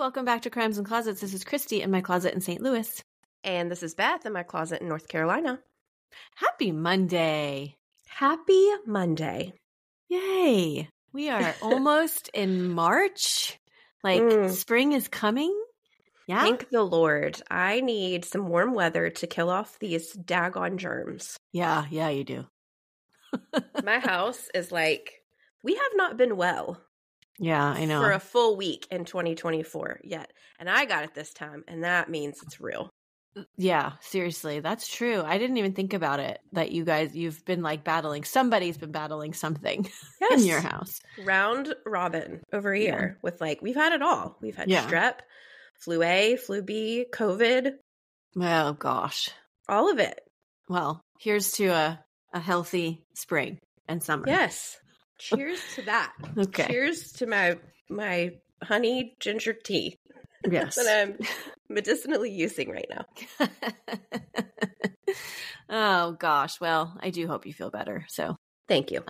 Welcome 0.00 0.24
back 0.24 0.40
to 0.42 0.50
Crimes 0.50 0.78
and 0.78 0.86
Closets. 0.86 1.20
This 1.20 1.34
is 1.34 1.44
Christy 1.44 1.82
in 1.82 1.90
my 1.90 2.00
closet 2.00 2.32
in 2.32 2.40
St. 2.40 2.62
Louis. 2.62 3.04
And 3.44 3.70
this 3.70 3.82
is 3.82 3.94
Beth 3.94 4.24
in 4.24 4.32
my 4.32 4.44
closet 4.44 4.80
in 4.80 4.88
North 4.88 5.08
Carolina. 5.08 5.60
Happy 6.36 6.72
Monday. 6.72 7.76
Happy 8.08 8.66
Monday. 8.86 9.52
Yay. 10.08 10.88
We 11.12 11.28
are 11.28 11.54
almost 11.62 12.30
in 12.32 12.70
March. 12.70 13.58
Like 14.02 14.22
Mm. 14.22 14.50
spring 14.50 14.92
is 14.92 15.06
coming. 15.06 15.54
Yeah. 16.26 16.40
Thank 16.40 16.70
the 16.70 16.82
Lord. 16.82 17.42
I 17.50 17.82
need 17.82 18.24
some 18.24 18.48
warm 18.48 18.72
weather 18.72 19.10
to 19.10 19.26
kill 19.26 19.50
off 19.50 19.78
these 19.80 20.16
daggone 20.16 20.76
germs. 20.76 21.36
yeah, 21.52 21.84
yeah, 21.90 22.08
you 22.08 22.24
do. 22.24 22.46
My 23.84 23.98
house 23.98 24.48
is 24.54 24.72
like, 24.72 25.12
we 25.62 25.74
have 25.74 25.92
not 25.94 26.16
been 26.16 26.38
well 26.38 26.80
Yeah, 27.40 27.64
I 27.64 27.86
know. 27.86 28.00
for 28.02 28.12
a 28.12 28.20
full 28.20 28.56
week 28.56 28.86
in 28.90 29.04
2024 29.06 30.00
yet. 30.04 30.30
And 30.58 30.68
I 30.68 30.84
got 30.84 31.04
it 31.04 31.14
this 31.14 31.32
time, 31.32 31.64
and 31.66 31.84
that 31.84 32.08
means 32.10 32.38
it's 32.42 32.60
real. 32.60 32.90
Uh, 33.36 33.42
yeah, 33.56 33.92
seriously. 34.00 34.60
That's 34.60 34.86
true. 34.88 35.22
I 35.24 35.38
didn't 35.38 35.56
even 35.56 35.72
think 35.72 35.94
about 35.94 36.20
it 36.20 36.38
that 36.52 36.70
you 36.72 36.84
guys 36.84 37.14
you've 37.14 37.42
been 37.44 37.62
like 37.62 37.82
battling 37.84 38.24
somebody's 38.24 38.76
been 38.76 38.92
battling 38.92 39.32
something 39.32 39.88
in 40.32 40.44
your 40.44 40.60
house. 40.60 41.00
Round 41.24 41.74
robin 41.86 42.42
over 42.52 42.74
Yeah. 42.74 42.82
here 42.90 43.18
with 43.22 43.40
like, 43.40 43.62
we've 43.62 43.74
had 43.76 43.92
it 43.92 44.02
all. 44.02 44.36
We've 44.42 44.56
had 44.56 44.68
Yeah. 44.68 44.86
strep, 44.86 45.20
flu 45.80 46.02
A, 46.02 46.36
flu 46.36 46.60
B, 46.62 47.06
COVID, 47.12 47.72
Oh 48.40 48.72
gosh. 48.74 49.30
all 49.68 49.90
of 49.90 49.98
it. 49.98 50.20
Well, 50.68 51.00
here's 51.20 51.52
to 51.52 51.68
a 51.68 52.04
a 52.32 52.38
healthy 52.40 53.02
spring 53.14 53.58
and 53.88 54.02
summer. 54.02 54.24
Yes. 54.28 54.76
Cheers 55.20 55.60
to 55.76 55.82
that. 55.82 56.12
Okay. 56.36 56.66
Cheers 56.66 57.12
to 57.12 57.26
my 57.26 57.58
my 57.88 58.32
honey 58.62 59.16
ginger 59.20 59.52
tea 59.52 59.98
Yes. 60.50 60.76
that 60.76 60.86
I'm 61.08 61.18
medicinally 61.68 62.30
using 62.30 62.70
right 62.70 62.88
now. 62.90 63.48
oh 65.68 66.12
gosh. 66.12 66.60
Well, 66.60 66.96
I 67.00 67.10
do 67.10 67.26
hope 67.26 67.46
you 67.46 67.52
feel 67.52 67.70
better. 67.70 68.04
So, 68.08 68.36
Thank 68.68 68.90
you. 68.90 69.02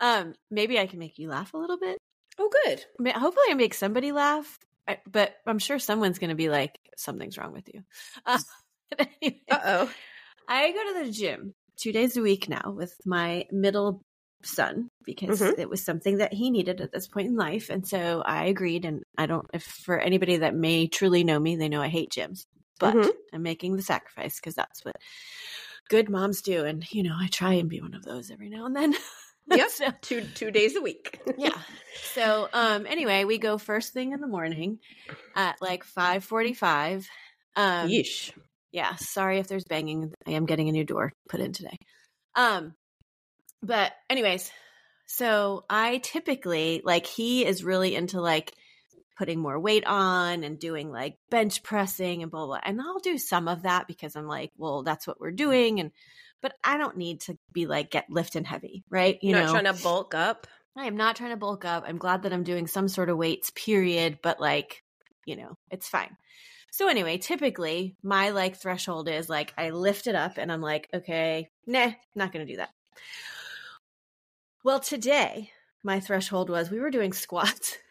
um, 0.00 0.34
maybe 0.50 0.78
I 0.78 0.86
can 0.86 0.98
make 0.98 1.18
you 1.18 1.28
laugh 1.28 1.52
a 1.54 1.58
little 1.58 1.78
bit. 1.78 1.98
Oh, 2.38 2.48
good. 2.64 2.84
Hopefully, 3.12 3.46
I 3.50 3.54
make 3.54 3.74
somebody 3.74 4.12
laugh. 4.12 4.58
I, 4.88 4.98
but 5.10 5.34
I'm 5.46 5.58
sure 5.58 5.78
someone's 5.78 6.18
going 6.18 6.30
to 6.30 6.36
be 6.36 6.48
like, 6.48 6.78
"Something's 6.96 7.36
wrong 7.36 7.52
with 7.52 7.68
you." 7.72 7.82
Uh, 8.26 8.38
anyway, 8.98 9.40
Uh 9.50 9.58
oh. 9.64 9.92
I 10.48 10.72
go 10.72 10.92
to 11.00 11.04
the 11.06 11.12
gym 11.12 11.54
two 11.76 11.92
days 11.92 12.16
a 12.16 12.22
week 12.22 12.48
now 12.48 12.72
with 12.76 12.94
my 13.04 13.44
middle 13.52 14.02
son 14.42 14.88
because 15.04 15.40
Mhm. 15.40 15.58
it 15.58 15.68
was 15.68 15.84
something 15.84 16.18
that 16.18 16.32
he 16.32 16.50
needed 16.50 16.80
at 16.80 16.92
this 16.92 17.08
point 17.08 17.28
in 17.28 17.36
life, 17.36 17.68
and 17.70 17.86
so 17.86 18.22
I 18.24 18.44
agreed. 18.46 18.84
And 18.84 19.02
I 19.18 19.26
don't, 19.26 19.46
if 19.52 19.62
for 19.62 19.98
anybody 19.98 20.38
that 20.38 20.54
may 20.54 20.86
truly 20.86 21.24
know 21.24 21.38
me, 21.38 21.56
they 21.56 21.68
know 21.68 21.82
I 21.82 21.88
hate 21.88 22.10
gyms, 22.10 22.46
but 22.78 22.94
Mhm. 22.94 23.10
I'm 23.32 23.42
making 23.42 23.76
the 23.76 23.82
sacrifice 23.82 24.36
because 24.40 24.54
that's 24.54 24.84
what 24.84 24.96
good 25.88 26.08
moms 26.08 26.40
do. 26.42 26.64
And 26.64 26.84
you 26.92 27.02
know, 27.02 27.16
I 27.18 27.28
try 27.28 27.54
and 27.54 27.68
be 27.68 27.80
one 27.80 27.94
of 27.94 28.02
those 28.04 28.30
every 28.30 28.48
now 28.48 28.66
and 28.66 28.74
then. 28.76 28.94
Yep. 29.46 29.70
So- 29.70 29.90
two 30.02 30.20
two 30.34 30.50
days 30.52 30.76
a 30.76 30.80
week. 30.80 31.18
yeah. 31.36 31.58
So 32.14 32.48
um 32.52 32.86
anyway, 32.86 33.24
we 33.24 33.38
go 33.38 33.58
first 33.58 33.92
thing 33.92 34.12
in 34.12 34.20
the 34.20 34.28
morning 34.28 34.78
at 35.34 35.60
like 35.60 35.82
5:45. 35.84 37.06
Um 37.56 37.88
Yeesh. 37.88 38.30
yeah, 38.70 38.94
sorry 38.96 39.38
if 39.38 39.48
there's 39.48 39.64
banging. 39.64 40.12
I 40.26 40.32
am 40.32 40.46
getting 40.46 40.68
a 40.68 40.72
new 40.72 40.84
door 40.84 41.12
put 41.28 41.40
in 41.40 41.52
today. 41.52 41.76
Um 42.36 42.74
but 43.62 43.92
anyways, 44.08 44.50
so 45.06 45.64
I 45.68 45.98
typically 45.98 46.82
like 46.84 47.06
he 47.06 47.44
is 47.44 47.64
really 47.64 47.94
into 47.94 48.20
like 48.20 48.54
putting 49.18 49.40
more 49.40 49.58
weight 49.58 49.86
on 49.86 50.44
and 50.44 50.58
doing 50.58 50.90
like 50.90 51.18
bench 51.30 51.62
pressing 51.62 52.22
and 52.22 52.30
blah 52.30 52.46
blah. 52.46 52.60
And 52.62 52.80
I'll 52.80 53.00
do 53.00 53.18
some 53.18 53.48
of 53.48 53.62
that 53.62 53.86
because 53.86 54.16
I'm 54.16 54.26
like, 54.26 54.52
well, 54.56 54.82
that's 54.82 55.06
what 55.06 55.20
we're 55.20 55.30
doing 55.30 55.80
and 55.80 55.90
but 56.42 56.54
I 56.64 56.78
don't 56.78 56.96
need 56.96 57.20
to 57.22 57.36
be 57.52 57.66
like 57.66 57.90
get 57.90 58.08
lifting 58.08 58.44
heavy, 58.44 58.82
right? 58.88 59.18
You 59.20 59.30
You're 59.30 59.40
know, 59.40 59.52
not 59.52 59.62
trying 59.62 59.76
to 59.76 59.82
bulk 59.82 60.14
up. 60.14 60.46
I 60.76 60.86
am 60.86 60.96
not 60.96 61.16
trying 61.16 61.30
to 61.30 61.36
bulk 61.36 61.64
up. 61.64 61.84
I'm 61.86 61.98
glad 61.98 62.22
that 62.22 62.32
I'm 62.32 62.44
doing 62.44 62.66
some 62.66 62.88
sort 62.88 63.10
of 63.10 63.18
weights, 63.18 63.50
period, 63.50 64.20
but 64.22 64.40
like, 64.40 64.82
you 65.26 65.36
know, 65.36 65.58
it's 65.70 65.88
fine. 65.88 66.16
So 66.70 66.88
anyway, 66.88 67.18
typically 67.18 67.96
my 68.02 68.30
like 68.30 68.56
threshold 68.56 69.08
is 69.08 69.28
like 69.28 69.52
I 69.58 69.70
lift 69.70 70.06
it 70.06 70.14
up 70.14 70.38
and 70.38 70.50
I'm 70.50 70.62
like, 70.62 70.88
okay, 70.94 71.50
nah, 71.66 71.90
not 72.14 72.32
gonna 72.32 72.46
do 72.46 72.56
that. 72.56 72.70
Well, 74.62 74.80
today 74.80 75.50
my 75.82 76.00
threshold 76.00 76.50
was 76.50 76.70
we 76.70 76.80
were 76.80 76.90
doing 76.90 77.12
squats. 77.12 77.76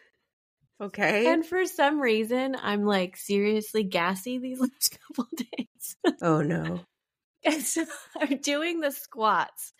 Okay. 0.82 1.26
And 1.26 1.44
for 1.44 1.66
some 1.66 2.00
reason, 2.00 2.56
I'm 2.58 2.86
like 2.86 3.18
seriously 3.18 3.84
gassy 3.84 4.38
these 4.38 4.60
last 4.60 4.98
couple 5.06 5.26
days. 5.36 5.96
oh 6.22 6.40
no. 6.40 6.80
And 7.44 7.62
so 7.62 7.84
I'm 8.18 8.38
doing 8.38 8.80
the 8.80 8.90
squats. 8.90 9.74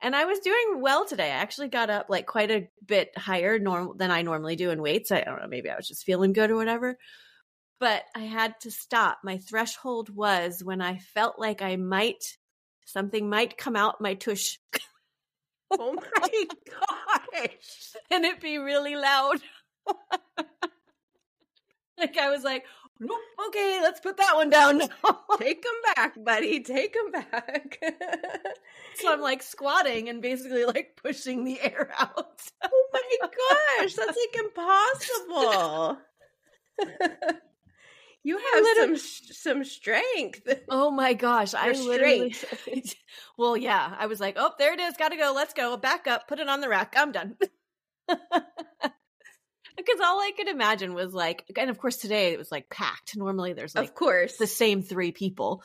And 0.00 0.16
I 0.16 0.24
was 0.24 0.38
doing 0.38 0.80
well 0.80 1.06
today. 1.06 1.26
I 1.26 1.36
actually 1.36 1.68
got 1.68 1.90
up 1.90 2.06
like 2.08 2.26
quite 2.26 2.50
a 2.50 2.68
bit 2.86 3.16
higher 3.16 3.58
norm- 3.58 3.98
than 3.98 4.10
I 4.10 4.22
normally 4.22 4.56
do 4.56 4.70
in 4.70 4.80
weights. 4.80 5.10
I 5.10 5.20
don't 5.20 5.38
know, 5.38 5.48
maybe 5.48 5.68
I 5.68 5.76
was 5.76 5.86
just 5.86 6.04
feeling 6.04 6.32
good 6.32 6.50
or 6.50 6.56
whatever. 6.56 6.96
But 7.78 8.04
I 8.16 8.20
had 8.20 8.54
to 8.60 8.70
stop. 8.70 9.18
My 9.22 9.36
threshold 9.36 10.08
was 10.08 10.64
when 10.64 10.80
I 10.80 10.98
felt 10.98 11.38
like 11.38 11.60
I 11.60 11.76
might, 11.76 12.38
something 12.86 13.28
might 13.28 13.58
come 13.58 13.76
out 13.76 14.00
my 14.00 14.14
tush 14.14 14.58
Oh 15.70 15.94
my 15.94 16.44
gosh. 17.34 17.94
and 18.10 18.24
it'd 18.24 18.40
be 18.40 18.58
really 18.58 18.96
loud. 18.96 19.40
like 21.98 22.16
I 22.16 22.30
was 22.30 22.42
like, 22.44 22.64
nope, 23.00 23.18
okay, 23.48 23.80
let's 23.82 24.00
put 24.00 24.16
that 24.16 24.34
one 24.34 24.50
down 24.50 24.78
now. 24.78 25.20
Take 25.38 25.62
them 25.62 25.94
back, 25.94 26.24
buddy. 26.24 26.60
Take 26.62 26.94
them 26.94 27.10
back. 27.12 27.78
so 28.96 29.12
I'm 29.12 29.20
like 29.20 29.42
squatting 29.42 30.08
and 30.08 30.22
basically 30.22 30.64
like 30.64 30.98
pushing 31.02 31.44
the 31.44 31.60
air 31.60 31.90
out. 31.98 32.40
oh 32.64 32.88
my 32.92 33.28
gosh, 33.80 33.94
that's 33.94 34.16
like 34.16 34.44
impossible. 34.44 35.98
you 38.24 38.38
have 38.38 38.66
some 38.76 38.96
some 38.96 39.64
strength. 39.64 40.42
Oh 40.68 40.90
my 40.90 41.14
gosh, 41.14 41.54
I 41.54 41.72
literally. 41.72 42.32
straight. 42.32 42.96
well, 43.38 43.56
yeah, 43.56 43.94
I 43.98 44.06
was 44.06 44.20
like, 44.20 44.34
oh, 44.38 44.52
there 44.58 44.74
it 44.74 44.80
is. 44.80 44.96
Got 44.96 45.10
to 45.10 45.16
go. 45.16 45.32
Let's 45.34 45.54
go. 45.54 45.76
Back 45.76 46.06
up. 46.06 46.28
Put 46.28 46.38
it 46.38 46.48
on 46.48 46.60
the 46.60 46.68
rack. 46.68 46.94
I'm 46.96 47.12
done. 47.12 47.36
because 49.88 50.00
all 50.04 50.20
I 50.20 50.32
could 50.36 50.48
imagine 50.48 50.94
was 50.94 51.14
like, 51.14 51.44
and 51.56 51.70
of 51.70 51.78
course 51.78 51.96
today 51.96 52.32
it 52.32 52.38
was 52.38 52.52
like 52.52 52.68
packed. 52.68 53.16
Normally 53.16 53.52
there's 53.52 53.74
like 53.74 53.88
of 53.88 53.94
course. 53.94 54.36
the 54.36 54.46
same 54.46 54.82
three 54.82 55.12
people. 55.12 55.62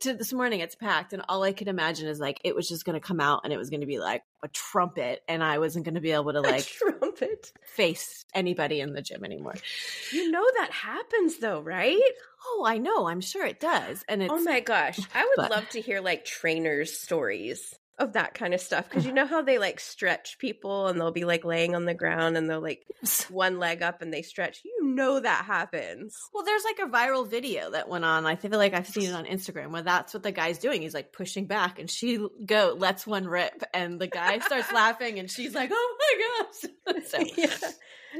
To 0.00 0.14
this 0.14 0.32
morning 0.32 0.60
it's 0.60 0.74
packed, 0.74 1.12
and 1.12 1.22
all 1.28 1.42
I 1.42 1.52
could 1.52 1.68
imagine 1.68 2.08
is 2.08 2.18
like 2.18 2.40
it 2.42 2.54
was 2.54 2.68
just 2.68 2.84
going 2.84 2.98
to 2.98 3.06
come 3.06 3.20
out 3.20 3.42
and 3.44 3.52
it 3.52 3.58
was 3.58 3.68
going 3.68 3.82
to 3.82 3.86
be 3.86 3.98
like 3.98 4.22
a 4.42 4.48
trumpet, 4.48 5.22
and 5.28 5.44
I 5.44 5.58
wasn't 5.58 5.84
going 5.84 5.94
to 5.94 6.00
be 6.00 6.12
able 6.12 6.32
to 6.32 6.40
like 6.40 6.66
trumpet. 6.66 7.52
face 7.66 8.24
anybody 8.34 8.80
in 8.80 8.92
the 8.92 9.02
gym 9.02 9.24
anymore. 9.24 9.54
You 10.12 10.30
know 10.30 10.44
that 10.58 10.70
happens 10.72 11.38
though, 11.38 11.60
right? 11.60 12.00
Oh, 12.46 12.64
I 12.66 12.78
know. 12.78 13.06
I'm 13.06 13.20
sure 13.20 13.44
it 13.44 13.60
does, 13.60 14.02
and 14.08 14.22
oh 14.22 14.24
it's 14.24 14.34
oh 14.34 14.42
my 14.42 14.60
gosh. 14.60 14.98
I 15.14 15.24
would 15.24 15.36
but- 15.36 15.50
love 15.50 15.68
to 15.70 15.80
hear 15.80 16.00
like 16.00 16.24
trainers' 16.24 16.98
stories 16.98 17.74
of 18.00 18.14
that 18.14 18.34
kind 18.34 18.54
of 18.54 18.60
stuff 18.60 18.88
because 18.88 19.04
you 19.06 19.12
know 19.12 19.26
how 19.26 19.42
they 19.42 19.58
like 19.58 19.78
stretch 19.78 20.38
people 20.38 20.88
and 20.88 20.98
they'll 20.98 21.12
be 21.12 21.24
like 21.24 21.44
laying 21.44 21.74
on 21.74 21.84
the 21.84 21.94
ground 21.94 22.36
and 22.36 22.48
they'll 22.48 22.60
like 22.62 22.84
one 23.28 23.58
leg 23.58 23.82
up 23.82 24.00
and 24.02 24.12
they 24.12 24.22
stretch. 24.22 24.62
You 24.64 24.94
know 24.94 25.20
that 25.20 25.44
happens. 25.44 26.16
Well, 26.32 26.44
there's 26.44 26.64
like 26.64 26.78
a 26.80 26.90
viral 26.90 27.28
video 27.28 27.70
that 27.72 27.88
went 27.88 28.04
on. 28.04 28.26
I 28.26 28.36
feel 28.36 28.50
like 28.52 28.74
I've 28.74 28.88
seen 28.88 29.10
it 29.10 29.14
on 29.14 29.26
Instagram 29.26 29.70
where 29.70 29.82
that's 29.82 30.14
what 30.14 30.22
the 30.22 30.32
guy's 30.32 30.58
doing. 30.58 30.82
He's 30.82 30.94
like 30.94 31.12
pushing 31.12 31.46
back, 31.46 31.78
and 31.78 31.90
she 31.90 32.18
go 32.44 32.74
lets 32.76 33.06
one 33.06 33.26
rip, 33.26 33.62
and 33.74 34.00
the 34.00 34.06
guy 34.08 34.38
starts 34.40 34.72
laughing, 34.72 35.18
and 35.18 35.30
she's 35.30 35.54
like, 35.54 35.70
"Oh 35.72 35.96
my 36.00 36.94
gosh!" 36.94 37.04
so 37.06 37.18
yeah. 37.36 37.70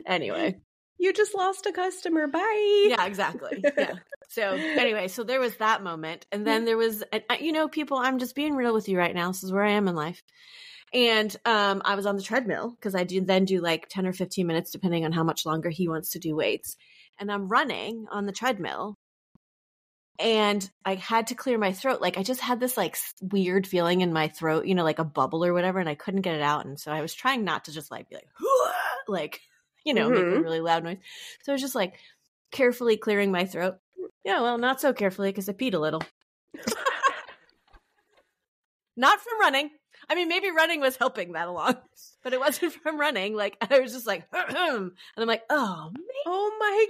anyway, 0.06 0.61
You 0.99 1.12
just 1.12 1.35
lost 1.35 1.65
a 1.67 1.73
customer. 1.73 2.26
Bye. 2.26 2.87
yeah, 2.91 3.06
exactly. 3.06 3.65
Yeah. 3.76 3.94
So 4.31 4.59
anyway, 4.79 5.09
so 5.09 5.25
there 5.25 5.41
was 5.41 5.56
that 5.56 5.82
moment, 5.82 6.25
and 6.31 6.47
then 6.47 6.65
there 6.65 6.77
was, 6.77 7.03
uh, 7.12 7.19
you 7.41 7.50
know, 7.50 7.67
people. 7.67 7.99
I'm 7.99 8.21
just 8.21 8.37
being 8.37 8.55
real 8.55 8.73
with 8.73 8.88
you 8.88 8.97
right 8.97 9.15
now. 9.15 9.29
This 9.29 9.43
is 9.43 9.50
where 9.53 9.65
I 9.65 9.73
am 9.73 9.88
in 9.88 9.97
life. 9.97 10.23
And 10.93 11.35
um, 11.44 11.82
I 11.85 11.97
was 11.97 12.06
on 12.06 12.17
the 12.17 12.23
treadmill 12.23 12.71
because 12.71 12.94
I 12.94 13.03
do 13.05 13.21
then 13.21 13.44
do 13.44 13.61
like 13.61 13.88
10 13.88 14.06
or 14.06 14.12
15 14.12 14.47
minutes, 14.47 14.71
depending 14.71 15.05
on 15.05 15.11
how 15.12 15.25
much 15.25 15.44
longer 15.44 15.69
he 15.69 15.88
wants 15.88 16.11
to 16.11 16.21
do 16.21 16.37
weights. 16.37 16.77
And 17.19 17.31
I'm 17.31 17.49
running 17.49 18.06
on 18.11 18.27
the 18.27 18.32
treadmill. 18.32 18.94
And 20.19 20.69
I 20.85 20.97
had 20.97 21.29
to 21.29 21.35
clear 21.35 21.56
my 21.56 21.73
throat. 21.73 22.00
Like 22.00 22.19
I 22.19 22.23
just 22.23 22.41
had 22.43 22.61
this 22.61 22.76
like 22.76 22.97
weird 23.23 23.67
feeling 23.67 24.03
in 24.03 24.12
my 24.12 24.29
throat, 24.29 24.67
you 24.67 24.75
know, 24.75 24.85
like 24.85 24.99
a 24.99 25.05
bubble 25.05 25.44
or 25.44 25.55
whatever, 25.55 25.79
and 25.79 25.88
I 25.88 25.94
couldn't 25.94 26.21
get 26.21 26.35
it 26.35 26.43
out. 26.43 26.67
And 26.67 26.79
so 26.79 26.93
I 26.93 27.00
was 27.00 27.15
trying 27.15 27.43
not 27.43 27.65
to 27.65 27.73
just 27.73 27.91
like 27.91 28.09
be 28.11 28.17
like, 28.17 28.29
like, 29.09 29.41
you 29.85 29.94
know, 29.94 30.11
make 30.11 30.26
a 30.26 30.26
Mhm. 30.26 30.43
really 30.43 30.61
loud 30.61 30.85
noise. 30.85 30.99
So 31.43 31.53
I 31.53 31.55
was 31.55 31.62
just 31.62 31.75
like 31.75 31.94
carefully 32.50 32.97
clearing 32.99 33.33
my 33.33 33.47
throat. 33.47 33.76
Yeah, 34.25 34.41
well, 34.43 34.59
not 34.59 34.81
so 34.81 34.93
carefully 34.93 35.31
because 35.31 35.49
I 35.49 35.53
peed 35.53 35.75
a 35.75 35.79
little. 35.79 36.03
Not 38.97 39.19
from 39.21 39.41
running. 39.41 39.71
I 40.11 40.15
mean, 40.15 40.29
maybe 40.29 40.51
running 40.51 40.81
was 40.81 40.97
helping 40.97 41.33
that 41.33 41.49
along, 41.49 41.77
but 42.25 42.33
it 42.33 42.41
wasn't 42.41 42.73
from 42.73 42.99
running. 42.99 43.35
Like 43.35 43.57
I 43.71 43.79
was 43.81 43.93
just 43.93 44.07
like, 44.07 44.25
and 44.33 44.93
I'm 45.17 45.27
like, 45.27 45.43
oh 45.49 45.91
man. 45.93 46.05
Oh 46.27 46.57
my 46.59 46.87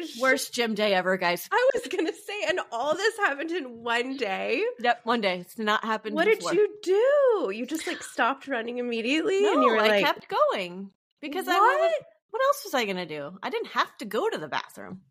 gosh. 0.00 0.18
Worst 0.20 0.52
gym 0.52 0.74
day 0.74 0.94
ever, 0.94 1.16
guys. 1.16 1.48
I 1.52 1.70
was 1.74 1.86
gonna 1.86 2.12
say, 2.12 2.42
and 2.48 2.60
all 2.72 2.94
this 2.96 3.16
happened 3.18 3.50
in 3.52 3.82
one 3.84 4.16
day. 4.16 4.62
Yep, 4.80 5.00
one 5.04 5.20
day. 5.20 5.38
It's 5.40 5.58
not 5.58 5.84
happened. 5.84 6.16
What 6.16 6.26
before. 6.26 6.52
did 6.52 6.58
you 6.58 6.68
do? 6.82 7.50
You 7.54 7.66
just 7.66 7.86
like 7.86 8.02
stopped 8.02 8.48
running 8.48 8.78
immediately, 8.78 9.42
No, 9.42 9.54
and 9.54 9.62
you 9.62 9.70
were 9.70 9.78
I 9.78 9.88
like, 9.88 10.04
kept 10.04 10.26
going 10.28 10.90
because 11.20 11.46
I 11.46 11.52
What? 11.52 11.80
what? 11.80 11.92
what 12.30 12.42
else 12.42 12.62
was 12.64 12.74
I 12.74 12.84
gonna 12.84 13.06
do? 13.06 13.38
I 13.42 13.50
didn't 13.50 13.68
have 13.68 13.96
to 13.98 14.04
go 14.06 14.28
to 14.28 14.38
the 14.38 14.48
bathroom. 14.48 15.02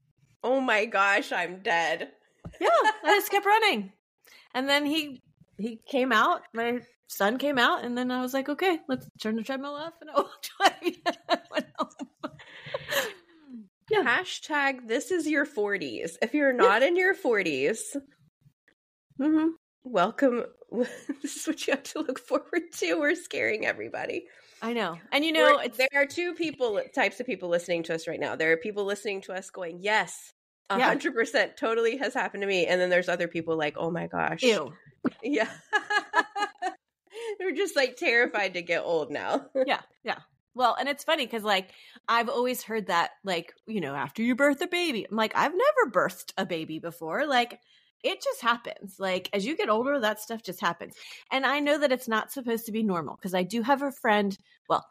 "Oh 0.44 0.59
my 0.62 0.86
gosh, 0.86 1.31
I'm 1.31 1.62
dead." 1.62 2.12
Yeah, 2.59 2.68
I 3.03 3.15
just 3.19 3.31
kept 3.31 3.45
running, 3.45 3.91
and 4.53 4.68
then 4.68 4.86
he 4.86 5.21
he 5.57 5.80
came 5.88 6.12
out. 6.12 6.41
My 6.53 6.80
son 7.07 7.38
came 7.38 7.57
out, 7.57 7.83
and 7.83 7.97
then 7.97 8.12
I 8.12 8.21
was 8.21 8.33
like, 8.33 8.50
okay, 8.50 8.80
let's 8.88 9.07
turn 9.21 9.36
the 9.36 9.44
treadmill 9.44 9.75
off, 9.75 9.94
and 10.01 10.09
I 10.09 10.13
walked 10.15 10.51
away. 10.59 10.95
I 11.30 11.38
went 11.51 11.68
home. 11.77 12.31
Yeah. 13.89 14.03
Hashtag 14.03 14.88
this 14.88 15.09
is 15.12 15.27
your 15.27 15.45
40s. 15.45 16.12
If 16.21 16.33
you're 16.36 16.53
not 16.53 16.83
in 16.83 16.95
your 16.95 17.15
40s, 17.15 17.80
Mhm. 19.19 19.50
welcome. 19.83 20.45
this 21.21 21.36
is 21.38 21.47
what 21.47 21.65
you 21.68 21.71
have 21.74 21.83
to 21.83 22.00
look 22.00 22.19
forward 22.19 22.71
to. 22.77 23.00
We're 23.00 23.15
scaring 23.15 23.65
everybody. 23.65 24.27
I 24.61 24.73
know, 24.73 25.00
and 25.11 25.23
you 25.23 25.31
know, 25.31 25.61
there 25.77 25.88
are 25.95 26.06
two 26.06 26.33
people 26.33 26.81
types 26.94 27.19
of 27.19 27.25
people 27.25 27.50
listening 27.50 27.83
to 27.83 27.95
us 27.95 28.07
right 28.07 28.19
now. 28.19 28.35
There 28.35 28.51
are 28.51 28.57
people 28.57 28.83
listening 28.85 29.21
to 29.21 29.33
us 29.33 29.50
going, 29.50 29.79
"Yes, 29.81 30.33
a 30.69 30.77
Yeah. 30.77 30.88
hundred 30.89 31.13
percent, 31.13 31.56
totally 31.57 31.97
has 31.97 32.13
happened 32.13 32.41
to 32.41 32.47
me," 32.47 32.67
and 32.67 32.79
then 32.79 32.89
there's 32.89 33.09
other 33.09 33.27
people 33.27 33.56
like, 33.57 33.75
"Oh 33.77 33.89
my 33.89 34.07
gosh, 34.07 34.44
ew. 34.44 34.73
yeah." 35.23 35.50
They're 37.39 37.53
just 37.53 37.75
like 37.75 37.95
terrified 37.95 38.53
to 38.56 38.61
get 38.61 38.83
old 38.83 39.11
now. 39.11 39.47
yeah, 39.65 39.81
yeah. 40.03 40.19
Well, 40.56 40.75
and 40.77 40.89
it's 40.89 41.03
funny 41.03 41.25
because 41.25 41.44
like 41.44 41.71
I've 42.07 42.29
always 42.29 42.63
heard 42.63 42.88
that 42.88 43.12
like 43.23 43.53
you 43.65 43.81
know 43.81 43.95
after 43.95 44.21
you 44.21 44.35
birth 44.35 44.62
a 44.62 44.67
baby, 44.67 45.05
I'm 45.09 45.15
like 45.15 45.33
I've 45.35 45.53
never 45.53 45.91
birthed 45.91 46.33
a 46.38 46.45
baby 46.45 46.79
before. 46.79 47.25
Like 47.25 47.59
it 48.04 48.22
just 48.24 48.42
happens. 48.42 48.96
Like 49.00 49.30
as 49.34 49.46
you 49.46 49.56
get 49.57 49.69
older, 49.69 50.00
that 50.00 50.19
stuff 50.19 50.44
just 50.44 50.62
happens. 50.62 50.96
And 51.31 51.46
I 51.46 51.60
know 51.60 51.78
that 51.80 51.92
it's 51.92 52.07
not 52.07 52.31
supposed 52.31 52.66
to 52.66 52.72
be 52.72 52.84
normal 52.84 53.16
because 53.16 53.34
I 53.34 53.44
do 53.44 53.62
have 53.62 53.81
a 53.81 53.92
friend. 53.92 54.38
Well, 54.68 54.86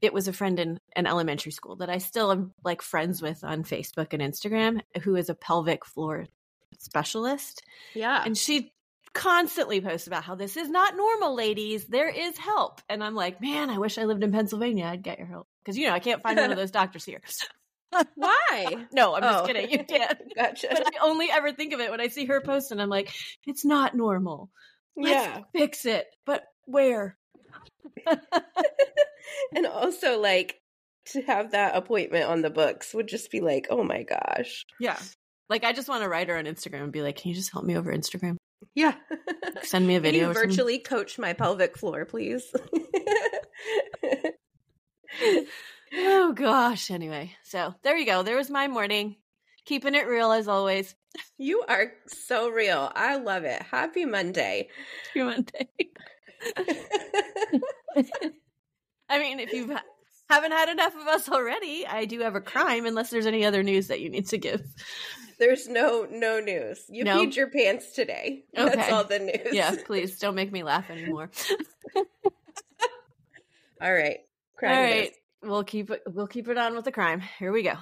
it 0.00 0.12
was 0.12 0.28
a 0.28 0.32
friend 0.32 0.58
in 0.58 0.80
an 0.96 1.06
elementary 1.06 1.52
school 1.52 1.76
that 1.76 1.90
I 1.90 1.98
still 1.98 2.32
am 2.32 2.52
like 2.64 2.82
friends 2.82 3.20
with 3.20 3.44
on 3.44 3.64
Facebook 3.64 4.12
and 4.12 4.22
Instagram 4.22 4.80
who 5.02 5.14
is 5.16 5.28
a 5.28 5.34
pelvic 5.34 5.84
floor 5.84 6.26
specialist. 6.78 7.62
Yeah, 7.94 8.22
And 8.24 8.36
she 8.36 8.72
constantly 9.12 9.80
posts 9.80 10.06
about 10.06 10.24
how 10.24 10.34
this 10.34 10.56
is 10.56 10.68
not 10.70 10.96
normal, 10.96 11.34
ladies. 11.34 11.86
There 11.86 12.08
is 12.08 12.38
help. 12.38 12.80
And 12.88 13.02
I'm 13.02 13.14
like, 13.14 13.40
man, 13.40 13.70
I 13.70 13.78
wish 13.78 13.98
I 13.98 14.04
lived 14.04 14.22
in 14.22 14.32
Pennsylvania. 14.32 14.86
I'd 14.86 15.02
get 15.02 15.18
your 15.18 15.26
help. 15.26 15.48
Because, 15.62 15.76
you 15.76 15.86
know, 15.86 15.92
I 15.92 15.98
can't 15.98 16.22
find 16.22 16.38
one 16.38 16.50
of 16.50 16.56
those 16.56 16.70
doctors 16.70 17.04
here. 17.04 17.20
Why? 18.14 18.86
no, 18.92 19.14
I'm 19.14 19.22
just 19.22 19.44
Oh. 19.44 19.46
kidding. 19.46 19.70
You 19.70 19.84
can't. 19.88 20.18
Gotcha. 20.36 20.68
But 20.70 20.86
I 20.86 21.04
only 21.04 21.30
ever 21.30 21.52
think 21.52 21.72
of 21.72 21.80
it 21.80 21.90
when 21.90 22.00
I 22.00 22.08
see 22.08 22.26
her 22.26 22.40
post 22.40 22.70
and 22.72 22.80
I'm 22.80 22.88
like, 22.88 23.12
it's 23.46 23.64
not 23.64 23.94
normal. 23.94 24.50
Let's 24.96 25.10
yeah, 25.26 25.40
fix 25.54 25.86
it. 25.86 26.06
But 26.26 26.44
where? 26.66 27.16
and 29.54 29.66
also 29.66 30.20
like 30.20 30.60
to 31.06 31.22
have 31.22 31.52
that 31.52 31.76
appointment 31.76 32.24
on 32.26 32.42
the 32.42 32.50
books 32.50 32.92
would 32.94 33.08
just 33.08 33.30
be 33.30 33.40
like, 33.40 33.68
"Oh 33.70 33.82
my 33.82 34.02
gosh." 34.02 34.64
Yeah. 34.78 34.98
Like, 35.48 35.64
I 35.64 35.72
just 35.72 35.88
want 35.88 36.02
to 36.02 36.08
write 36.08 36.28
her 36.28 36.36
on 36.38 36.44
Instagram 36.44 36.84
and 36.84 36.92
be 36.92 37.02
like, 37.02 37.16
can 37.16 37.30
you 37.30 37.34
just 37.34 37.50
help 37.50 37.64
me 37.64 37.76
over 37.76 37.92
Instagram? 37.92 38.36
Yeah. 38.74 38.94
Send 39.62 39.84
me 39.86 39.96
a 39.96 39.98
Can 39.98 40.02
video. 40.04 40.20
you 40.26 40.30
or 40.30 40.34
something. 40.34 40.50
virtually 40.50 40.78
coach 40.78 41.18
my 41.18 41.32
pelvic 41.32 41.76
floor, 41.76 42.04
please? 42.04 42.44
Oh, 45.92 46.32
gosh. 46.32 46.90
Anyway, 46.90 47.32
so 47.42 47.74
there 47.82 47.96
you 47.96 48.06
go. 48.06 48.22
There 48.22 48.36
was 48.36 48.50
my 48.50 48.68
morning. 48.68 49.16
Keeping 49.64 49.94
it 49.94 50.06
real 50.06 50.32
as 50.32 50.48
always. 50.48 50.94
you 51.38 51.62
are 51.68 51.92
so 52.06 52.48
real. 52.48 52.90
I 52.94 53.16
love 53.16 53.44
it. 53.44 53.60
Happy 53.62 54.04
Monday. 54.04 54.68
Happy 55.14 55.22
Monday. 55.24 55.68
I 59.08 59.18
mean, 59.18 59.40
if 59.40 59.52
you 59.52 59.76
haven't 60.28 60.52
had 60.52 60.68
enough 60.68 60.94
of 60.94 61.06
us 61.08 61.28
already, 61.28 61.84
I 61.86 62.04
do 62.04 62.20
have 62.20 62.36
a 62.36 62.40
crime. 62.40 62.86
Unless 62.86 63.10
there's 63.10 63.26
any 63.26 63.44
other 63.44 63.62
news 63.62 63.88
that 63.88 64.00
you 64.00 64.08
need 64.08 64.28
to 64.28 64.38
give. 64.38 64.62
There's 65.38 65.68
no 65.68 66.06
no 66.10 66.38
news. 66.40 66.84
You 66.88 67.04
No? 67.04 67.18
peed 67.24 67.34
your 67.34 67.48
pants 67.48 67.92
today. 67.92 68.44
That's 68.54 68.92
all 68.92 69.04
the 69.04 69.18
news. 69.18 69.52
Yeah, 69.52 69.74
please 69.84 70.18
don't 70.18 70.34
make 70.34 70.52
me 70.52 70.62
laugh 70.62 70.88
anymore. 70.90 71.30
all 73.80 73.92
right. 73.92 74.18
All 74.20 74.58
Crime 74.58 74.78
it 74.84 75.00
right. 75.00 75.12
We'll 75.42 75.64
keep 75.64 75.90
it. 75.90 76.02
We'll 76.06 76.26
keep 76.26 76.48
it 76.48 76.58
on 76.58 76.74
with 76.74 76.84
the 76.84 76.92
crime. 76.92 77.20
Here 77.38 77.52
we 77.52 77.62
go. 77.62 77.74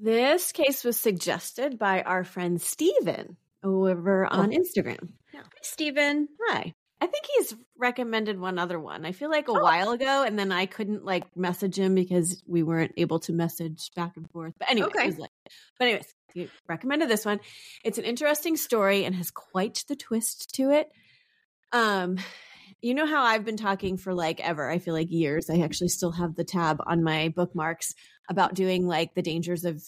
This 0.00 0.52
case 0.52 0.84
was 0.84 0.96
suggested 0.96 1.78
by 1.78 2.02
our 2.02 2.22
friend 2.22 2.60
Steven 2.60 3.36
over 3.64 4.26
oh. 4.26 4.28
on 4.28 4.52
Instagram. 4.52 5.08
Hi 5.34 5.42
Steven. 5.62 6.28
Hi. 6.48 6.72
I 7.00 7.06
think 7.06 7.24
he's 7.36 7.54
recommended 7.76 8.40
one 8.40 8.58
other 8.58 8.78
one. 8.78 9.04
I 9.04 9.12
feel 9.12 9.30
like 9.30 9.48
a 9.48 9.52
Oh. 9.52 9.62
while 9.62 9.90
ago, 9.92 10.24
and 10.24 10.38
then 10.38 10.50
I 10.50 10.66
couldn't 10.66 11.04
like 11.04 11.24
message 11.36 11.78
him 11.78 11.94
because 11.94 12.42
we 12.46 12.62
weren't 12.62 12.92
able 12.96 13.20
to 13.20 13.32
message 13.32 13.90
back 13.94 14.16
and 14.16 14.28
forth. 14.30 14.54
But 14.58 14.70
anyway, 14.70 14.88
Okay. 14.88 15.27
It 15.48 15.54
was 15.54 15.56
like, 15.56 15.78
but 15.78 15.84
anyways, 15.88 16.14
he 16.34 16.50
recommended 16.68 17.08
this 17.08 17.24
one. 17.24 17.40
It's 17.84 17.98
an 17.98 18.04
interesting 18.04 18.56
story 18.56 19.04
and 19.04 19.14
has 19.14 19.30
quite 19.30 19.84
the 19.88 19.96
twist 19.96 20.54
to 20.54 20.70
it. 20.70 20.88
Um, 21.72 22.18
you 22.80 22.94
know 22.94 23.06
how 23.06 23.22
I've 23.22 23.44
been 23.44 23.56
talking 23.56 23.96
for 23.96 24.14
like 24.14 24.40
ever. 24.40 24.70
I 24.70 24.78
feel 24.78 24.94
like 24.94 25.10
years. 25.10 25.50
I 25.50 25.60
actually 25.60 25.88
still 25.88 26.12
have 26.12 26.34
the 26.34 26.44
tab 26.44 26.78
on 26.86 27.02
my 27.02 27.28
bookmarks 27.34 27.94
about 28.28 28.54
doing 28.54 28.86
like 28.86 29.14
the 29.14 29.22
dangers 29.22 29.64
of 29.64 29.82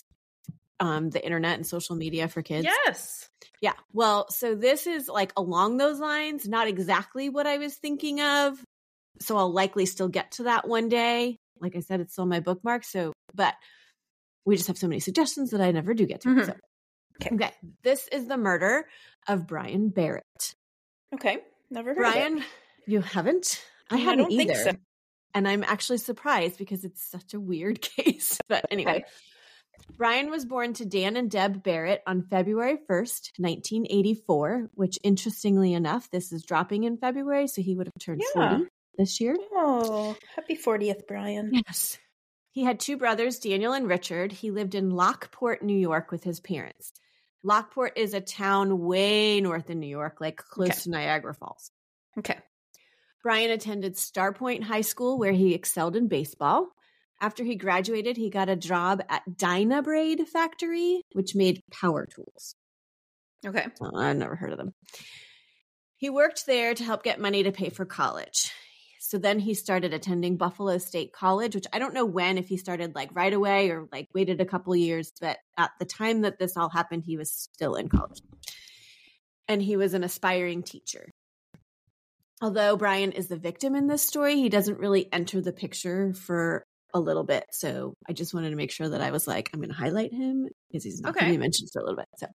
um 0.80 1.10
the 1.10 1.22
internet 1.22 1.56
and 1.56 1.66
social 1.66 1.94
media 1.94 2.26
for 2.26 2.42
kids. 2.42 2.64
Yes. 2.64 3.28
Yeah. 3.60 3.74
Well, 3.92 4.30
so 4.30 4.54
this 4.54 4.86
is 4.86 5.08
like 5.08 5.32
along 5.36 5.76
those 5.76 6.00
lines, 6.00 6.48
not 6.48 6.68
exactly 6.68 7.28
what 7.28 7.46
I 7.46 7.58
was 7.58 7.76
thinking 7.76 8.20
of. 8.20 8.58
So 9.20 9.36
I'll 9.36 9.52
likely 9.52 9.86
still 9.86 10.08
get 10.08 10.32
to 10.32 10.44
that 10.44 10.66
one 10.66 10.88
day. 10.88 11.36
Like 11.60 11.76
I 11.76 11.80
said, 11.80 12.00
it's 12.00 12.14
still 12.14 12.26
my 12.26 12.40
bookmark. 12.40 12.84
So, 12.84 13.12
but 13.34 13.54
we 14.44 14.56
just 14.56 14.68
have 14.68 14.78
so 14.78 14.88
many 14.88 15.00
suggestions 15.00 15.50
that 15.50 15.60
I 15.60 15.70
never 15.70 15.94
do 15.94 16.06
get 16.06 16.20
to. 16.22 16.28
Mhm. 16.28 16.46
So, 16.46 16.54
Okay. 17.22 17.34
okay. 17.34 17.52
This 17.82 18.08
is 18.08 18.26
the 18.26 18.36
murder 18.38 18.86
of 19.28 19.46
Brian 19.46 19.88
Barrett. 19.90 20.54
Okay. 21.14 21.38
Never 21.70 21.94
heard 21.94 21.98
of 22.06 22.08
it. 22.08 22.12
Brian, 22.14 22.44
you 22.86 23.00
haven't? 23.00 23.62
I 23.90 23.96
I 23.96 23.98
hadn't 23.98 24.30
either. 24.32 24.54
so. 24.54 24.70
And 25.34 25.46
I'm 25.46 25.62
actually 25.62 25.98
surprised 25.98 26.58
because 26.58 26.84
it's 26.84 27.02
such 27.08 27.34
a 27.34 27.40
weird 27.40 27.80
case. 27.96 28.38
But 28.48 28.64
anyway, 28.70 28.90
Okay. 28.96 29.04
Brian 29.96 30.30
was 30.30 30.44
born 30.44 30.72
to 30.74 30.84
Dan 30.84 31.16
and 31.16 31.30
Deb 31.30 31.62
Barrett 31.62 32.02
on 32.06 32.22
February 32.22 32.78
1st, 32.88 33.32
1984, 33.38 34.70
which 34.74 34.98
interestingly 35.02 35.72
enough, 35.72 36.10
this 36.10 36.32
is 36.32 36.42
dropping 36.42 36.84
in 36.84 36.96
February. 36.96 37.46
So 37.48 37.62
he 37.62 37.74
would 37.74 37.86
have 37.86 37.94
turned 38.00 38.22
Yeah. 38.34 38.50
40 38.58 38.70
this 38.98 39.20
year. 39.20 39.36
Oh, 39.52 40.16
happy 40.36 40.54
40th, 40.56 41.06
Brian. 41.06 41.50
Yes. 41.66 41.98
He 42.52 42.64
had 42.64 42.80
two 42.80 42.96
brothers, 42.96 43.38
Daniel 43.38 43.72
and 43.72 43.86
Richard. 43.88 44.32
He 44.32 44.50
lived 44.50 44.74
in 44.74 44.90
Lockport, 44.90 45.62
New 45.62 45.78
York 45.78 46.10
with 46.10 46.24
his 46.24 46.40
parents. 46.40 46.92
Lockport 47.42 47.96
is 47.96 48.12
a 48.12 48.20
town 48.20 48.80
way 48.80 49.40
north 49.40 49.70
in 49.70 49.80
New 49.80 49.86
York, 49.86 50.20
like 50.20 50.36
close 50.36 50.70
Okay. 50.70 50.80
to 50.80 50.90
Niagara 50.90 51.34
Falls. 51.34 51.70
Okay. 52.18 52.38
Brian 53.22 53.50
attended 53.50 53.94
Starpoint 53.94 54.62
High 54.62 54.80
School 54.80 55.18
where 55.18 55.32
he 55.32 55.54
excelled 55.54 55.94
in 55.96 56.08
baseball. 56.08 56.68
After 57.20 57.44
he 57.44 57.54
graduated, 57.54 58.16
he 58.16 58.30
got 58.30 58.48
a 58.48 58.56
job 58.56 59.02
at 59.08 59.22
Dynabrade 59.36 60.26
Factory, 60.26 61.02
which 61.12 61.34
made 61.34 61.62
power 61.70 62.06
tools. 62.06 62.54
Okay. 63.46 63.66
Oh, 63.80 63.90
well, 63.92 63.96
I've 63.98 64.16
never 64.16 64.34
heard 64.36 64.52
of 64.52 64.58
them. 64.58 64.74
He 65.96 66.08
worked 66.10 66.46
there 66.46 66.72
to 66.74 66.82
help 66.84 67.02
get 67.02 67.20
money 67.20 67.42
to 67.42 67.52
pay 67.52 67.68
for 67.68 67.84
college. 67.84 68.52
So 69.10 69.18
then 69.18 69.40
he 69.40 69.54
started 69.54 69.92
attending 69.92 70.36
Buffalo 70.36 70.78
State 70.78 71.12
College, 71.12 71.56
which 71.56 71.66
I 71.72 71.80
don't 71.80 71.94
know 71.94 72.04
when, 72.04 72.38
if 72.38 72.46
he 72.46 72.56
started 72.56 72.94
like 72.94 73.10
right 73.12 73.32
away 73.32 73.68
or 73.70 73.88
like 73.90 74.06
waited 74.14 74.40
a 74.40 74.44
couple 74.44 74.76
years, 74.76 75.10
but 75.20 75.36
at 75.58 75.72
the 75.80 75.84
time 75.84 76.20
that 76.20 76.38
this 76.38 76.56
all 76.56 76.68
happened, 76.68 77.02
he 77.04 77.16
was 77.16 77.32
still 77.34 77.74
in 77.74 77.88
college. 77.88 78.20
And 79.48 79.60
he 79.60 79.76
was 79.76 79.94
an 79.94 80.04
aspiring 80.04 80.62
teacher. 80.62 81.10
Although 82.40 82.76
Brian 82.76 83.10
is 83.10 83.26
the 83.26 83.36
victim 83.36 83.74
in 83.74 83.88
this 83.88 84.00
story, 84.02 84.36
he 84.36 84.48
doesn't 84.48 84.78
really 84.78 85.12
enter 85.12 85.40
the 85.40 85.52
picture 85.52 86.14
for 86.14 86.62
a 86.94 87.00
little 87.00 87.24
bit. 87.24 87.46
So 87.50 87.94
I 88.08 88.12
just 88.12 88.32
wanted 88.32 88.50
to 88.50 88.56
make 88.56 88.70
sure 88.70 88.90
that 88.90 89.00
I 89.00 89.10
was 89.10 89.26
like, 89.26 89.50
I'm 89.52 89.58
going 89.58 89.70
to 89.70 89.74
highlight 89.74 90.12
him 90.14 90.46
because 90.70 90.84
he's 90.84 91.00
not 91.00 91.14
going 91.14 91.26
to 91.26 91.32
be 91.32 91.36
mentioned 91.38 91.70
for 91.72 91.80
a 91.80 91.82
little 91.82 91.96
bit. 91.96 92.06
So 92.16 92.28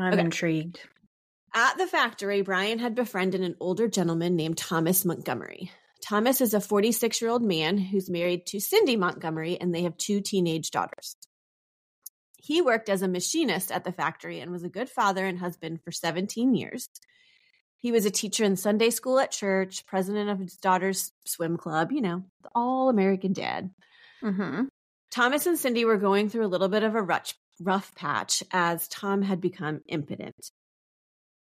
I'm 0.00 0.14
Okay. 0.14 0.22
intrigued. 0.22 0.80
at 1.54 1.78
the 1.78 1.86
factory, 1.86 2.42
Brian 2.42 2.80
had 2.80 2.96
befriended 2.96 3.42
an 3.42 3.54
older 3.60 3.86
gentleman 3.86 4.34
named 4.34 4.58
Thomas 4.58 5.04
Montgomery. 5.04 5.70
Thomas 6.04 6.40
is 6.40 6.54
a 6.54 6.60
46 6.60 7.20
year 7.20 7.30
old 7.30 7.42
man 7.42 7.78
who's 7.78 8.08
married 8.10 8.46
to 8.46 8.60
Cindy 8.60 8.96
Montgomery, 8.96 9.58
and 9.60 9.74
they 9.74 9.82
have 9.82 9.96
two 9.96 10.20
teenage 10.20 10.70
daughters. 10.70 11.16
he 12.36 12.62
worked 12.62 12.88
as 12.88 13.02
a 13.02 13.08
machinist 13.08 13.72
at 13.72 13.82
the 13.82 13.90
factory 13.90 14.38
and 14.38 14.52
was 14.52 14.62
a 14.62 14.68
good 14.68 14.88
father 14.88 15.26
and 15.26 15.38
husband 15.38 15.80
for 15.82 15.90
17 15.90 16.54
years. 16.54 16.88
He 17.78 17.90
was 17.90 18.06
a 18.06 18.10
teacher 18.10 18.44
in 18.44 18.54
Sunday 18.56 18.90
school 18.90 19.18
at 19.18 19.32
church, 19.32 19.84
president 19.86 20.30
of 20.30 20.38
his 20.38 20.54
daughter's 20.56 21.10
swim 21.24 21.56
club, 21.56 21.90
you 21.90 22.00
know, 22.00 22.22
the 22.42 22.50
all 22.54 22.88
American 22.88 23.32
dad. 23.32 23.70
Mm-hmm. 24.22 24.66
Thomas 25.10 25.46
and 25.46 25.58
Cindy 25.58 25.84
were 25.84 25.96
going 25.96 26.28
through 26.28 26.46
a 26.46 26.48
little 26.54 26.68
bit 26.68 26.84
of 26.84 26.94
a 26.94 27.02
rough, 27.02 27.34
rough 27.60 27.94
patch 27.96 28.42
as 28.52 28.86
Tom 28.88 29.22
had 29.22 29.40
become 29.40 29.80
impotent. 29.88 30.50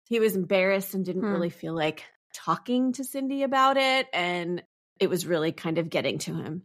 He 0.06 0.20
was 0.20 0.36
embarrassed 0.36 0.94
and 0.96 1.06
didn't 1.06 1.22
Hmm. 1.24 1.32
really 1.32 1.50
feel 1.50 1.74
like 1.76 2.04
talking 2.34 2.94
to 2.94 3.04
Cindy 3.04 3.44
about 3.44 3.78
it. 3.78 4.08
And 4.14 4.64
it 5.00 5.10
was 5.10 5.26
really 5.26 5.52
kind 5.52 5.78
of 5.78 5.90
getting 5.90 6.18
to 6.20 6.34
him. 6.34 6.64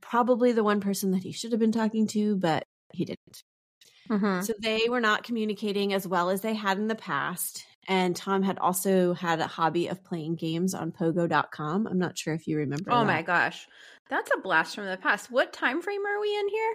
Probably 0.00 0.52
the 0.52 0.64
one 0.64 0.80
person 0.80 1.10
that 1.12 1.22
he 1.22 1.32
should 1.32 1.52
have 1.52 1.60
been 1.60 1.72
talking 1.72 2.06
to, 2.08 2.36
but 2.36 2.64
he 2.92 3.04
didn't. 3.04 3.42
Mm-hmm. 4.08 4.42
So 4.42 4.54
they 4.60 4.88
were 4.88 5.00
not 5.00 5.24
communicating 5.24 5.92
as 5.92 6.06
well 6.06 6.30
as 6.30 6.40
they 6.40 6.54
had 6.54 6.78
in 6.78 6.88
the 6.88 6.94
past. 6.94 7.66
And 7.86 8.14
Tom 8.14 8.42
had 8.42 8.58
also 8.58 9.14
had 9.14 9.40
a 9.40 9.46
hobby 9.46 9.88
of 9.88 10.04
playing 10.04 10.36
games 10.36 10.74
on 10.74 10.92
pogo.com. 10.92 11.86
I'm 11.86 11.98
not 11.98 12.18
sure 12.18 12.34
if 12.34 12.46
you 12.46 12.58
remember. 12.58 12.90
Oh 12.92 13.00
that. 13.00 13.06
my 13.06 13.22
gosh. 13.22 13.66
That's 14.10 14.30
a 14.34 14.40
blast 14.40 14.74
from 14.74 14.86
the 14.86 14.96
past. 14.96 15.30
What 15.30 15.52
time 15.52 15.82
frame 15.82 16.06
are 16.06 16.20
we 16.20 16.36
in 16.36 16.48
here? 16.48 16.74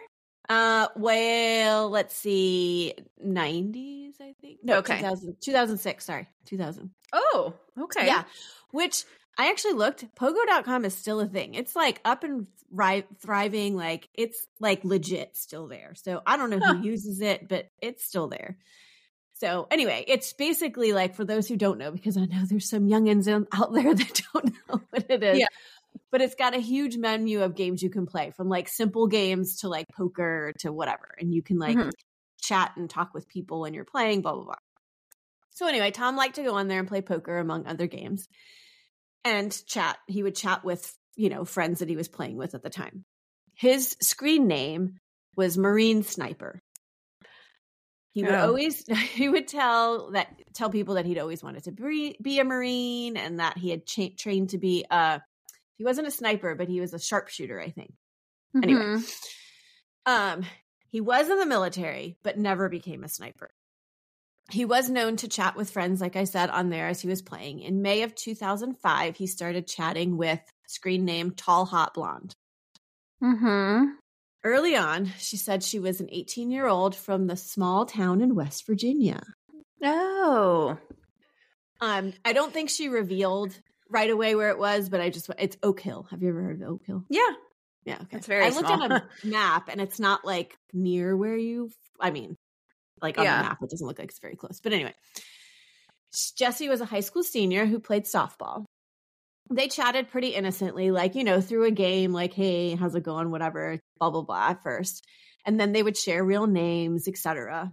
Uh, 0.50 0.88
well, 0.98 1.90
let's 1.90 2.16
see, 2.16 2.94
90s, 3.26 4.20
I 4.22 4.34
think. 4.42 4.60
No, 4.64 4.78
Okay. 4.80 4.98
2000, 4.98 5.38
2006, 5.40 6.06
sorry, 6.06 6.28
2000. 6.46 6.92
Oh, 7.14 7.54
okay. 7.80 8.08
Yeah, 8.08 8.24
which 8.72 9.06
I 9.38 9.50
actually 9.50 9.74
looked, 9.74 10.06
pogo.com 10.16 10.86
is 10.86 10.96
still 10.96 11.20
a 11.22 11.28
thing. 11.28 11.54
It's 11.56 11.76
like 11.76 12.02
up 12.04 12.24
and 12.24 12.48
thri- 12.76 13.06
thriving, 13.22 13.76
like 13.76 14.10
it's 14.14 14.46
like 14.60 14.84
legit 14.84 15.38
still 15.38 15.68
there. 15.68 15.94
So 15.96 16.22
I 16.26 16.38
don't 16.38 16.50
know 16.50 16.60
Huh. 16.62 16.76
who 16.76 16.84
uses 16.84 17.22
it, 17.22 17.48
but 17.48 17.68
it's 17.82 18.04
still 18.04 18.28
there. 18.28 18.58
So 19.36 19.68
anyway, 19.72 20.06
it's 20.08 20.32
basically 20.34 20.94
like 20.94 21.16
for 21.16 21.26
those 21.26 21.48
who 21.48 21.58
don't 21.58 21.78
know, 21.78 21.92
because 21.92 22.18
I 22.18 22.26
know 22.26 22.44
there's 22.46 22.70
some 22.70 22.88
youngins 22.88 23.28
in- 23.28 23.48
out 23.54 23.74
there 23.74 23.94
that 23.96 24.22
don't 24.34 24.46
know 24.70 24.82
what 24.90 25.06
it 25.10 25.24
is. 25.24 25.40
Yeah. 25.40 25.48
But 26.12 26.22
it's 26.22 26.36
got 26.36 26.54
a 26.56 26.60
huge 26.60 26.98
menu 26.98 27.42
of 27.42 27.56
games 27.56 27.82
you 27.82 27.90
can 27.90 28.06
play, 28.06 28.32
from 28.32 28.50
like 28.50 28.68
simple 28.68 29.08
games 29.08 29.58
to 29.62 29.68
like 29.70 29.88
poker 29.90 30.54
to 30.60 30.72
whatever, 30.72 31.16
and 31.20 31.34
you 31.34 31.42
can 31.42 31.58
like 31.60 31.78
Mhm. 31.78 31.92
chat 32.42 32.74
and 32.78 32.90
talk 32.90 33.14
with 33.14 33.28
people 33.28 33.62
when 33.62 33.74
you're 33.74 33.86
playing. 33.86 34.22
Blah 34.22 34.34
blah 34.34 34.44
blah. 34.44 34.56
So 35.52 35.68
anyway, 35.68 35.92
Tom 35.92 36.16
liked 36.16 36.36
to 36.36 36.44
go 36.44 36.56
on 36.56 36.68
there 36.68 36.80
and 36.80 36.88
play 36.88 37.02
poker 37.02 37.38
among 37.38 37.66
other 37.68 37.88
games, 37.88 38.28
and 39.24 39.52
chat. 39.68 39.98
He 40.08 40.24
would 40.24 40.36
chat 40.36 40.64
with 40.64 40.96
you 41.16 41.30
know 41.30 41.46
friends 41.46 41.80
that 41.80 41.90
he 41.90 41.96
was 41.96 42.08
playing 42.08 42.38
with 42.38 42.56
at 42.56 42.64
the 42.64 42.70
time. 42.70 43.06
His 43.56 43.96
screen 44.02 44.48
name 44.48 45.00
was 45.36 45.58
Marine 45.58 46.04
Sniper. 46.04 46.62
He 48.12 48.24
would 48.24 48.34
Oh. 48.34 48.48
always 48.48 48.86
he 49.16 49.28
would 49.30 49.48
tell 49.48 50.12
that 50.12 50.42
tell 50.54 50.70
people 50.70 50.96
that 50.96 51.06
he'd 51.06 51.18
always 51.20 51.42
wanted 51.44 51.64
to 51.66 51.72
be, 51.72 52.16
be 52.22 52.40
a 52.40 52.44
marine 52.44 53.18
and 53.18 53.40
that 53.40 53.58
he 53.58 53.70
had 53.72 53.86
cha- 53.88 54.14
trained 54.18 54.50
to 54.52 54.58
be 54.60 54.86
a 54.92 55.22
he 55.78 55.84
wasn't 55.84 56.08
a 56.08 56.12
sniper 56.12 56.56
but 56.56 56.68
he 56.68 56.80
was 56.80 56.94
a 56.94 57.00
sharpshooter 57.00 57.60
I 57.60 57.70
think. 57.70 57.94
Anyway. 58.56 58.82
Mhm. 58.82 59.16
Um 60.06 60.46
he 60.90 61.02
was 61.02 61.30
in 61.30 61.40
the 61.40 61.46
military 61.46 62.18
but 62.24 62.38
never 62.38 62.70
became 62.70 63.04
a 63.04 63.10
sniper. 63.10 63.50
He 64.52 64.66
was 64.66 64.90
known 64.90 65.16
to 65.18 65.28
chat 65.28 65.56
with 65.56 65.72
friends 65.72 66.02
like 66.02 66.16
I 66.16 66.26
said 66.26 66.50
on 66.50 66.70
there 66.70 66.88
as 66.88 67.02
he 67.02 67.08
was 67.08 67.22
playing. 67.22 67.62
In 67.62 67.82
May 67.82 68.04
of 68.04 68.16
2005 68.16 69.16
he 69.16 69.28
started 69.28 69.68
chatting 69.68 70.18
with 70.18 70.40
screen 70.68 71.06
name 71.06 71.32
Tall 71.32 71.66
Hot 71.66 71.94
Blonde. 71.94 72.36
Mm-hmm. 73.24 73.86
Early 74.44 74.76
on, 74.76 75.06
she 75.20 75.38
said 75.38 75.64
she 75.64 75.80
was 75.80 76.02
an 76.02 76.10
18 76.12 76.52
year 76.52 76.68
old 76.68 76.96
from 76.96 77.28
the 77.28 77.38
small 77.38 77.86
town 77.86 78.20
in 78.20 78.36
West 78.36 78.68
Virginia. 78.68 79.22
Oh. 79.82 80.78
Um, 81.80 82.14
I 82.26 82.34
don't 82.34 82.54
think 82.54 82.70
she 82.70 82.90
revealed 82.90 83.58
right 83.90 84.10
away 84.10 84.36
where 84.36 84.50
it 84.50 84.58
was, 84.58 84.90
but 84.90 85.02
I 85.02 85.10
just 85.10 85.30
it's 85.38 85.58
Oak 85.64 85.80
Hill. 85.80 86.08
Have 86.12 86.22
you 86.22 86.30
ever 86.30 86.42
heard 86.42 86.62
of 86.62 86.70
Oak 86.70 86.82
Hill? 86.86 87.04
Yeah. 87.10 87.22
Yeah, 87.86 87.98
okay. 88.04 88.18
It's 88.18 88.28
very 88.28 88.46
I 88.46 88.50
looked 88.50 88.68
small. 88.70 88.84
at 88.84 88.92
a 88.92 89.04
map 89.28 89.68
and 89.70 89.82
it's 89.82 90.00
not 90.00 90.24
like 90.26 90.56
near 90.72 91.16
where 91.18 91.36
you. 91.38 91.70
I 92.00 92.12
mean, 92.12 92.36
like 93.02 93.18
on 93.18 93.26
Yeah. 93.26 93.38
the 93.42 93.50
map, 93.50 93.58
it 93.62 93.70
doesn't 93.70 93.86
look 93.86 94.00
like 94.00 94.10
it's 94.10 94.20
very 94.20 94.36
close. 94.38 94.60
But 94.62 94.72
anyway, 94.74 94.94
Jesse 96.38 96.70
was 96.70 96.82
a 96.82 96.86
high 96.86 97.00
school 97.02 97.24
senior 97.24 97.66
who 97.66 97.80
played 97.80 98.04
softball. 98.06 98.66
They 99.52 99.68
chatted 99.68 100.10
pretty 100.10 100.30
innocently, 100.30 100.92
like 100.92 101.16
you 101.16 101.24
know, 101.24 101.42
through 101.42 101.66
a 101.66 101.72
game, 101.72 102.14
like 102.14 102.34
"Hey, 102.34 102.76
how's 102.76 102.96
it 102.96 103.04
going?" 103.04 103.30
Whatever, 103.32 103.80
blah 104.00 104.10
blah 104.12 104.22
blah. 104.22 104.50
At 104.52 104.64
first, 104.64 105.06
and 105.46 105.60
then 105.60 105.74
they 105.74 105.84
would 105.84 105.98
share 105.98 106.24
real 106.24 106.48
names, 106.48 107.08
etc. 107.08 107.72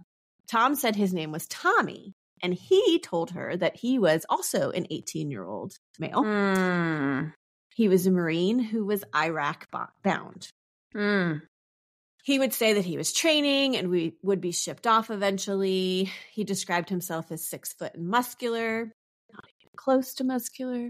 Tom 0.49 0.75
said 0.75 0.95
his 0.97 1.13
name 1.13 1.31
was 1.31 1.47
Tommy, 1.47 2.13
and 2.41 2.53
he 2.53 2.99
told 2.99 3.31
her 3.31 3.55
that 3.57 3.77
he 3.77 3.99
was 3.99 4.25
also 4.29 4.71
an 4.71 4.87
18 4.89 5.31
year 5.31 5.45
old 5.45 5.77
male. 5.99 6.23
Mm. 6.23 7.33
He 7.73 7.87
was 7.87 8.05
a 8.07 8.11
Marine 8.11 8.59
who 8.59 8.85
was 8.85 9.03
Iraq 9.15 9.67
bound. 10.03 10.49
Mm. 10.93 11.41
He 12.23 12.37
would 12.37 12.53
say 12.53 12.73
that 12.73 12.85
he 12.85 12.97
was 12.97 13.13
training 13.13 13.75
and 13.75 13.89
we 13.89 14.15
would 14.21 14.41
be 14.41 14.51
shipped 14.51 14.85
off 14.85 15.09
eventually. 15.09 16.11
He 16.31 16.43
described 16.43 16.89
himself 16.89 17.31
as 17.31 17.47
six 17.47 17.73
foot 17.73 17.95
and 17.95 18.07
muscular, 18.07 18.91
not 19.33 19.45
even 19.61 19.71
close 19.75 20.13
to 20.15 20.23
muscular. 20.23 20.89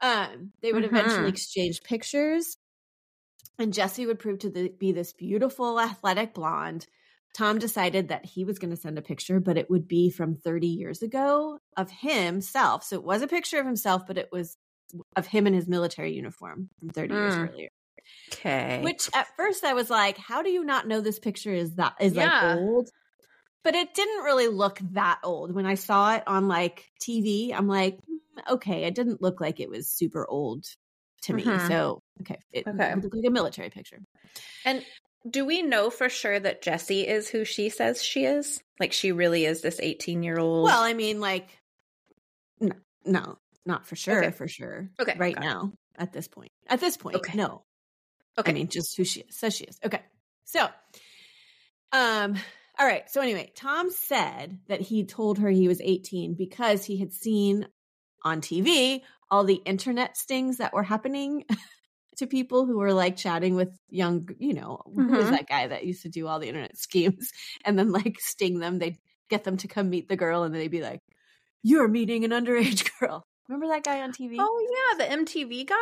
Um, 0.00 0.52
they 0.62 0.72
would 0.72 0.84
eventually 0.84 1.28
Mhm. 1.28 1.28
exchange 1.30 1.82
pictures, 1.82 2.56
and 3.58 3.72
Jesse 3.72 4.06
would 4.06 4.18
prove 4.18 4.40
to 4.40 4.50
the, 4.50 4.68
be 4.68 4.92
this 4.92 5.12
beautiful, 5.12 5.80
athletic 5.80 6.34
blonde. 6.34 6.86
Tom 7.34 7.58
decided 7.58 8.08
that 8.08 8.24
he 8.24 8.44
was 8.44 8.58
going 8.58 8.70
to 8.70 8.76
send 8.76 8.98
a 8.98 9.02
picture, 9.02 9.40
but 9.40 9.58
it 9.58 9.68
would 9.70 9.88
be 9.88 10.10
from 10.10 10.36
30 10.36 10.68
years 10.68 11.02
ago 11.02 11.58
of 11.76 11.90
himself. 11.90 12.84
So 12.84 12.96
it 12.96 13.04
was 13.04 13.22
a 13.22 13.28
picture 13.28 13.58
of 13.60 13.66
himself, 13.66 14.06
but 14.06 14.18
it 14.18 14.28
was 14.32 14.56
of 15.16 15.26
him 15.28 15.46
in 15.46 15.54
his 15.54 15.68
military 15.68 16.14
uniform 16.14 16.70
from 16.78 16.90
30 16.90 17.16
years 17.16 17.36
Mm. 17.36 17.48
earlier. 17.48 17.70
Okay. 18.32 18.96
Which 18.96 19.08
at 19.14 19.28
first 19.36 19.64
I 19.64 19.72
was 19.74 19.90
like, 19.90 20.16
how 20.18 20.42
do 20.42 20.50
you 20.50 20.64
not 20.64 20.86
know 20.88 21.00
this 21.00 21.18
picture 21.18 21.52
is 21.54 21.76
that 21.76 21.94
is 22.00 22.14
Yeah. 22.14 22.16
like 22.16 22.36
old? 22.40 22.90
But 23.62 23.74
it 23.74 23.94
didn't 23.94 24.24
really 24.24 24.48
look 24.48 24.78
that 24.92 25.20
old. 25.24 25.52
When 25.54 25.64
I 25.66 25.74
saw 25.74 26.14
it 26.16 26.22
on 26.26 26.48
like 26.48 26.90
TV, 27.00 27.52
I'm 27.52 27.66
like, 27.66 27.98
"Hmm, 28.06 28.16
okay, 28.54 28.84
it 28.84 28.94
didn't 28.94 29.22
look 29.22 29.40
like 29.40 29.58
it 29.60 29.70
was 29.70 29.88
super 29.88 30.26
old 30.28 30.66
to 31.22 31.32
me. 31.32 31.58
Mhm. 31.58 31.58
So 31.58 32.02
okay, 32.20 32.38
it 32.52 32.68
Okay. 32.68 32.94
looked 32.94 33.14
like 33.14 33.24
a 33.26 33.30
military 33.30 33.70
picture. 33.70 34.00
And 34.64 34.86
do 35.28 35.44
we 35.44 35.62
know 35.62 35.90
for 35.90 36.08
sure 36.08 36.38
that 36.38 36.62
Jessie 36.62 37.06
is 37.06 37.28
who 37.28 37.44
she 37.44 37.68
says 37.68 38.02
she 38.02 38.24
is? 38.24 38.60
Like 38.78 38.92
she 38.92 39.12
really 39.12 39.44
is 39.44 39.60
this 39.62 39.80
18 39.80 40.22
year 40.22 40.38
old? 40.38 40.64
Well, 40.64 40.82
I 40.82 40.92
mean, 40.94 41.20
like, 41.20 41.48
no, 42.60 42.74
no 43.04 43.38
not 43.66 43.86
for 43.86 43.96
sure, 43.96 44.18
Okay. 44.24 44.30
for 44.32 44.46
sure. 44.48 44.90
Okay, 45.00 45.14
right 45.16 45.34
got 45.34 45.44
it. 45.44 45.46
now 45.46 45.72
at 45.96 46.12
this 46.12 46.28
point, 46.28 46.50
at 46.66 46.80
this 46.80 46.96
point, 46.96 47.16
Okay. 47.16 47.36
no. 47.36 47.62
okay. 48.38 48.50
I 48.50 48.54
mean, 48.54 48.68
just 48.68 48.96
who 48.96 49.04
she 49.04 49.20
is, 49.20 49.36
says 49.36 49.54
she 49.54 49.64
is. 49.64 49.78
Okay. 49.84 50.02
So, 50.44 50.68
um, 51.92 52.36
all 52.78 52.86
right. 52.86 53.08
So 53.08 53.20
anyway, 53.20 53.52
Tom 53.56 53.90
said 53.90 54.58
that 54.68 54.80
he 54.80 55.04
told 55.04 55.38
her 55.38 55.48
he 55.48 55.68
was 55.68 55.80
18 55.80 56.34
because 56.34 56.84
he 56.84 56.98
had 56.98 57.12
seen 57.12 57.66
on 58.22 58.40
TV 58.40 59.00
all 59.30 59.44
the 59.44 59.62
internet 59.64 60.16
stings 60.16 60.58
that 60.58 60.72
were 60.74 60.82
happening 60.82 61.44
to 62.16 62.26
people 62.26 62.66
who 62.66 62.78
were 62.78 62.92
like 62.92 63.16
chatting 63.16 63.54
with 63.54 63.70
young, 63.90 64.28
you 64.38 64.54
know, 64.54 64.80
who 64.86 65.06
was 65.06 65.24
mm-hmm. 65.24 65.30
that 65.32 65.48
guy 65.48 65.66
that 65.66 65.84
used 65.84 66.02
to 66.02 66.08
do 66.08 66.26
all 66.26 66.38
the 66.38 66.48
internet 66.48 66.76
schemes 66.78 67.30
and 67.64 67.78
then 67.78 67.92
like 67.92 68.16
sting 68.20 68.58
them? 68.58 68.78
They'd 68.78 68.98
get 69.30 69.44
them 69.44 69.56
to 69.58 69.68
come 69.68 69.90
meet 69.90 70.08
the 70.08 70.16
girl 70.16 70.42
and 70.42 70.54
they'd 70.54 70.68
be 70.68 70.82
like, 70.82 71.00
You're 71.62 71.88
meeting 71.88 72.24
an 72.24 72.30
underage 72.30 72.88
girl. 73.00 73.24
Remember 73.48 73.68
that 73.68 73.84
guy 73.84 74.00
on 74.00 74.12
TV? 74.12 74.36
oh, 74.38 74.94
yeah. 74.98 75.06
The 75.06 75.24
MTV 75.24 75.66
guy? 75.66 75.76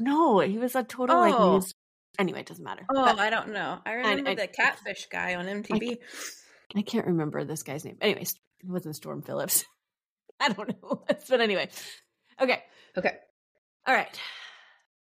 No, 0.00 0.40
he 0.40 0.58
was 0.58 0.74
a 0.74 0.82
total 0.82 1.18
like 1.18 1.34
Oh. 1.34 1.54
news. 1.54 1.72
Anyway, 2.18 2.40
it 2.40 2.46
doesn't 2.46 2.64
matter. 2.64 2.84
Oh, 2.88 3.04
But 3.04 3.18
I 3.18 3.30
don't 3.30 3.52
know. 3.52 3.78
I 3.84 3.92
remember 3.94 4.30
I- 4.30 4.34
the 4.34 4.46
catfish 4.46 5.06
guy 5.10 5.34
on 5.34 5.46
MTV. 5.46 5.98
I 6.76 6.82
can't 6.82 7.06
remember 7.06 7.44
this 7.44 7.62
guy's 7.62 7.84
name. 7.84 7.98
Anyways, 8.00 8.34
it 8.60 8.68
wasn't 8.70 8.96
Storm 8.96 9.22
Phillips. 9.22 9.64
I 10.40 10.48
don't 10.48 10.68
know. 10.82 11.04
but 11.28 11.40
anyway. 11.40 11.68
Okay. 12.40 12.62
Okay. 12.96 13.12
All 13.86 13.94
right. 13.94 14.20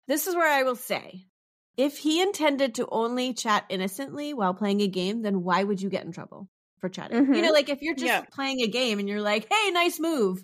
This 0.08 0.28
is 0.28 0.36
where 0.36 0.48
I 0.52 0.64
will 0.64 0.76
say 0.76 1.28
if 1.78 1.98
he 1.98 2.22
intended 2.22 2.76
to 2.76 2.88
only 2.90 3.34
chat 3.34 3.66
innocently 3.70 4.34
while 4.34 4.54
playing 4.54 4.82
a 4.82 4.88
game, 4.88 5.22
then 5.22 5.44
why 5.44 5.64
would 5.64 5.82
you 5.82 5.90
get 5.90 6.06
in 6.06 6.12
trouble 6.12 6.50
for 6.80 6.90
chatting? 6.90 7.26
You 7.32 7.42
know, 7.42 7.52
Mhm. 7.52 7.54
like 7.54 7.70
if 7.70 7.82
you're 7.82 7.96
just 7.96 8.14
Yeah. 8.14 8.26
playing 8.32 8.62
a 8.62 8.68
game 8.68 9.00
and 9.00 9.08
you're 9.10 9.22
like, 9.22 9.52
hey, 9.52 9.72
nice 9.72 10.00
move. 10.00 10.44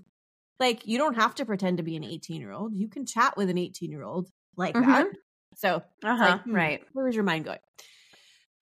Like 0.60 0.88
you 0.88 0.98
don't 0.98 1.16
have 1.16 1.36
to 1.36 1.46
pretend 1.46 1.78
to 1.78 1.84
be 1.84 1.96
an 1.98 2.04
18 2.04 2.42
year 2.42 2.52
old. 2.52 2.76
You 2.76 2.90
can 2.90 3.06
chat 3.06 3.38
with 3.38 3.50
an 3.50 3.58
18 3.58 3.92
year 3.92 4.04
old 4.04 4.30
like 4.58 4.80
that. 4.82 5.08
So 5.56 5.84
Uh 6.04 6.18
huh. 6.18 6.40
like, 6.40 6.44
hmm, 6.44 6.54
right. 6.54 6.82
where 6.94 7.06
was 7.06 7.16
your 7.16 7.24
mind 7.26 7.46
going? 7.46 7.60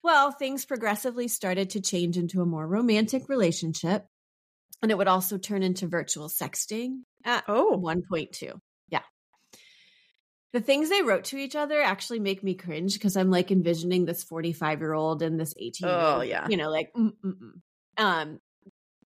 Well, 0.02 0.32
things 0.32 0.64
progressively 0.64 1.28
started 1.28 1.70
to 1.70 1.80
change 1.80 2.16
into 2.16 2.40
a 2.40 2.46
more 2.46 2.66
romantic 2.66 3.28
relationship. 3.28 4.06
And 4.82 4.90
it 4.92 4.98
would 4.98 5.08
also 5.08 5.38
turn 5.38 5.62
into 5.62 5.88
virtual 5.88 6.28
sexting 6.28 7.02
at 7.24 7.44
Oh. 7.48 7.88
1.2. 8.08 8.60
The 10.52 10.60
things 10.60 10.88
they 10.88 11.02
wrote 11.02 11.24
to 11.24 11.36
each 11.36 11.56
other 11.56 11.80
actually 11.80 12.20
make 12.20 12.42
me 12.42 12.54
cringe 12.54 12.94
because 12.94 13.16
I'm 13.16 13.30
like 13.30 13.50
envisioning 13.50 14.06
this 14.06 14.24
45 14.24 14.80
year 14.80 14.94
old 14.94 15.22
and 15.22 15.38
this 15.38 15.54
18 15.58 15.88
Oh, 15.88 16.20
yeah. 16.22 16.46
you 16.48 16.56
know, 16.56 16.70
like, 16.70 16.90
mm, 16.96 17.12
mm, 17.22 17.34
mm. 17.34 18.02
um, 18.02 18.40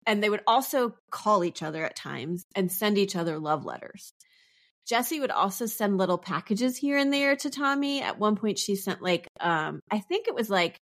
and 0.05 0.21
they 0.21 0.29
would 0.29 0.43
also 0.47 0.95
call 1.11 1.43
each 1.43 1.63
other 1.63 1.85
at 1.85 1.95
times 1.95 2.45
and 2.55 2.71
send 2.71 2.97
each 2.97 3.15
other 3.15 3.39
love 3.39 3.63
letters. 3.63 4.13
Jesse 4.87 5.19
would 5.19 5.31
also 5.31 5.67
send 5.67 5.97
little 5.97 6.17
packages 6.17 6.75
here 6.75 6.97
and 6.97 7.13
there 7.13 7.35
to 7.35 7.49
Tommy. 7.51 8.01
At 8.01 8.17
one 8.17 8.35
point, 8.35 8.57
she 8.57 8.75
sent 8.75 9.03
like, 9.03 9.27
um, 9.39 9.81
I 9.91 9.99
think 9.99 10.27
it 10.27 10.33
was 10.33 10.49
like, 10.49 10.81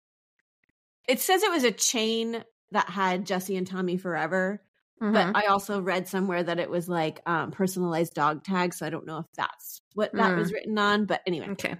it 1.08 1.20
says 1.20 1.42
it 1.42 1.50
was 1.50 1.64
a 1.64 1.72
chain 1.72 2.44
that 2.70 2.88
had 2.88 3.26
Jesse 3.26 3.56
and 3.56 3.66
Tommy 3.66 3.96
forever. 3.96 4.62
Mhm. 5.02 5.12
But 5.12 5.36
I 5.36 5.46
also 5.46 5.80
read 5.80 6.08
somewhere 6.08 6.42
that 6.42 6.60
it 6.60 6.70
was 6.70 6.88
like 6.88 7.20
um, 7.26 7.50
personalized 7.50 8.14
dog 8.14 8.44
tags. 8.44 8.78
So 8.78 8.86
I 8.86 8.90
don't 8.90 9.06
know 9.06 9.18
if 9.18 9.26
that's 9.36 9.82
what 9.97 10.12
that 10.12 10.33
Mm. 10.33 10.37
was 10.38 10.53
written 10.53 10.79
on. 10.79 11.07
But 11.07 11.23
anyway, 11.26 11.49
okay. 11.50 11.76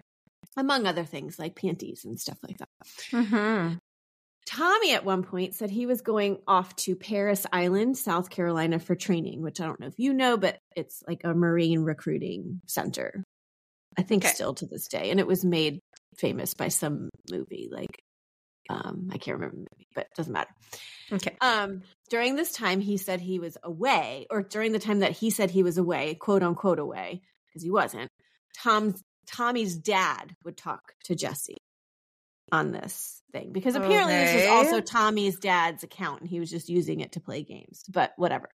among 0.57 0.87
other 0.87 1.05
things 1.05 1.39
like 1.39 1.55
panties 1.55 2.05
and 2.05 2.19
stuff 2.19 2.39
like 2.43 2.59
that. 2.59 2.69
Mm-hmm. 3.13 3.77
Tommy 4.47 4.95
at 4.95 5.05
one 5.05 5.23
point 5.25 5.55
said 5.55 5.71
he 5.71 5.87
was 5.87 6.03
going 6.03 6.39
off 6.47 6.75
to 6.77 6.95
Parris 6.95 7.47
Island, 7.53 7.99
South 7.99 8.31
Carolina 8.31 8.79
for 8.79 8.95
training, 8.95 9.43
which 9.43 9.61
I 9.61 9.67
don't 9.67 9.81
know 9.81 9.89
if 9.89 9.99
you 9.99 10.15
know, 10.15 10.37
but 10.37 10.59
it's 10.77 11.03
like 11.07 11.23
a 11.25 11.35
Marine 11.35 11.81
recruiting 11.81 12.61
center. 12.67 13.25
I 13.99 14.03
think 14.03 14.25
Okay. 14.25 14.33
still 14.35 14.55
to 14.55 14.67
this 14.67 14.87
day. 14.89 15.11
And 15.11 15.19
it 15.19 15.27
was 15.27 15.45
made 15.45 15.81
famous 16.17 16.55
by 16.55 16.69
some 16.69 17.11
movie, 17.31 17.69
like 17.71 18.01
um, 18.69 19.09
I 19.13 19.19
can't 19.19 19.37
remember 19.37 19.57
the 19.57 19.67
movie, 19.77 19.87
but 19.95 20.07
it 20.07 20.17
doesn't 20.17 20.33
matter. 20.33 20.51
Okay. 21.13 21.37
Um, 21.41 21.83
during 22.11 22.35
this 22.35 22.53
time, 22.53 22.81
he 22.81 22.97
said 22.97 23.21
he 23.21 23.39
was 23.39 23.57
away, 23.63 24.27
or 24.29 24.43
during 24.43 24.73
the 24.73 24.81
time 24.81 25.01
that 25.01 25.13
he 25.13 25.31
said 25.31 25.51
he 25.53 25.63
was 25.63 25.79
away, 25.79 26.15
quote 26.15 26.43
unquote 26.43 26.79
away, 26.81 27.23
because 27.57 27.65
he 27.65 27.71
wasn't. 27.71 28.11
Tom's 28.63 29.03
Tommy's 29.27 29.77
dad 29.77 30.37
would 30.45 30.57
talk 30.59 30.93
to 31.05 31.15
Jesse 31.15 31.57
on 32.53 32.71
this 32.71 33.23
thing 33.33 33.51
because 33.53 33.75
apparently 33.75 34.15
this 34.15 34.35
was 34.35 34.47
also 34.47 34.81
Tommy's 34.81 35.39
dad's 35.39 35.83
account, 35.83 36.21
and 36.21 36.29
he 36.31 36.39
was 36.39 36.51
just 36.51 36.69
using 36.69 37.01
it 37.01 37.13
to 37.13 37.21
play 37.21 37.43
games. 37.43 37.83
But 37.89 38.13
whatever. 38.17 38.49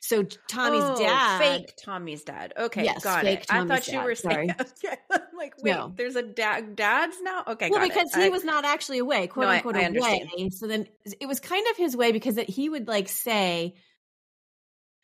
So 0.00 0.24
Tommy's 0.24 0.82
Oh, 0.82 0.96
dad, 0.98 1.38
fake 1.38 1.72
Tommy's 1.84 2.24
dad. 2.24 2.52
Okay, 2.58 2.84
Yes, 2.84 3.04
got 3.04 3.22
fake 3.22 3.40
it. 3.42 3.46
I 3.50 3.64
thought 3.64 3.86
you 3.86 3.92
dad, 3.94 4.04
were 4.04 4.14
saying. 4.16 4.50
Okay. 4.60 4.96
I'm 5.12 5.20
like, 5.36 5.54
wait, 5.62 5.70
No. 5.70 5.92
there's 5.96 6.16
a 6.16 6.22
dad. 6.24 6.74
Dads 6.74 7.16
now. 7.22 7.44
Okay, 7.46 7.70
well, 7.70 7.86
because 7.88 8.12
it. 8.16 8.18
he 8.20 8.26
I- 8.26 8.28
was 8.30 8.42
not 8.44 8.64
actually 8.64 8.98
away, 8.98 9.28
quote 9.28 9.44
No, 9.44 9.50
I- 9.50 9.56
unquote 9.58 9.76
I 9.76 9.82
away. 9.82 10.20
understand. 10.26 10.54
So 10.54 10.66
then 10.66 10.88
it 11.20 11.26
was 11.26 11.38
kind 11.38 11.64
of 11.70 11.76
his 11.76 11.96
way 11.96 12.10
because 12.10 12.36
it, 12.36 12.50
he 12.50 12.68
would 12.68 12.88
like 12.88 13.08
say, 13.08 13.76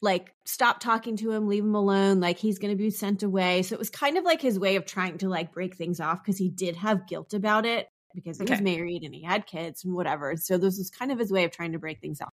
like, 0.01 0.33
stop 0.45 0.81
talking 0.81 1.17
to 1.17 1.33
him, 1.33 1.49
leave 1.49 1.65
him 1.65 1.75
alone. 1.75 2.21
Like 2.21 2.39
he's 2.39 2.59
going 2.59 2.73
to 2.73 2.83
be 2.83 2.91
sent 2.91 3.23
away. 3.23 3.63
So 3.63 3.75
it 3.75 3.79
was 3.79 3.91
kind 3.91 4.17
of 4.17 4.25
like 4.25 4.41
his 4.41 4.59
way 4.59 4.77
of 4.77 4.87
trying 4.87 5.19
to 5.19 5.29
like 5.29 5.53
break 5.53 5.77
things 5.77 6.01
off 6.01 6.23
because 6.23 6.39
he 6.39 6.49
did 6.49 6.77
have 6.77 7.09
guilt 7.09 7.35
about 7.35 7.67
it 7.67 7.89
because 8.15 8.39
he 8.39 8.45
was 8.45 8.61
married 8.61 9.03
and 9.03 9.15
he 9.15 9.23
had 9.23 9.47
kids 9.47 9.85
and 9.85 9.95
whatever. 9.95 10.37
So 10.37 10.59
this 10.59 10.79
was 10.79 10.91
kind 10.91 11.13
of 11.13 11.19
his 11.19 11.33
way 11.33 11.45
of 11.45 11.51
trying 11.51 11.73
to 11.73 11.79
break 11.79 12.01
things 12.01 12.21
off. 12.21 12.33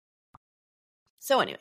So 1.19 1.39
anyway, 1.39 1.59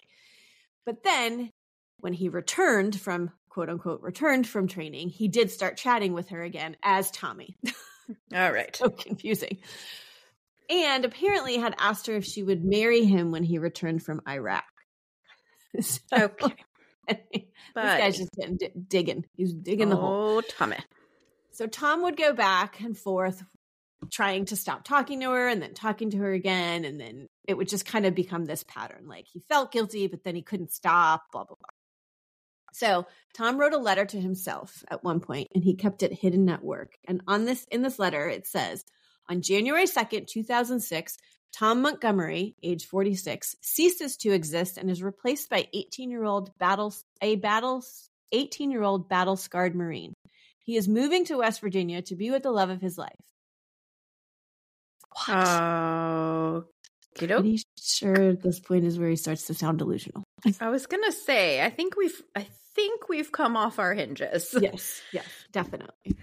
but 0.84 1.04
then 1.04 1.50
when 1.98 2.12
he 2.12 2.28
returned 2.28 3.00
from 3.00 3.30
quote 3.48 3.68
unquote 3.68 4.02
returned 4.02 4.46
from 4.46 4.66
training, 4.66 5.08
he 5.08 5.28
did 5.28 5.50
start 5.50 5.76
chatting 5.76 6.14
with 6.14 6.30
her 6.30 6.42
again 6.42 6.76
as 6.82 7.10
Tommy. 7.12 7.56
All 8.34 8.52
right. 8.52 8.74
so 8.74 8.90
confusing. 8.90 9.58
And 10.68 11.04
apparently 11.04 11.58
had 11.58 11.74
asked 11.78 12.06
her 12.06 12.14
if 12.14 12.24
she 12.24 12.42
would 12.42 12.64
marry 12.64 13.04
him 13.04 13.30
when 13.30 13.44
he 13.44 13.58
returned 13.58 14.02
from 14.02 14.22
Iraq. 14.26 14.64
So, 15.80 16.00
Okay. 16.14 16.64
this 17.08 17.48
guy's 17.74 18.16
just 18.18 18.32
getting 18.32 18.56
di- 18.56 18.72
digging. 18.88 19.24
He's 19.34 19.52
digging 19.52 19.88
the 19.88 19.96
hole. 19.96 20.38
oh, 20.38 20.40
Tommy. 20.48 20.76
So 21.50 21.66
Tom 21.66 22.02
would 22.02 22.16
go 22.16 22.32
back 22.32 22.80
and 22.80 22.96
forth 22.96 23.42
trying 24.10 24.44
to 24.46 24.56
stop 24.56 24.84
talking 24.84 25.20
to 25.20 25.30
her 25.30 25.48
and 25.48 25.60
then 25.60 25.74
talking 25.74 26.10
to 26.10 26.18
her 26.18 26.32
again. 26.32 26.84
And 26.84 27.00
then 27.00 27.28
it 27.46 27.56
would 27.56 27.68
just 27.68 27.86
kind 27.86 28.06
of 28.06 28.14
become 28.14 28.44
this 28.44 28.64
pattern. 28.64 29.06
Like 29.06 29.26
he 29.32 29.40
felt 29.40 29.72
guilty, 29.72 30.06
but 30.06 30.22
then 30.24 30.34
he 30.34 30.42
couldn't 30.42 30.72
stop, 30.72 31.24
blah, 31.32 31.44
blah, 31.44 31.56
blah. 31.56 31.68
So 32.72 33.06
Tom 33.34 33.58
wrote 33.58 33.74
a 33.74 33.78
letter 33.78 34.04
to 34.06 34.20
himself 34.20 34.82
at 34.90 35.04
one 35.04 35.20
point 35.20 35.48
and 35.54 35.62
he 35.62 35.74
kept 35.74 36.02
it 36.02 36.12
hidden 36.12 36.48
at 36.48 36.64
work. 36.64 36.94
And 37.06 37.20
on 37.26 37.44
this, 37.44 37.66
in 37.70 37.82
this 37.82 37.98
letter, 37.98 38.28
it 38.28 38.46
says, 38.46 38.84
on 39.28 39.42
January 39.42 39.84
2nd, 39.84 40.26
2006, 40.26 41.16
Tom 41.52 41.82
Montgomery, 41.82 42.56
age 42.62 42.86
46, 42.86 43.56
ceases 43.60 44.16
to 44.18 44.32
exist 44.32 44.78
and 44.78 44.90
is 44.90 45.02
replaced 45.02 45.50
by 45.50 45.68
18-year-old 45.74 46.56
battle 46.58 46.94
a 47.20 47.36
battle 47.36 47.84
18-year-old 48.34 49.08
battle-scarred 49.08 49.74
Marine. 49.74 50.14
He 50.64 50.76
is 50.76 50.88
moving 50.88 51.26
to 51.26 51.38
West 51.38 51.60
Virginia 51.60 52.02
to 52.02 52.16
be 52.16 52.30
with 52.30 52.42
the 52.42 52.50
love 52.50 52.70
of 52.70 52.80
his 52.80 52.96
life. 52.96 53.12
What? 55.26 55.36
Oh. 55.36 56.64
Pretty 57.14 57.62
sure 57.78 58.14
at 58.14 58.42
this 58.42 58.58
point 58.58 58.84
is 58.86 58.98
where 58.98 59.10
he 59.10 59.16
starts 59.16 59.46
to 59.48 59.54
sound 59.54 59.78
delusional. 59.78 60.24
I 60.60 60.70
was 60.70 60.86
gonna 60.86 61.12
say. 61.12 61.62
I 61.62 61.68
think 61.68 61.94
we've. 61.94 62.22
I 62.34 62.46
think 62.74 63.10
we've 63.10 63.30
come 63.30 63.54
off 63.54 63.78
our 63.78 63.92
hinges. 63.92 64.54
yes, 64.58 65.02
yes, 65.12 65.26
definitely. 65.52 66.16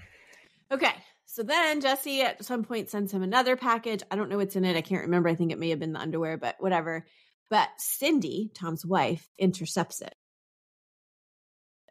Okay, 0.71 0.91
so 1.31 1.43
then 1.43 1.79
Jesse 1.81 2.21
at 2.21 2.43
some 2.43 2.63
point 2.63 2.89
sends 2.89 3.11
him 3.13 3.21
another 3.21 3.55
package. 3.55 4.01
I 4.09 4.15
don't 4.15 4.29
know 4.29 4.37
what's 4.37 4.55
in 4.55 4.65
it. 4.65 4.75
I 4.75 4.81
can't 4.81 5.03
remember. 5.03 5.29
I 5.29 5.35
think 5.35 5.51
it 5.51 5.59
may 5.59 5.69
have 5.69 5.79
been 5.79 5.93
the 5.93 5.99
underwear, 5.99 6.37
but 6.37 6.55
whatever. 6.59 7.05
But 7.49 7.69
Cindy, 7.77 8.51
Tom's 8.53 8.85
wife, 8.85 9.27
intercepts 9.37 10.01
it. 10.01 10.13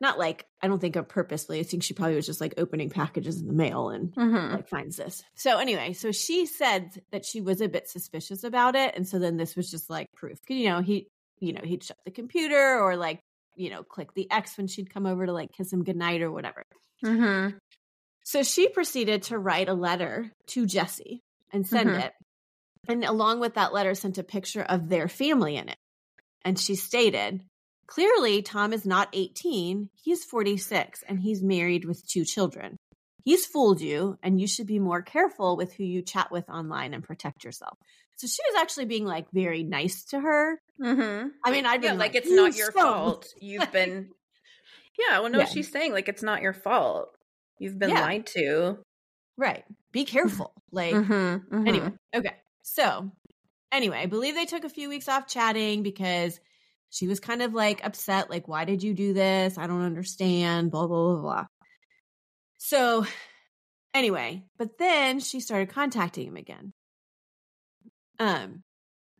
Not 0.00 0.18
like 0.18 0.44
I 0.62 0.68
don't 0.68 0.78
think 0.80 0.94
of 0.96 1.08
purposely. 1.08 1.58
I 1.58 1.64
think 1.64 1.82
she 1.82 1.92
probably 1.94 2.14
was 2.14 2.26
just 2.26 2.40
like 2.40 2.54
opening 2.56 2.88
packages 2.88 3.40
in 3.40 3.48
the 3.48 3.52
mail 3.52 3.88
and 3.90 4.14
Mhm. 4.14 4.52
like 4.52 4.68
finds 4.68 4.96
this. 4.96 5.24
So 5.34 5.58
anyway, 5.58 5.92
so 5.92 6.12
she 6.12 6.46
said 6.46 7.02
that 7.10 7.24
she 7.24 7.40
was 7.40 7.60
a 7.60 7.68
bit 7.68 7.88
suspicious 7.88 8.44
about 8.44 8.76
it, 8.76 8.94
and 8.94 9.08
so 9.08 9.18
then 9.18 9.36
this 9.36 9.56
was 9.56 9.70
just 9.70 9.90
like 9.90 10.06
proof. 10.12 10.38
'Cause, 10.46 10.56
You 10.56 10.68
know, 10.68 10.80
he, 10.82 11.08
you 11.40 11.52
know, 11.52 11.62
he'd 11.64 11.82
shut 11.82 11.98
the 12.04 12.12
computer 12.12 12.78
or 12.80 12.96
like, 12.96 13.20
you 13.56 13.70
know, 13.70 13.82
click 13.82 14.14
the 14.14 14.30
X 14.30 14.56
when 14.56 14.68
she'd 14.68 14.90
come 14.92 15.04
over 15.06 15.26
to 15.26 15.32
like 15.32 15.50
kiss 15.52 15.72
him 15.72 15.82
goodnight 15.82 16.22
or 16.22 16.30
whatever. 16.30 16.62
Mhm. 17.04 17.58
So 18.30 18.42
she 18.42 18.68
proceeded 18.68 19.22
to 19.24 19.38
write 19.38 19.70
a 19.70 19.74
letter 19.74 20.30
to 20.48 20.66
Jesse 20.66 21.22
and 21.50 21.66
send 21.66 21.88
Mhm. 21.88 22.04
it, 22.04 22.12
and 22.86 23.02
along 23.02 23.40
with 23.40 23.54
that 23.54 23.72
letter, 23.72 23.94
sent 23.94 24.18
a 24.18 24.22
picture 24.22 24.60
of 24.62 24.90
their 24.90 25.08
family 25.08 25.56
in 25.56 25.70
it. 25.70 25.78
And 26.44 26.58
she 26.60 26.74
stated, 26.74 27.40
Clearly, 27.86 28.42
Tom 28.42 28.74
is 28.74 28.84
not 28.84 29.08
18. 29.14 29.88
He's 29.94 30.22
46 30.26 31.02
and 31.08 31.20
he's 31.20 31.42
married 31.42 31.86
with 31.86 32.06
two 32.06 32.26
children. 32.26 32.76
He's 33.24 33.46
fooled 33.46 33.80
you, 33.80 34.18
and 34.22 34.38
you 34.38 34.46
should 34.46 34.66
be 34.66 34.78
more 34.78 35.00
careful 35.00 35.56
with 35.56 35.72
who 35.72 35.84
you 35.84 36.02
chat 36.02 36.30
with 36.30 36.50
online 36.50 36.92
and 36.92 37.02
protect 37.02 37.44
yourself. 37.44 37.78
So 38.16 38.26
she 38.26 38.42
was 38.52 38.60
actually 38.60 38.84
being 38.84 39.06
like 39.06 39.30
very 39.32 39.62
nice 39.62 40.04
to 40.10 40.20
her. 40.20 40.60
Mm-hmm. 40.78 41.28
I 41.42 41.50
mean, 41.50 41.64
I'd 41.64 41.82
Yeah, 41.82 41.92
like 41.92 42.12
like, 42.12 42.14
it's 42.16 42.30
not 42.30 42.54
your 42.56 42.72
scum." 42.72 42.82
fault. 42.84 43.26
You've 43.40 43.72
been. 43.72 44.10
Yeah. 44.98 45.20
Well, 45.20 45.30
no, 45.30 45.38
Yeah. 45.38 45.44
she's 45.46 45.70
saying 45.72 45.92
like 45.92 46.08
it's 46.10 46.22
not 46.22 46.42
your 46.42 46.52
fault. 46.52 47.08
You've 47.58 47.78
been 47.78 47.90
Yeah. 47.90 48.00
lied 48.02 48.26
to. 48.28 48.78
right. 49.36 49.64
Be 49.92 50.04
careful. 50.04 50.52
Like, 50.70 50.94
Mhm. 50.94 51.66
Anyway, 51.66 51.92
okay. 52.14 52.36
So, 52.62 53.10
anyway, 53.72 53.98
I 53.98 54.06
believe 54.06 54.34
they 54.34 54.44
took 54.46 54.64
a 54.64 54.68
few 54.68 54.88
weeks 54.88 55.08
off 55.08 55.26
chatting 55.26 55.82
because 55.82 56.40
she 56.90 57.06
was 57.06 57.20
kind 57.20 57.40
of 57.42 57.54
like 57.54 57.84
upset, 57.84 58.30
like, 58.30 58.48
why 58.48 58.64
did 58.64 58.82
you 58.82 58.94
do 58.94 59.12
this? 59.14 59.56
I 59.58 59.66
don't 59.66 59.82
understand, 59.82 60.70
blah, 60.70 60.86
blah, 60.86 61.12
blah, 61.14 61.22
blah. 61.22 61.46
So, 62.58 63.06
anyway, 63.94 64.44
but 64.58 64.78
then 64.78 65.20
she 65.20 65.40
started 65.40 65.70
contacting 65.70 66.26
him 66.28 66.36
again. 66.36 66.72
Um, 68.18 68.62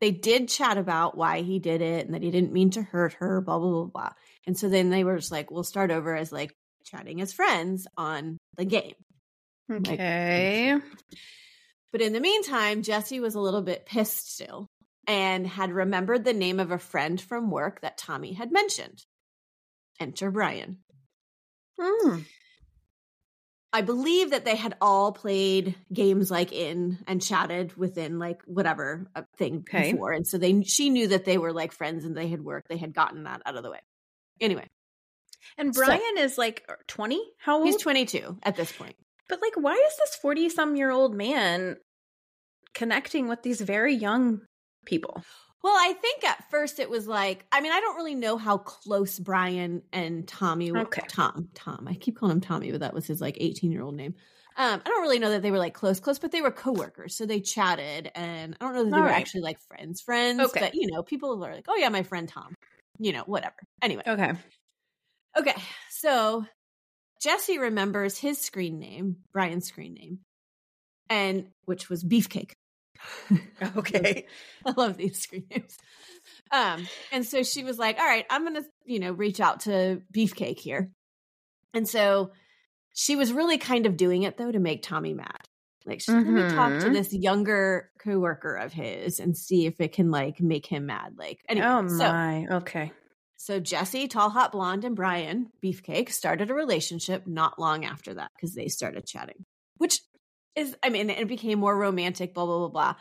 they 0.01 0.11
did 0.11 0.49
chat 0.49 0.79
about 0.79 1.17
why 1.17 1.43
he 1.43 1.59
did 1.59 1.81
it 1.81 2.07
and 2.07 2.15
that 2.15 2.23
he 2.23 2.31
didn't 2.31 2.53
mean 2.53 2.71
to 2.71 2.83
hurt 2.83 3.15
her, 3.15 3.41
blah, 3.41 3.59
blah, 3.59 3.71
blah, 3.71 3.85
blah. 3.85 4.13
And 4.47 4.57
so 4.59 4.69
then 4.69 4.91
they 4.91 5.05
were 5.05 5.17
just 5.17 5.33
like, 5.33 5.51
we'll 5.51 5.65
start 5.65 5.91
over 5.91 6.15
as 6.17 6.33
like 6.33 6.55
chatting 6.89 7.21
as 7.21 7.33
friends 7.33 7.87
on 7.97 8.39
the 8.57 8.65
game. 8.65 8.95
Okay. 9.71 10.77
But 11.93 12.01
in 12.01 12.13
the 12.13 12.21
meantime, 12.21 12.83
Jesse 12.83 13.21
was 13.21 13.35
a 13.35 13.41
little 13.41 13.63
bit 13.63 13.87
pissed 13.87 14.35
still 14.35 14.67
and 15.07 15.47
had 15.47 15.73
remembered 15.73 16.25
the 16.25 16.33
name 16.33 16.61
of 16.61 16.71
a 16.71 16.79
friend 16.79 17.21
from 17.21 17.51
work 17.51 17.81
that 17.81 17.99
Tommy 17.99 18.33
had 18.35 18.53
mentioned. 18.53 19.05
Enter 20.01 20.31
Brian. 20.31 20.79
Mm. 21.81 22.25
I 23.73 23.83
believe 23.83 24.31
that 24.31 24.45
they 24.45 24.57
had 24.57 24.77
all 24.81 25.13
played 25.13 25.75
games 25.93 26.31
like 26.31 26.53
in 26.53 26.99
and 27.07 27.21
chatted 27.21 27.77
within 27.77 28.19
like 28.19 28.43
whatever 28.47 29.11
uh, 29.15 29.23
thing 29.37 29.65
Okay. 29.69 29.93
before, 29.93 30.13
and 30.13 30.27
so 30.27 30.39
they 30.39 30.63
she 30.63 30.89
knew 30.89 31.09
that 31.09 31.25
they 31.27 31.37
were 31.37 31.53
like 31.53 31.73
friends 31.73 32.05
and 32.05 32.17
they 32.17 32.29
had 32.29 32.43
worked. 32.43 32.69
They 32.69 32.79
had 32.79 32.95
gotten 32.95 33.25
that 33.25 33.43
out 33.45 33.57
of 33.57 33.63
the 33.63 33.71
way. 33.71 33.81
Anyway, 34.41 34.67
And 35.59 35.75
So- 35.75 35.85
Brian 35.85 36.19
is 36.19 36.39
like 36.39 36.67
20? 36.87 37.21
How 37.39 37.59
old? 37.59 37.67
he's 37.67 37.77
twenty 37.77 38.07
two 38.07 38.39
at 38.43 38.57
this 38.57 38.73
point. 38.73 38.97
but 39.29 39.43
like, 39.43 39.55
why 39.57 39.73
is 39.75 39.97
this 39.99 40.15
40 40.23 40.49
some 40.49 40.77
year 40.77 40.91
old 40.91 41.15
man 41.15 41.77
connecting 42.75 43.29
with 43.29 43.43
these 43.43 43.61
very 43.61 43.95
young 43.95 44.41
people? 44.87 45.23
Well, 45.63 45.75
I 45.77 45.93
think 45.95 46.25
at 46.25 46.49
first 46.51 46.79
it 46.79 46.89
was 46.89 47.09
like, 47.09 47.45
I 47.51 47.61
mean, 47.61 47.73
I 47.73 47.81
don't 47.81 47.97
really 47.97 48.15
know 48.15 48.37
how 48.39 48.59
close 48.59 49.19
Brian 49.19 49.83
and 49.93 50.27
Tommy 50.29 50.71
were. 50.71 50.79
Okay. 50.83 51.03
Tom, 51.09 51.49
Tom. 51.55 51.87
I 51.89 51.95
keep 51.95 52.17
calling 52.17 52.37
him 52.37 52.41
Tommy, 52.41 52.71
but 52.71 52.81
that 52.81 52.95
was 52.95 53.07
his 53.07 53.21
like 53.21 53.37
18 53.41 53.73
year 53.73 53.83
old 53.83 53.97
name. 53.97 54.15
Um, 54.57 54.81
I 54.85 54.89
don't 54.89 55.03
really 55.03 55.19
know 55.19 55.31
that 55.31 55.43
they 55.43 55.51
were 55.51 55.59
like 55.59 55.75
close, 55.75 55.99
close, 56.01 56.19
but 56.19 56.31
they 56.33 56.43
were 56.43 56.51
coworkers. 56.53 57.17
So 57.17 57.27
they 57.27 57.41
chatted 57.41 58.11
and 58.15 58.57
I 58.61 58.65
don't 58.65 58.75
know 58.75 58.85
that 58.85 58.91
they 58.91 58.97
All 58.97 59.03
were 59.03 59.09
right. 59.09 59.21
actually 59.21 59.43
like 59.43 59.59
friends, 59.69 60.01
friends. 60.01 60.41
Okay. 60.41 60.61
But, 60.61 60.75
you 60.75 60.89
know, 60.91 61.03
people 61.03 61.33
are 61.45 61.53
like, 61.55 61.67
oh, 61.69 61.77
yeah, 61.77 61.89
my 61.91 62.03
friend 62.05 62.29
Tom, 62.29 62.55
you 62.99 63.13
know, 63.13 63.23
whatever. 63.27 63.57
Anyway. 63.83 64.03
Okay. 64.07 64.33
Okay. 65.39 65.55
So 65.91 66.45
Jesse 67.23 67.59
remembers 67.59 68.19
his 68.19 68.41
screen 68.41 68.79
name, 68.79 69.19
Brian's 69.33 69.67
screen 69.67 69.95
name, 69.95 70.21
and 71.11 71.49
which 71.67 71.89
was 71.89 72.05
Beefcake. 72.05 72.53
Okay. 73.77 74.27
I 74.67 74.73
love 74.77 74.97
these 74.97 75.21
screen 75.21 75.47
names. 75.51 75.77
Um, 76.51 76.91
and 77.13 77.27
so 77.27 77.43
she 77.43 77.65
was 77.65 77.79
like, 77.79 77.99
All 77.99 78.07
right, 78.07 78.27
I'm 78.31 78.45
gonna, 78.45 78.65
you 78.85 79.01
know, 79.01 79.13
reach 79.13 79.41
out 79.41 79.61
to 79.61 80.03
Beefcake 80.15 80.59
here. 80.61 80.91
And 81.75 81.89
so 81.89 82.33
she 82.95 83.17
was 83.17 83.33
really 83.33 83.59
kind 83.59 83.87
of 83.87 83.97
doing 83.97 84.25
it 84.25 84.37
though 84.39 84.53
to 84.53 84.59
make 84.61 84.83
Tommy 84.83 85.15
mad. 85.15 85.43
Like, 85.87 86.01
she's 86.01 86.19
let 86.25 86.35
me 86.35 86.45
talk 86.45 86.81
to 86.81 86.91
Mhm. 86.91 86.93
this 86.93 87.13
younger 87.13 87.91
coworker 88.01 88.57
of 88.57 88.73
his 88.73 89.21
and 89.21 89.37
see 89.37 89.67
if 89.67 89.81
it 89.81 89.93
can 89.93 90.11
like 90.11 90.41
make 90.41 90.67
him 90.67 90.87
mad. 90.87 91.17
Like, 91.19 91.41
anyway, 91.49 91.67
oh 91.67 91.83
so 91.87 92.13
my. 92.13 92.47
okay. 92.47 92.93
So 93.39 93.61
Jesse, 93.61 94.09
Tall 94.09 94.31
Hot 94.31 94.51
Blonde, 94.51 94.85
and 94.85 94.97
Brian, 94.97 95.47
Beefcake, 95.63 96.11
started 96.11 96.51
a 96.51 96.55
relationship 96.55 97.25
not 97.25 97.57
long 97.57 97.85
after 97.85 98.15
that 98.15 98.33
because 98.35 98.53
they 98.53 98.67
started 98.67 99.07
chatting, 99.07 99.45
which 99.77 100.01
is, 100.57 100.77
I 100.83 100.89
mean, 100.89 101.09
it 101.09 101.29
became 101.29 101.61
more 101.61 101.77
romantic, 101.77 102.35
blah, 102.35 102.47
blah, 102.47 102.59
blah, 102.59 102.69
blah. 102.69 102.95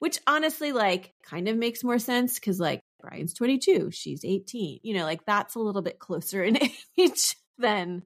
Which 0.00 0.18
honestly, 0.26 0.72
like, 0.72 1.12
kind 1.24 1.48
of 1.48 1.56
makes 1.56 1.84
more 1.84 2.00
sense 2.00 2.34
because, 2.34 2.58
like, 2.58 2.80
Brian's 3.00 3.34
22, 3.34 3.92
she's 3.92 4.24
18. 4.24 4.80
You 4.82 4.94
know, 4.94 5.04
like, 5.04 5.24
that's 5.26 5.54
a 5.54 5.60
little 5.60 5.82
bit 5.82 6.00
closer 6.00 6.42
in 6.42 6.58
age 6.98 7.36
than 7.56 8.02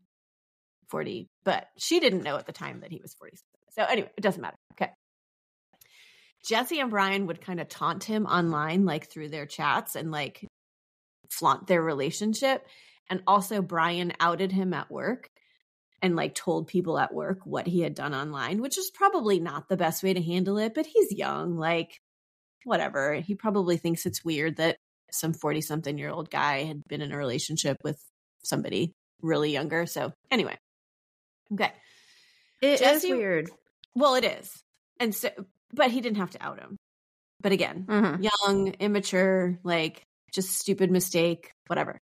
40. 0.90 1.30
But 1.42 1.68
she 1.78 2.00
didn't 2.00 2.22
know 2.22 2.36
at 2.36 2.44
the 2.44 2.52
time 2.52 2.80
that 2.80 2.92
he 2.92 3.00
was 3.00 3.14
47. 3.14 3.40
So, 3.70 3.82
anyway, 3.82 4.10
it 4.14 4.20
doesn't 4.20 4.42
matter. 4.42 4.58
Okay. 4.74 4.92
Jesse 6.44 6.80
and 6.80 6.90
Brian 6.90 7.26
would 7.28 7.40
kind 7.40 7.60
of 7.60 7.68
taunt 7.70 8.04
him 8.04 8.26
online, 8.26 8.84
like 8.84 9.10
through 9.10 9.30
their 9.30 9.46
chats 9.46 9.96
and 9.96 10.10
like 10.10 10.46
flaunt 11.30 11.66
their 11.66 11.82
relationship. 11.82 12.66
And 13.08 13.22
also, 13.26 13.62
Brian 13.62 14.12
outed 14.20 14.50
him 14.52 14.74
at 14.74 14.90
work 14.90 15.28
and 16.02 16.16
like 16.16 16.34
told 16.34 16.66
people 16.68 16.98
at 16.98 17.14
work 17.14 17.38
what 17.44 17.66
he 17.66 17.80
had 17.80 17.94
done 17.94 18.14
online, 18.14 18.60
which 18.60 18.76
is 18.78 18.90
probably 18.92 19.40
not 19.40 19.68
the 19.68 19.76
best 19.76 20.02
way 20.02 20.12
to 20.12 20.22
handle 20.22 20.58
it, 20.58 20.74
but 20.74 20.86
he's 20.86 21.12
young. 21.12 21.56
Like, 21.56 21.98
whatever. 22.64 23.14
He 23.14 23.34
probably 23.36 23.76
thinks 23.76 24.06
it's 24.06 24.24
weird 24.24 24.56
that 24.56 24.76
some 25.12 25.32
40 25.32 25.60
something 25.60 25.96
year 25.98 26.10
old 26.10 26.30
guy 26.30 26.64
had 26.64 26.82
been 26.88 27.00
in 27.00 27.12
a 27.12 27.16
relationship 27.16 27.76
with 27.84 27.98
somebody 28.44 28.92
really 29.22 29.52
younger. 29.52 29.86
So, 29.86 30.12
anyway. 30.30 30.56
Okay. 31.52 31.72
It 32.60 32.72
is 32.74 32.80
Jesse- 32.80 33.12
weird. 33.14 33.50
Well, 33.94 34.16
it 34.16 34.24
is. 34.24 34.52
And 34.98 35.14
so, 35.14 35.30
but 35.72 35.90
he 35.90 36.00
didn't 36.00 36.18
have 36.18 36.30
to 36.32 36.42
out 36.42 36.58
him. 36.58 36.76
But 37.40 37.52
again, 37.52 37.84
Mhm. 37.88 38.28
young, 38.44 38.68
immature, 38.80 39.58
like 39.62 40.02
just 40.36 40.56
stupid 40.56 40.92
mistake, 40.92 41.50
whatever. 41.66 41.98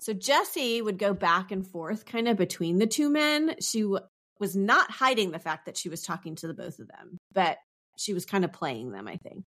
So 0.00 0.12
Jesse 0.12 0.82
would 0.82 0.98
go 0.98 1.14
back 1.14 1.52
and 1.52 1.64
forth 1.66 2.04
kind 2.04 2.26
of 2.26 2.36
between 2.36 2.78
the 2.78 2.86
two 2.86 3.08
men. 3.08 3.54
She 3.60 3.82
w- 3.82 4.00
was 4.40 4.56
not 4.56 4.90
hiding 4.90 5.30
the 5.30 5.38
fact 5.38 5.66
that 5.66 5.76
she 5.76 5.88
was 5.88 6.02
talking 6.02 6.34
to 6.36 6.48
the 6.48 6.54
both 6.54 6.80
of 6.80 6.88
them, 6.88 7.18
but 7.32 7.58
she 7.96 8.12
was 8.12 8.26
kind 8.26 8.44
of 8.44 8.52
playing 8.52 8.90
them, 8.90 9.06
I 9.06 9.16
think. 9.18 9.44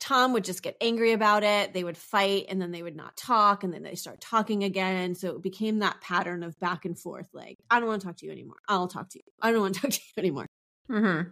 Tom 0.00 0.32
would 0.32 0.44
just 0.44 0.62
get 0.62 0.76
angry 0.80 1.12
about 1.12 1.42
it. 1.42 1.72
They 1.72 1.82
would 1.82 1.96
fight 1.96 2.46
and 2.48 2.60
then 2.62 2.70
they 2.70 2.82
would 2.82 2.94
not 2.94 3.16
talk 3.16 3.64
and 3.64 3.72
then 3.74 3.82
they 3.82 3.94
start 3.96 4.20
talking 4.20 4.62
again. 4.62 5.14
So 5.14 5.36
it 5.36 5.42
became 5.42 5.80
that 5.80 6.00
pattern 6.00 6.42
of 6.44 6.58
back 6.60 6.84
and 6.84 6.98
forth 6.98 7.28
like, 7.32 7.56
I 7.70 7.80
don't 7.80 7.88
want 7.88 8.02
to 8.02 8.06
talk 8.06 8.16
to 8.18 8.26
you 8.26 8.32
anymore. 8.32 8.58
I'll 8.68 8.86
talk 8.86 9.08
to 9.10 9.18
you. 9.18 9.24
I 9.42 9.50
don't 9.50 9.60
want 9.60 9.74
to 9.74 9.80
talk 9.82 9.90
to 9.90 10.00
you 10.00 10.20
anymore. 10.20 10.46
Mhm. 10.90 11.30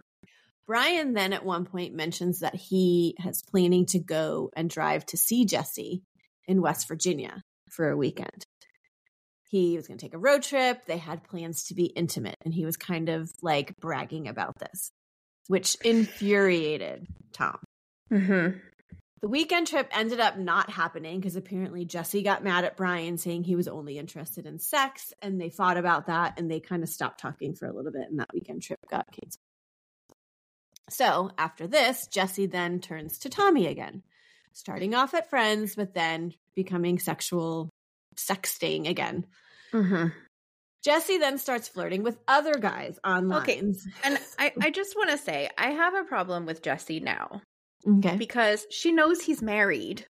Brian 0.67 1.13
then 1.13 1.31
at 1.31 1.45
one 1.45 1.65
point 1.65 1.95
mentions 1.95 2.41
that 2.41 2.55
he 2.55 3.15
has 3.19 3.41
planning 3.41 3.85
to 3.87 3.99
go 3.99 4.51
and 4.55 4.69
drive 4.69 5.05
to 5.07 5.17
see 5.17 5.45
Jesse 5.45 6.03
in 6.45 6.61
West 6.61 6.87
Virginia 6.89 7.41
for 7.71 7.89
a 7.89 7.97
weekend. 7.97 8.45
He 9.49 9.77
was 9.77 9.87
going 9.87 9.97
to 9.97 10.05
take 10.05 10.13
a 10.13 10.19
road 10.19 10.43
trip. 10.43 10.85
They 10.85 10.97
had 10.97 11.23
plans 11.23 11.63
to 11.65 11.73
be 11.73 11.85
intimate, 11.85 12.35
and 12.43 12.53
he 12.53 12.65
was 12.65 12.75
kind 12.75 13.07
of 13.07 13.31
like 13.41 13.73
bragging 13.79 14.27
about 14.27 14.59
this, 14.59 14.91
which 15.47 15.77
infuriated 15.85 17.07
Tom. 17.31 17.57
Mm-hmm. 18.11 18.59
The 19.21 19.27
weekend 19.29 19.67
trip 19.67 19.87
ended 19.91 20.19
up 20.19 20.37
not 20.37 20.69
happening 20.69 21.19
because 21.19 21.37
apparently 21.37 21.85
Jesse 21.85 22.21
got 22.21 22.43
mad 22.43 22.65
at 22.65 22.77
Brian 22.77 23.17
saying 23.17 23.45
he 23.45 23.55
was 23.55 23.69
only 23.69 23.97
interested 23.97 24.45
in 24.45 24.59
sex, 24.59 25.13
and 25.21 25.39
they 25.39 25.49
fought 25.49 25.77
about 25.77 26.07
that 26.07 26.37
and 26.37 26.51
they 26.51 26.59
kind 26.59 26.83
of 26.83 26.89
stopped 26.89 27.21
talking 27.21 27.55
for 27.55 27.67
a 27.67 27.73
little 27.73 27.91
bit, 27.93 28.09
and 28.09 28.19
that 28.19 28.33
weekend 28.33 28.63
trip 28.63 28.79
got 28.91 29.07
canceled. 29.13 29.46
So 30.89 31.31
after 31.37 31.67
this, 31.67 32.07
Jesse 32.07 32.45
then 32.45 32.79
turns 32.79 33.19
to 33.19 33.29
Tommy 33.29 33.67
again, 33.67 34.03
starting 34.53 34.95
off 34.95 35.13
at 35.13 35.29
friends, 35.29 35.75
but 35.75 35.93
then 35.93 36.33
becoming 36.55 36.99
sexual 36.99 37.69
sexting 38.15 38.89
again. 38.89 39.25
Mhm. 39.73 40.13
Jesse 40.83 41.17
then 41.17 41.37
starts 41.37 41.67
flirting 41.67 42.03
with 42.03 42.17
other 42.27 42.53
guys 42.53 42.97
online. 43.05 43.41
Okay. 43.41 43.59
And 44.03 44.19
I, 44.39 44.53
I 44.61 44.69
just 44.71 44.95
want 44.95 45.09
to 45.09 45.17
say, 45.17 45.49
I 45.57 45.71
have 45.71 45.93
a 45.95 46.03
problem 46.05 46.45
with 46.45 46.61
Jesse 46.61 46.99
now 47.01 47.41
Okay. 47.85 48.15
because 48.15 48.65
she 48.71 48.91
knows 48.93 49.21
he's 49.21 49.41
married. 49.41 50.05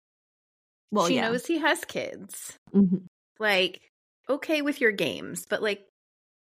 Well, 0.92 1.08
she 1.08 1.16
yeah. 1.16 1.30
knows 1.30 1.46
he 1.46 1.58
has 1.58 1.84
kids. 1.86 2.58
Mhm. 2.74 3.06
Like, 3.40 3.82
okay 4.30 4.62
with 4.62 4.80
your 4.82 4.92
games, 4.92 5.46
but 5.50 5.62
like 5.64 5.86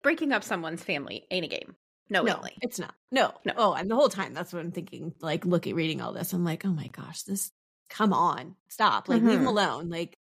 breaking 0.04 0.32
up 0.34 0.44
someone's 0.44 0.84
family 0.84 1.26
ain't 1.32 1.46
a 1.46 1.50
game. 1.50 1.76
No, 2.10 2.24
Knowingly. 2.24 2.58
it's 2.62 2.80
not. 2.80 2.94
No, 3.12 3.34
No. 3.46 3.54
Oh, 3.58 3.74
and 3.74 3.90
the 3.92 3.96
whole 3.96 4.10
time 4.10 4.34
that's 4.34 4.54
what 4.54 4.60
I'm 4.62 4.72
thinking. 4.72 5.14
Like, 5.20 5.46
looking, 5.46 5.76
reading 5.76 6.02
all 6.02 6.14
this, 6.14 6.32
I'm 6.34 6.44
like, 6.46 6.66
oh 6.66 6.70
my 6.72 6.88
gosh, 6.88 7.24
this. 7.24 7.52
Come 7.90 8.12
on, 8.14 8.56
stop! 8.70 9.08
Like, 9.10 9.22
leave 9.22 9.40
him 9.40 9.46
Mhm. 9.46 9.48
alone. 9.48 9.90
Like, 9.90 10.18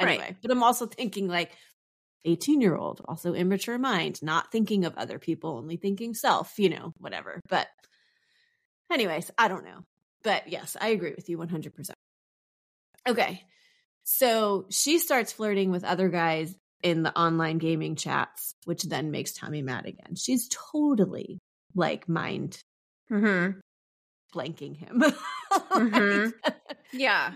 Right. 0.00 0.08
anyway. 0.20 0.36
But 0.42 0.50
I'm 0.50 0.62
also 0.62 0.86
thinking 0.86 1.28
like, 1.28 1.52
18 2.24 2.60
year 2.60 2.76
old, 2.76 3.00
also 3.06 3.34
immature 3.34 3.78
mind, 3.78 4.22
not 4.22 4.52
thinking 4.52 4.84
of 4.84 4.96
other 4.96 5.18
people, 5.18 5.56
only 5.58 5.76
thinking 5.76 6.14
self. 6.14 6.58
You 6.58 6.70
know, 6.70 6.92
whatever. 6.98 7.40
But, 7.48 7.68
anyways, 8.92 9.30
I 9.38 9.48
don't 9.48 9.64
know. 9.64 9.84
But 10.22 10.48
yes, 10.48 10.76
I 10.80 10.88
agree 10.88 11.14
with 11.16 11.28
you 11.30 11.38
100. 11.38 11.74
percent 11.74 11.96
Okay, 13.08 13.42
so 14.04 14.66
she 14.70 14.98
starts 14.98 15.32
flirting 15.32 15.70
with 15.70 15.84
other 15.84 16.08
guys 16.10 16.54
in 16.82 17.02
the 17.02 17.16
online 17.18 17.58
gaming 17.58 17.96
chats, 17.96 18.54
which 18.64 18.82
then 18.84 19.10
makes 19.10 19.32
Tommy 19.32 19.62
mad 19.62 19.86
again. 19.86 20.14
She's 20.16 20.48
totally 20.72 21.38
like 21.74 22.08
mind 22.08 22.62
Mhm. 23.10 23.60
blanking 24.34 24.76
him. 24.76 25.02
Mhm. 25.72 26.32
Yeah. 26.92 27.32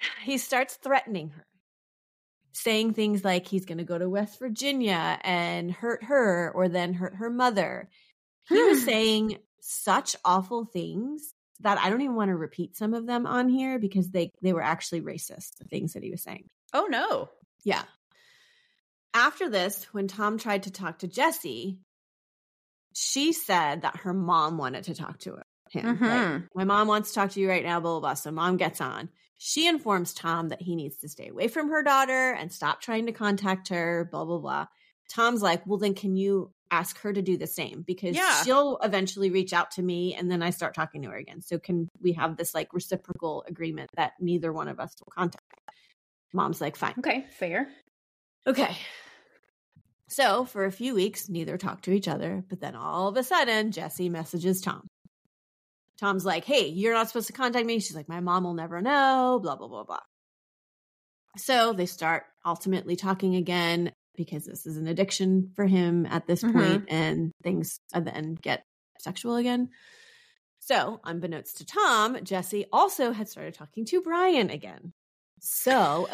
he 0.24 0.38
starts 0.38 0.76
threatening 0.76 1.30
her, 1.30 1.44
saying 2.52 2.94
things 2.94 3.24
like 3.24 3.46
he's 3.46 3.64
going 3.66 3.78
to 3.78 3.84
go 3.84 3.98
to 3.98 4.08
West 4.08 4.38
Virginia 4.38 5.18
and 5.22 5.70
hurt 5.70 6.04
her 6.04 6.50
or 6.54 6.68
then 6.68 6.94
hurt 6.94 7.14
her 7.16 7.30
mother. 7.30 7.88
He 8.48 8.62
was 8.64 8.82
saying 8.84 9.38
such 9.60 10.16
awful 10.24 10.64
things 10.64 11.34
that 11.60 11.78
I 11.78 11.90
don't 11.90 12.00
even 12.00 12.16
want 12.16 12.30
to 12.30 12.36
repeat 12.36 12.76
some 12.76 12.94
of 12.94 13.06
them 13.06 13.26
on 13.26 13.48
here 13.48 13.78
because 13.78 14.10
they 14.10 14.30
they 14.42 14.52
were 14.52 14.62
actually 14.62 15.00
racist 15.02 15.58
the 15.58 15.64
things 15.66 15.92
that 15.92 16.02
he 16.02 16.10
was 16.10 16.22
saying. 16.22 16.48
Oh 16.72 16.86
no. 16.90 17.28
Yeah. 17.64 17.84
After 19.14 19.48
this, 19.50 19.84
when 19.92 20.08
Tom 20.08 20.38
tried 20.38 20.62
to 20.64 20.70
talk 20.70 21.00
to 21.00 21.08
Jesse, 21.08 21.78
she 22.94 23.32
said 23.32 23.82
that 23.82 23.96
her 23.98 24.12
mom 24.14 24.58
wanted 24.58 24.84
to 24.84 24.94
talk 24.94 25.18
to 25.20 25.38
him. 25.70 26.00
Like, 26.02 26.28
Mhm. 26.28 26.48
my 26.54 26.64
mom 26.64 26.88
wants 26.88 27.10
to 27.10 27.14
talk 27.14 27.30
to 27.32 27.40
you 27.40 27.48
right 27.48 27.64
now, 27.64 27.80
blah, 27.80 27.92
blah, 27.92 28.00
blah. 28.00 28.14
So 28.14 28.30
mom 28.30 28.56
gets 28.56 28.80
on. 28.80 29.10
She 29.38 29.66
informs 29.66 30.14
Tom 30.14 30.48
that 30.48 30.62
he 30.62 30.76
needs 30.76 30.98
to 30.98 31.08
stay 31.08 31.28
away 31.28 31.48
from 31.48 31.68
her 31.70 31.82
daughter 31.82 32.32
and 32.32 32.52
stop 32.52 32.80
trying 32.80 33.06
to 33.06 33.12
contact 33.12 33.68
her, 33.68 34.08
blah, 34.10 34.24
blah, 34.24 34.38
blah. 34.38 34.66
Tom's 35.10 35.42
like, 35.42 35.66
well, 35.66 35.78
then 35.78 35.94
can 35.94 36.16
you 36.16 36.52
ask 36.70 36.98
her 37.00 37.12
to 37.12 37.20
do 37.20 37.36
the 37.36 37.46
same? 37.46 37.82
Because 37.82 38.16
Yeah. 38.16 38.42
she'll 38.44 38.78
eventually 38.82 39.30
reach 39.30 39.52
out 39.52 39.70
to 39.72 39.82
me 39.82 40.14
and 40.14 40.30
then 40.30 40.42
I 40.42 40.50
start 40.50 40.74
talking 40.74 41.02
to 41.02 41.08
her 41.10 41.16
again. 41.16 41.42
So 41.42 41.58
can 41.58 41.88
we 42.00 42.12
have 42.12 42.36
this 42.36 42.54
like 42.54 42.72
reciprocal 42.72 43.44
agreement 43.48 43.90
that 43.96 44.12
neither 44.20 44.52
one 44.52 44.68
of 44.68 44.80
us 44.80 44.94
will 45.00 45.12
contact? 45.12 45.44
Mom's 46.32 46.60
like, 46.62 46.76
fine. 46.76 46.94
Okay, 46.98 47.26
fair. 47.30 47.68
Okay. 48.46 48.76
So 50.08 50.44
for 50.44 50.64
a 50.64 50.72
few 50.72 50.94
weeks, 50.94 51.28
neither 51.28 51.56
talked 51.56 51.84
to 51.86 51.92
each 51.92 52.08
other, 52.08 52.44
but 52.48 52.60
then 52.60 52.74
all 52.74 53.08
of 53.08 53.16
a 53.16 53.22
sudden, 53.22 53.72
Jesse 53.72 54.08
messages 54.08 54.60
Tom. 54.60 54.86
Tom's 55.98 56.24
like, 56.24 56.44
hey, 56.44 56.66
you're 56.66 56.92
not 56.92 57.08
supposed 57.08 57.28
to 57.28 57.32
contact 57.32 57.64
me. 57.64 57.78
She's 57.78 57.96
like, 57.96 58.08
my 58.08 58.20
mom 58.20 58.44
will 58.44 58.54
never 58.54 58.82
know, 58.82 59.38
blah, 59.42 59.56
blah, 59.56 59.68
blah, 59.68 59.84
blah. 59.84 60.00
So 61.36 61.72
they 61.72 61.86
start 61.86 62.24
ultimately 62.44 62.96
talking 62.96 63.36
again 63.36 63.92
because 64.16 64.44
this 64.44 64.66
is 64.66 64.76
an 64.76 64.86
addiction 64.86 65.52
for 65.54 65.64
him 65.64 66.04
at 66.06 66.26
this 66.26 66.42
Mhm. 66.42 66.52
point, 66.52 66.84
and 66.88 67.32
things 67.42 67.78
at 67.94 68.04
the 68.04 68.14
end 68.14 68.42
get 68.42 68.64
sexual 68.98 69.36
again. 69.36 69.70
So, 70.58 71.00
unbeknownst 71.04 71.56
to 71.58 71.64
Tom, 71.66 72.22
Jesse 72.22 72.66
also 72.72 73.12
had 73.12 73.28
started 73.28 73.54
talking 73.54 73.84
to 73.86 74.02
Brian 74.02 74.50
again. 74.50 74.92
So, 75.40 76.08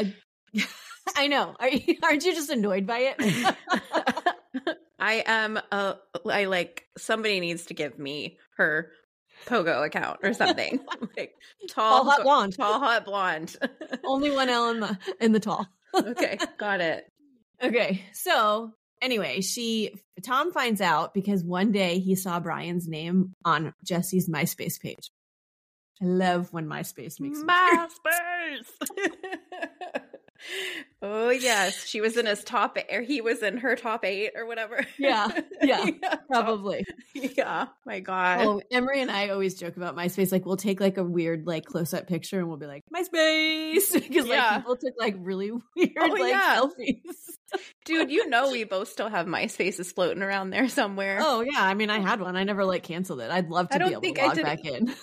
I 1.17 1.27
know. 1.27 1.55
Are 1.59 1.69
you, 1.69 1.97
aren't 2.03 2.25
you 2.25 2.35
just 2.35 2.51
annoyed 2.51 2.87
by 2.87 3.15
it? 3.17 3.57
I 4.99 5.23
am. 5.27 5.59
Uh, 5.71 5.95
I 6.29 6.47
like 6.47 6.87
somebody 6.97 7.41
needs 7.41 7.67
to 7.67 7.75
give 7.75 7.99
me 7.99 8.39
her 8.57 8.91
Pogo 9.47 9.87
account 9.87 10.21
or 10.23 10.35
something. 10.35 10.81
like 11.17 11.35
tall, 11.69 12.03
tall 12.03 12.11
hot 12.11 12.23
blonde, 12.23 12.57
tall 12.57 12.79
hot 12.81 13.05
blonde. 13.05 13.57
Only 14.05 14.31
one 14.31 14.49
L 14.49 14.71
in 14.71 14.81
the 14.81 14.99
in 15.21 15.33
the 15.33 15.41
tall. 15.41 15.67
okay, 15.95 16.39
got 16.59 16.81
it. 16.81 17.05
Okay, 17.63 18.05
so 18.13 18.73
anyway, 19.01 19.41
she 19.41 19.95
Tom 20.25 20.53
finds 20.53 20.81
out 20.81 21.15
because 21.15 21.45
one 21.45 21.73
day 21.73 22.01
he 22.01 22.15
saw 22.15 22.41
Brian's 22.41 22.89
name 22.89 23.35
on 23.45 23.73
Jesse's 23.85 24.29
MySpace 24.29 24.81
page. 24.81 25.11
I 26.01 26.07
love 26.07 26.53
when 26.53 26.67
MySpace 26.67 27.21
makes 27.21 27.41
MySpace. 27.41 28.67
Oh 31.03 31.31
yes, 31.31 31.87
she 31.87 32.01
was 32.01 32.17
in 32.17 32.27
his 32.27 32.45
top, 32.45 32.79
or 32.91 33.03
he 33.03 33.21
was 33.21 33.43
in 33.43 33.59
her 33.59 33.77
top 33.77 34.05
eight, 34.05 34.33
or 34.37 34.47
whatever. 34.47 34.85
Yeah, 34.99 35.29
yeah, 35.63 35.87
yeah 36.03 36.15
probably. 36.31 36.85
Yeah, 37.15 37.67
my 37.85 38.01
God. 38.01 38.39
Well, 38.41 38.63
Emery 38.71 39.01
and 39.01 39.11
I 39.11 39.29
always 39.31 39.55
joke 39.55 39.77
about 39.77 39.97
MySpace. 39.97 40.33
Like, 40.33 40.47
we'll 40.47 40.57
take 40.57 40.81
like 40.81 40.97
a 40.97 41.05
weird 41.05 41.47
like 41.47 41.65
close 41.65 41.95
up 41.95 42.07
picture, 42.07 42.39
and 42.39 42.49
we'll 42.49 42.57
be 42.57 42.67
like 42.67 42.85
MySpace 42.95 43.93
because 43.93 44.27
yeah. 44.27 44.51
like 44.51 44.57
people 44.61 44.77
took 44.77 44.95
like 44.99 45.17
really 45.19 45.51
weird 45.77 45.93
oh, 45.99 46.07
like 46.07 46.31
yeah. 46.31 46.61
selfies. 46.61 47.61
Dude, 47.85 48.11
you 48.11 48.29
know 48.29 48.51
we 48.51 48.65
both 48.65 48.89
still 48.89 49.09
have 49.09 49.27
MySpaces 49.27 49.93
floating 49.93 50.23
around 50.23 50.51
there 50.51 50.69
somewhere. 50.69 51.19
Oh 51.21 51.41
yeah, 51.41 51.63
I 51.63 51.75
mean 51.75 51.91
I 51.91 51.99
had 51.99 52.21
one. 52.21 52.37
I 52.37 52.45
never 52.45 52.65
like 52.65 52.83
canceled 52.83 53.21
it. 53.21 53.31
I'd 53.31 53.49
love 53.49 53.71
to 53.71 53.79
be 53.79 53.85
able 53.85 54.03
to 54.03 54.23
log 54.23 54.43
back 54.43 54.65
in. 54.65 54.95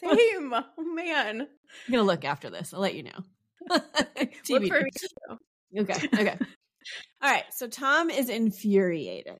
Same. 0.00 0.54
oh 0.54 0.94
man. 0.94 1.42
I'm 1.42 1.92
gonna 1.92 2.02
look 2.02 2.24
after 2.24 2.50
this. 2.50 2.72
I'll 2.72 2.80
let 2.80 2.94
you 2.94 3.02
know. 3.02 3.24
TV. 4.44 4.70
Okay. 5.78 6.08
Okay. 6.14 6.38
All 7.22 7.30
right. 7.30 7.44
So 7.50 7.68
Tom 7.68 8.10
is 8.10 8.28
infuriated. 8.28 9.38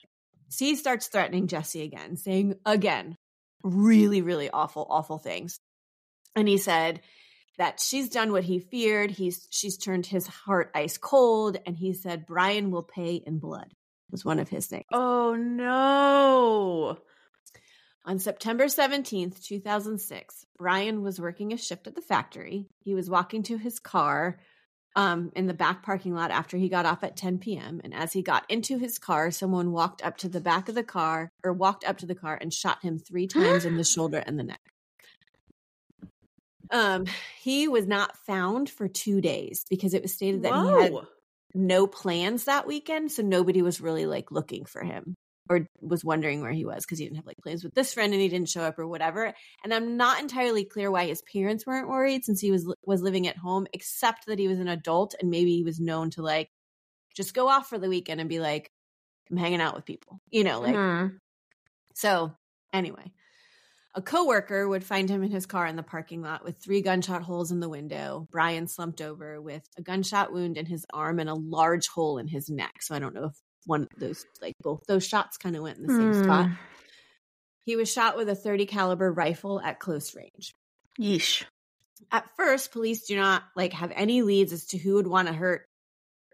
C 0.48 0.74
starts 0.76 1.06
threatening 1.08 1.46
Jesse 1.46 1.82
again, 1.82 2.16
saying 2.16 2.56
again, 2.66 3.16
really, 3.62 4.22
really 4.22 4.50
awful, 4.50 4.86
awful 4.88 5.18
things. 5.18 5.60
And 6.34 6.48
he 6.48 6.58
said 6.58 7.00
that 7.58 7.80
she's 7.80 8.08
done 8.08 8.32
what 8.32 8.44
he 8.44 8.58
feared. 8.58 9.10
He's 9.10 9.46
she's 9.50 9.76
turned 9.76 10.06
his 10.06 10.26
heart 10.26 10.70
ice 10.74 10.98
cold, 10.98 11.58
and 11.66 11.76
he 11.76 11.92
said 11.92 12.26
Brian 12.26 12.70
will 12.70 12.82
pay 12.82 13.14
in 13.14 13.38
blood. 13.38 13.72
Was 14.10 14.24
one 14.24 14.40
of 14.40 14.48
his 14.48 14.66
things. 14.66 14.86
Oh 14.92 15.36
no. 15.36 16.98
On 18.10 18.18
September 18.18 18.64
17th, 18.64 19.40
2006, 19.40 20.44
Brian 20.58 21.04
was 21.04 21.20
working 21.20 21.52
a 21.52 21.56
shift 21.56 21.86
at 21.86 21.94
the 21.94 22.02
factory. 22.02 22.66
He 22.80 22.92
was 22.92 23.08
walking 23.08 23.44
to 23.44 23.56
his 23.56 23.78
car 23.78 24.40
um, 24.96 25.30
in 25.36 25.46
the 25.46 25.54
back 25.54 25.84
parking 25.84 26.12
lot 26.12 26.32
after 26.32 26.56
he 26.56 26.68
got 26.68 26.86
off 26.86 27.04
at 27.04 27.16
10 27.16 27.38
p.m. 27.38 27.80
And 27.84 27.94
as 27.94 28.12
he 28.12 28.22
got 28.22 28.50
into 28.50 28.78
his 28.78 28.98
car, 28.98 29.30
someone 29.30 29.70
walked 29.70 30.04
up 30.04 30.16
to 30.16 30.28
the 30.28 30.40
back 30.40 30.68
of 30.68 30.74
the 30.74 30.82
car 30.82 31.30
or 31.44 31.52
walked 31.52 31.84
up 31.84 31.98
to 31.98 32.06
the 32.06 32.16
car 32.16 32.36
and 32.40 32.52
shot 32.52 32.82
him 32.82 32.98
three 32.98 33.26
times 33.28 33.64
in 33.64 33.76
the 33.76 33.84
shoulder 33.84 34.18
and 34.18 34.36
the 34.36 34.42
neck. 34.42 34.60
Um, 36.72 37.04
he 37.40 37.68
was 37.68 37.86
not 37.86 38.16
found 38.26 38.68
for 38.68 38.88
two 38.88 39.20
days 39.20 39.64
because 39.70 39.94
it 39.94 40.02
was 40.02 40.12
stated 40.12 40.42
that 40.42 40.50
Whoa. 40.50 40.78
he 40.78 40.82
had 40.82 40.94
no 41.54 41.86
plans 41.86 42.46
that 42.46 42.66
weekend, 42.66 43.12
so 43.12 43.22
nobody 43.22 43.62
was 43.62 43.80
really 43.80 44.06
like 44.06 44.32
looking 44.32 44.64
for 44.64 44.82
him 44.82 45.14
or 45.50 45.66
was 45.80 46.04
wondering 46.04 46.40
where 46.40 46.52
he 46.52 46.64
was 46.64 46.84
because 46.86 47.00
he 47.00 47.04
didn't 47.04 47.16
have 47.16 47.26
like 47.26 47.36
plans 47.38 47.64
with 47.64 47.74
this 47.74 47.92
friend 47.92 48.12
and 48.12 48.22
he 48.22 48.28
didn't 48.28 48.48
show 48.48 48.62
up 48.62 48.78
or 48.78 48.86
whatever. 48.86 49.34
And 49.64 49.74
I'm 49.74 49.96
not 49.96 50.20
entirely 50.20 50.64
clear 50.64 50.90
why 50.92 51.06
his 51.06 51.22
parents 51.22 51.66
weren't 51.66 51.88
worried 51.88 52.24
since 52.24 52.40
he 52.40 52.52
was 52.52 52.72
was 52.86 53.02
living 53.02 53.26
at 53.26 53.36
home, 53.36 53.66
except 53.72 54.26
that 54.26 54.38
he 54.38 54.46
was 54.46 54.60
an 54.60 54.68
adult 54.68 55.16
and 55.20 55.28
maybe 55.28 55.56
he 55.56 55.64
was 55.64 55.80
known 55.80 56.10
to 56.10 56.22
like 56.22 56.48
just 57.16 57.34
go 57.34 57.48
off 57.48 57.68
for 57.68 57.78
the 57.78 57.88
weekend 57.88 58.20
and 58.20 58.30
be 58.30 58.38
like, 58.38 58.70
I'm 59.28 59.36
hanging 59.36 59.60
out 59.60 59.74
with 59.74 59.84
people, 59.84 60.20
you 60.30 60.44
know, 60.44 60.60
like. 60.60 60.76
Mm-hmm. 60.76 61.16
So 61.94 62.32
anyway, 62.72 63.12
a 63.96 64.00
coworker 64.00 64.68
would 64.68 64.84
find 64.84 65.10
him 65.10 65.24
in 65.24 65.32
his 65.32 65.46
car 65.46 65.66
in 65.66 65.74
the 65.74 65.82
parking 65.82 66.22
lot 66.22 66.44
with 66.44 66.62
three 66.62 66.80
gunshot 66.80 67.22
holes 67.22 67.50
in 67.50 67.58
the 67.58 67.68
window. 67.68 68.28
Brian 68.30 68.68
slumped 68.68 69.00
over 69.00 69.42
with 69.42 69.68
a 69.76 69.82
gunshot 69.82 70.32
wound 70.32 70.56
in 70.56 70.66
his 70.66 70.86
arm 70.94 71.18
and 71.18 71.28
a 71.28 71.34
large 71.34 71.88
hole 71.88 72.18
in 72.18 72.28
his 72.28 72.48
neck. 72.48 72.82
So 72.82 72.94
I 72.94 73.00
don't 73.00 73.14
know 73.14 73.24
if 73.24 73.36
one 73.66 73.86
those 73.98 74.24
like 74.40 74.54
both 74.62 74.80
those 74.86 75.06
shots 75.06 75.36
kind 75.36 75.56
of 75.56 75.62
went 75.62 75.78
in 75.78 75.86
the 75.86 75.94
same 75.94 76.12
mm. 76.12 76.24
spot. 76.24 76.50
He 77.64 77.76
was 77.76 77.92
shot 77.92 78.16
with 78.16 78.28
a 78.28 78.34
30 78.34 78.66
caliber 78.66 79.12
rifle 79.12 79.60
at 79.60 79.78
close 79.78 80.14
range. 80.14 80.52
Yeesh. 80.98 81.44
At 82.10 82.28
first, 82.36 82.72
police 82.72 83.06
do 83.06 83.16
not 83.16 83.42
like 83.54 83.74
have 83.74 83.92
any 83.94 84.22
leads 84.22 84.52
as 84.52 84.66
to 84.68 84.78
who 84.78 84.94
would 84.94 85.06
want 85.06 85.28
to 85.28 85.34
hurt 85.34 85.66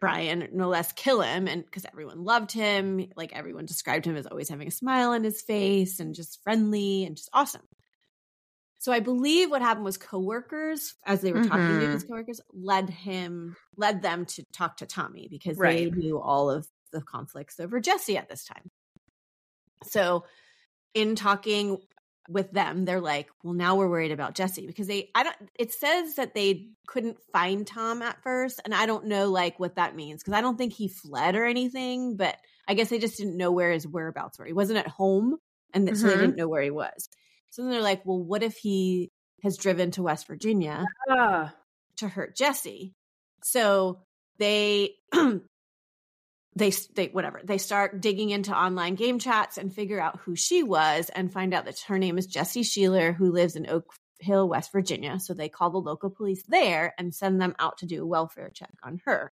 Brian, 0.00 0.48
no 0.52 0.68
less 0.68 0.92
kill 0.92 1.22
him, 1.22 1.48
and 1.48 1.64
because 1.64 1.86
everyone 1.86 2.24
loved 2.24 2.52
him, 2.52 3.08
like 3.16 3.32
everyone 3.32 3.66
described 3.66 4.04
him 4.04 4.16
as 4.16 4.26
always 4.26 4.48
having 4.48 4.68
a 4.68 4.72
smile 4.72 5.10
on 5.10 5.24
his 5.24 5.42
face 5.42 6.00
and 6.00 6.14
just 6.14 6.42
friendly 6.42 7.04
and 7.04 7.16
just 7.16 7.30
awesome. 7.32 7.62
So 8.78 8.92
I 8.92 9.00
believe 9.00 9.50
what 9.50 9.62
happened 9.62 9.84
was 9.84 9.96
coworkers, 9.96 10.94
as 11.04 11.20
they 11.20 11.32
were 11.32 11.40
mm-hmm. 11.40 11.48
talking 11.48 11.80
to 11.80 11.88
his 11.88 12.04
mm-hmm. 12.04 12.12
coworkers, 12.12 12.40
led 12.52 12.90
him, 12.90 13.56
led 13.76 14.02
them 14.02 14.26
to 14.26 14.44
talk 14.52 14.76
to 14.76 14.86
Tommy 14.86 15.28
because 15.30 15.56
right. 15.56 15.90
they 15.90 15.98
knew 15.98 16.20
all 16.20 16.50
of 16.50 16.68
the 16.92 17.02
conflicts 17.02 17.60
over 17.60 17.80
Jesse 17.80 18.16
at 18.16 18.28
this 18.28 18.44
time. 18.44 18.70
So, 19.84 20.24
in 20.94 21.16
talking 21.16 21.78
with 22.28 22.50
them, 22.50 22.84
they're 22.84 23.00
like, 23.00 23.28
"Well, 23.42 23.54
now 23.54 23.76
we're 23.76 23.88
worried 23.88 24.12
about 24.12 24.34
Jesse 24.34 24.66
because 24.66 24.86
they 24.86 25.10
I 25.14 25.22
don't 25.22 25.36
it 25.54 25.72
says 25.72 26.16
that 26.16 26.34
they 26.34 26.70
couldn't 26.86 27.18
find 27.32 27.66
Tom 27.66 28.02
at 28.02 28.22
first, 28.22 28.60
and 28.64 28.74
I 28.74 28.86
don't 28.86 29.06
know 29.06 29.30
like 29.30 29.60
what 29.60 29.76
that 29.76 29.94
means 29.94 30.22
because 30.22 30.36
I 30.36 30.40
don't 30.40 30.56
think 30.56 30.72
he 30.72 30.88
fled 30.88 31.36
or 31.36 31.44
anything, 31.44 32.16
but 32.16 32.36
I 32.66 32.74
guess 32.74 32.88
they 32.88 32.98
just 32.98 33.16
didn't 33.16 33.36
know 33.36 33.52
where 33.52 33.70
his 33.70 33.86
whereabouts 33.86 34.38
were. 34.38 34.46
He 34.46 34.52
wasn't 34.52 34.78
at 34.78 34.88
home, 34.88 35.36
and 35.72 35.86
mm-hmm. 35.86 35.96
so 35.96 36.06
they 36.06 36.14
mm-hmm. 36.14 36.20
didn't 36.22 36.36
know 36.36 36.48
where 36.48 36.62
he 36.62 36.70
was. 36.70 37.08
So 37.50 37.62
then 37.62 37.70
they're 37.70 37.80
like, 37.80 38.04
"Well, 38.04 38.22
what 38.22 38.42
if 38.42 38.56
he 38.56 39.10
has 39.42 39.56
driven 39.56 39.90
to 39.92 40.02
West 40.02 40.26
Virginia 40.26 40.84
uh. 41.10 41.48
to 41.98 42.08
hurt 42.08 42.36
Jesse?" 42.36 42.94
So 43.42 44.00
they 44.38 44.94
they 46.56 46.70
they 46.94 47.08
whatever 47.08 47.40
they 47.44 47.58
start 47.58 48.00
digging 48.00 48.30
into 48.30 48.56
online 48.56 48.94
game 48.94 49.18
chats 49.18 49.58
and 49.58 49.72
figure 49.72 50.00
out 50.00 50.20
who 50.20 50.34
she 50.34 50.62
was 50.62 51.10
and 51.10 51.32
find 51.32 51.52
out 51.54 51.66
that 51.66 51.78
her 51.80 51.98
name 51.98 52.18
is 52.18 52.26
Jessie 52.26 52.62
Shieler 52.62 53.14
who 53.14 53.30
lives 53.30 53.54
in 53.56 53.68
Oak 53.68 53.92
Hill, 54.18 54.48
West 54.48 54.72
Virginia. 54.72 55.20
So 55.20 55.34
they 55.34 55.50
call 55.50 55.70
the 55.70 55.78
local 55.78 56.08
police 56.10 56.42
there 56.48 56.94
and 56.98 57.14
send 57.14 57.40
them 57.40 57.54
out 57.58 57.78
to 57.78 57.86
do 57.86 58.02
a 58.02 58.06
welfare 58.06 58.50
check 58.52 58.72
on 58.82 59.00
her. 59.04 59.30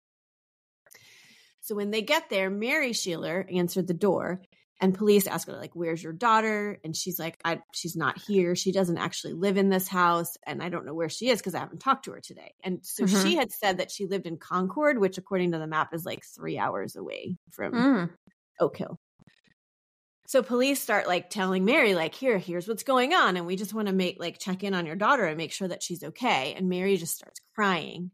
So 1.60 1.74
when 1.74 1.90
they 1.90 2.02
get 2.02 2.30
there, 2.30 2.48
Mary 2.48 2.92
Shieler 2.92 3.44
answered 3.54 3.88
the 3.88 3.94
door 3.94 4.40
and 4.80 4.94
police 4.94 5.26
ask 5.26 5.48
her 5.48 5.56
like 5.56 5.74
where's 5.74 6.02
your 6.02 6.12
daughter? 6.12 6.78
And 6.84 6.96
she's 6.96 7.18
like 7.18 7.38
I, 7.44 7.60
she's 7.72 7.96
not 7.96 8.18
here. 8.18 8.54
She 8.54 8.72
doesn't 8.72 8.98
actually 8.98 9.32
live 9.34 9.56
in 9.56 9.68
this 9.68 9.88
house 9.88 10.36
and 10.46 10.62
i 10.62 10.68
don't 10.68 10.86
know 10.86 10.94
where 10.94 11.08
she 11.08 11.28
is 11.28 11.38
because 11.38 11.54
i 11.54 11.58
haven't 11.58 11.80
talked 11.80 12.04
to 12.04 12.12
her 12.12 12.20
today. 12.20 12.54
And 12.62 12.80
so 12.82 13.04
mm-hmm. 13.04 13.22
she 13.22 13.36
had 13.36 13.52
said 13.52 13.78
that 13.78 13.90
she 13.90 14.06
lived 14.06 14.26
in 14.26 14.36
concord 14.36 14.98
which 14.98 15.18
according 15.18 15.52
to 15.52 15.58
the 15.58 15.66
map 15.66 15.94
is 15.94 16.04
like 16.04 16.24
three 16.24 16.58
hours 16.58 16.96
away 16.96 17.36
from 17.50 17.72
mm. 17.72 18.10
oak 18.60 18.76
hill. 18.76 18.98
So 20.26 20.42
police 20.42 20.80
start 20.80 21.08
like 21.08 21.30
telling 21.30 21.64
mary 21.64 21.94
like 21.94 22.14
here 22.14 22.38
here's 22.38 22.68
what's 22.68 22.84
going 22.84 23.14
on 23.14 23.36
and 23.36 23.46
we 23.46 23.56
just 23.56 23.74
want 23.74 23.88
to 23.88 23.94
make 23.94 24.18
like 24.20 24.38
check 24.38 24.62
in 24.62 24.74
on 24.74 24.86
your 24.86 24.96
daughter 24.96 25.24
and 25.24 25.36
make 25.36 25.52
sure 25.52 25.68
that 25.68 25.82
she's 25.82 26.04
okay. 26.04 26.54
And 26.56 26.68
mary 26.68 26.96
just 26.96 27.16
starts 27.16 27.40
crying. 27.54 28.10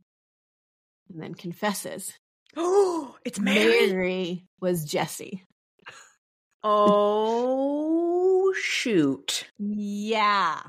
And 1.12 1.22
then 1.22 1.34
confesses. 1.34 2.12
Oh 2.56 3.16
it's 3.24 3.38
mary? 3.38 3.92
Mary 3.92 4.46
was 4.60 4.84
jesse 4.84 5.44
Oh, 6.66 8.54
shoot. 8.56 9.46
Yeah. 9.58 10.60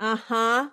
Uh 0.00 0.16
huh. 0.16 0.68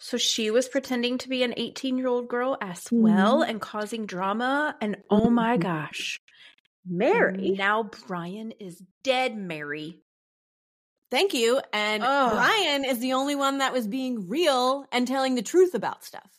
So 0.00 0.16
she 0.16 0.50
was 0.50 0.68
pretending 0.68 1.18
to 1.18 1.28
be 1.28 1.42
an 1.42 1.54
18 1.56 1.96
year 1.98 2.08
old 2.08 2.28
girl 2.28 2.56
as 2.60 2.80
mm-hmm. 2.84 3.02
well 3.02 3.42
and 3.42 3.60
causing 3.60 4.06
drama. 4.06 4.76
And 4.80 4.96
oh 5.08 5.30
my 5.30 5.52
mm-hmm. 5.52 5.62
gosh. 5.62 6.20
Mary. 6.84 7.54
Now 7.56 7.84
Brian 8.06 8.52
is 8.52 8.82
dead, 9.04 9.36
Mary. 9.36 10.00
Thank 11.10 11.32
you. 11.32 11.60
And 11.72 12.02
Ugh. 12.02 12.32
Brian 12.32 12.84
is 12.84 12.98
the 12.98 13.14
only 13.14 13.34
one 13.34 13.58
that 13.58 13.72
was 13.72 13.86
being 13.86 14.28
real 14.28 14.84
and 14.92 15.06
telling 15.06 15.36
the 15.36 15.42
truth 15.42 15.74
about 15.74 16.04
stuff 16.04 16.30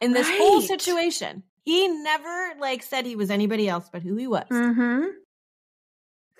in 0.00 0.12
this 0.12 0.28
right. 0.28 0.38
whole 0.38 0.60
situation. 0.60 1.42
He 1.64 1.88
never 1.88 2.54
like 2.60 2.82
said 2.82 3.06
he 3.06 3.16
was 3.16 3.30
anybody 3.30 3.68
else 3.68 3.88
but 3.92 4.02
who 4.02 4.16
he 4.16 4.26
was. 4.26 4.46
Mm-hmm. 4.50 5.04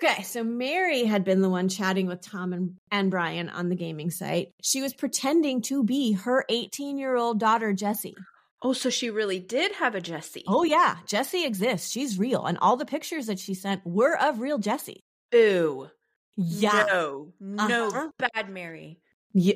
Okay, 0.01 0.23
so 0.23 0.43
Mary 0.43 1.03
had 1.03 1.23
been 1.23 1.41
the 1.41 1.49
one 1.49 1.69
chatting 1.69 2.07
with 2.07 2.21
Tom 2.21 2.51
and, 2.53 2.75
and 2.91 3.11
Brian 3.11 3.49
on 3.49 3.69
the 3.69 3.75
gaming 3.75 4.11
site. 4.11 4.53
She 4.61 4.81
was 4.81 4.93
pretending 4.93 5.61
to 5.63 5.83
be 5.83 6.13
her 6.13 6.45
18 6.49 6.97
year 6.97 7.15
old 7.15 7.39
daughter, 7.39 7.73
Jessie. 7.73 8.15
Oh, 8.61 8.73
so 8.73 8.89
she 8.89 9.09
really 9.09 9.39
did 9.39 9.73
have 9.73 9.93
a 9.93 10.01
Jessie. 10.01 10.45
Oh, 10.47 10.63
yeah. 10.63 10.97
Jessie 11.05 11.45
exists. 11.45 11.91
She's 11.91 12.17
real. 12.17 12.45
And 12.45 12.57
all 12.59 12.77
the 12.77 12.85
pictures 12.85 13.27
that 13.27 13.39
she 13.39 13.53
sent 13.53 13.85
were 13.85 14.17
of 14.17 14.39
real 14.39 14.57
Jessie. 14.57 15.03
Ew. 15.33 15.89
Yeah. 16.37 16.85
No, 16.87 17.33
no, 17.39 17.87
uh-huh. 17.87 18.09
bad 18.17 18.49
Mary. 18.49 18.99
Yeah. 19.33 19.55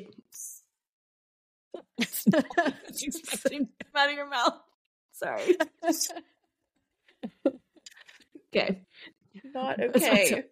expecting 1.98 3.66
to 3.66 3.84
come 3.84 3.96
out 3.96 4.10
of 4.10 4.14
your 4.14 4.28
mouth. 4.28 4.60
Sorry. 5.12 5.56
okay. 8.54 8.82
Not 9.54 9.80
okay. 9.96 10.44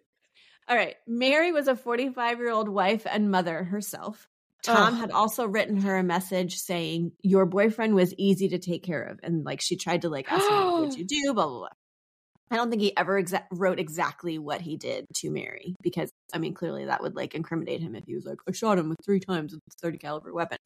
All 0.67 0.75
right. 0.75 0.95
Mary 1.07 1.51
was 1.51 1.67
a 1.67 1.75
45 1.75 2.39
year 2.39 2.51
old 2.51 2.69
wife 2.69 3.05
and 3.09 3.31
mother 3.31 3.63
herself. 3.63 4.27
Tom 4.63 4.95
Ugh. 4.95 4.99
had 4.99 5.11
also 5.11 5.45
written 5.45 5.81
her 5.81 5.97
a 5.97 6.03
message 6.03 6.57
saying, 6.57 7.13
Your 7.21 7.45
boyfriend 7.45 7.95
was 7.95 8.13
easy 8.17 8.49
to 8.49 8.59
take 8.59 8.83
care 8.83 9.03
of. 9.03 9.19
And 9.23 9.45
like 9.45 9.61
she 9.61 9.77
tried 9.77 10.01
to 10.01 10.09
like 10.09 10.31
ask 10.31 10.49
him, 10.49 10.65
what 10.65 10.81
would 10.81 10.93
you 10.97 11.05
do? 11.05 11.33
Blah, 11.33 11.47
blah, 11.47 11.59
blah. 11.59 11.67
I 12.49 12.55
don't 12.55 12.69
think 12.69 12.81
he 12.81 12.95
ever 12.95 13.21
exa- 13.21 13.45
wrote 13.51 13.79
exactly 13.79 14.39
what 14.39 14.61
he 14.61 14.77
did 14.77 15.05
to 15.15 15.29
Mary 15.29 15.75
because, 15.81 16.09
I 16.33 16.37
mean, 16.37 16.53
clearly 16.53 16.85
that 16.85 17.01
would 17.01 17.15
like 17.15 17.35
incriminate 17.35 17.81
him 17.81 17.93
if 17.93 18.05
he 18.07 18.15
was 18.15 18.25
like, 18.25 18.37
I 18.47 18.53
shot 18.53 18.77
him 18.77 18.89
with 18.89 18.99
three 19.03 19.19
times 19.19 19.53
with 19.53 19.61
a 19.67 19.81
30 19.81 19.97
caliber 19.97 20.33
weapon. 20.33 20.57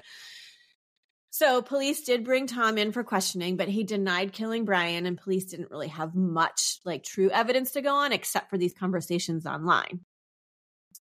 So 1.33 1.61
police 1.61 2.01
did 2.01 2.25
bring 2.25 2.45
Tom 2.45 2.77
in 2.77 2.91
for 2.91 3.03
questioning, 3.05 3.55
but 3.55 3.69
he 3.69 3.83
denied 3.85 4.33
killing 4.33 4.65
Brian, 4.65 5.05
and 5.05 5.17
police 5.17 5.45
didn't 5.45 5.71
really 5.71 5.87
have 5.87 6.13
much 6.13 6.79
like 6.83 7.03
true 7.03 7.29
evidence 7.29 7.71
to 7.71 7.81
go 7.81 7.95
on 7.95 8.11
except 8.11 8.49
for 8.49 8.57
these 8.57 8.73
conversations 8.73 9.45
online 9.45 10.01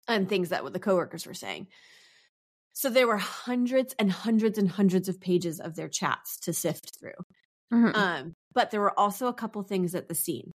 and 0.07 0.29
things 0.29 0.49
that 0.49 0.63
what 0.63 0.71
the 0.71 0.79
coworkers 0.79 1.25
were 1.25 1.33
saying. 1.33 1.67
So 2.71 2.89
there 2.89 3.05
were 3.05 3.17
hundreds 3.17 3.93
and 3.99 4.09
hundreds 4.09 4.57
and 4.57 4.69
hundreds 4.69 5.09
of 5.09 5.19
pages 5.19 5.59
of 5.59 5.75
their 5.75 5.89
chats 5.89 6.39
to 6.41 6.53
sift 6.53 6.97
through. 6.97 7.11
Mhm. 7.71 7.95
Um, 7.95 8.33
but 8.53 8.71
there 8.71 8.81
were 8.81 8.97
also 8.97 9.27
a 9.27 9.33
couple 9.33 9.61
things 9.63 9.93
at 9.93 10.07
the 10.07 10.15
scene. 10.15 10.51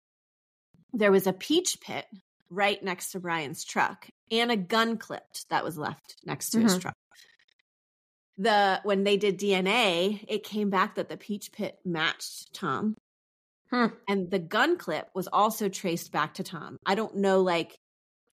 There 0.93 1.11
was 1.11 1.27
a 1.27 1.33
peach 1.33 1.81
pit 1.81 2.05
right 2.49 2.81
next 2.81 3.11
to 3.11 3.19
Brian's 3.19 3.65
truck 3.65 4.07
and 4.31 4.49
a 4.49 4.57
gun 4.57 4.97
clipped 4.97 5.49
that 5.49 5.63
was 5.65 5.77
left 5.77 6.15
next 6.25 6.51
to 6.51 6.61
his 6.61 6.77
Mhm. 6.77 6.81
truck. 6.81 6.95
The 8.37 8.79
when 8.83 9.03
they 9.03 9.17
did 9.17 9.39
DNA, 9.39 10.23
it 10.27 10.43
came 10.43 10.69
back 10.69 10.95
that 10.95 11.09
the 11.09 11.17
peach 11.17 11.51
pit 11.51 11.77
matched 11.85 12.53
Tom. 12.53 12.95
Hmm. 13.71 13.87
And 14.07 14.29
the 14.31 14.39
gun 14.39 14.77
clip 14.77 15.09
was 15.13 15.27
also 15.27 15.67
traced 15.69 16.11
back 16.11 16.35
to 16.35 16.43
Tom. 16.43 16.77
I 16.85 16.95
don't 16.95 17.15
know 17.17 17.41
like 17.41 17.75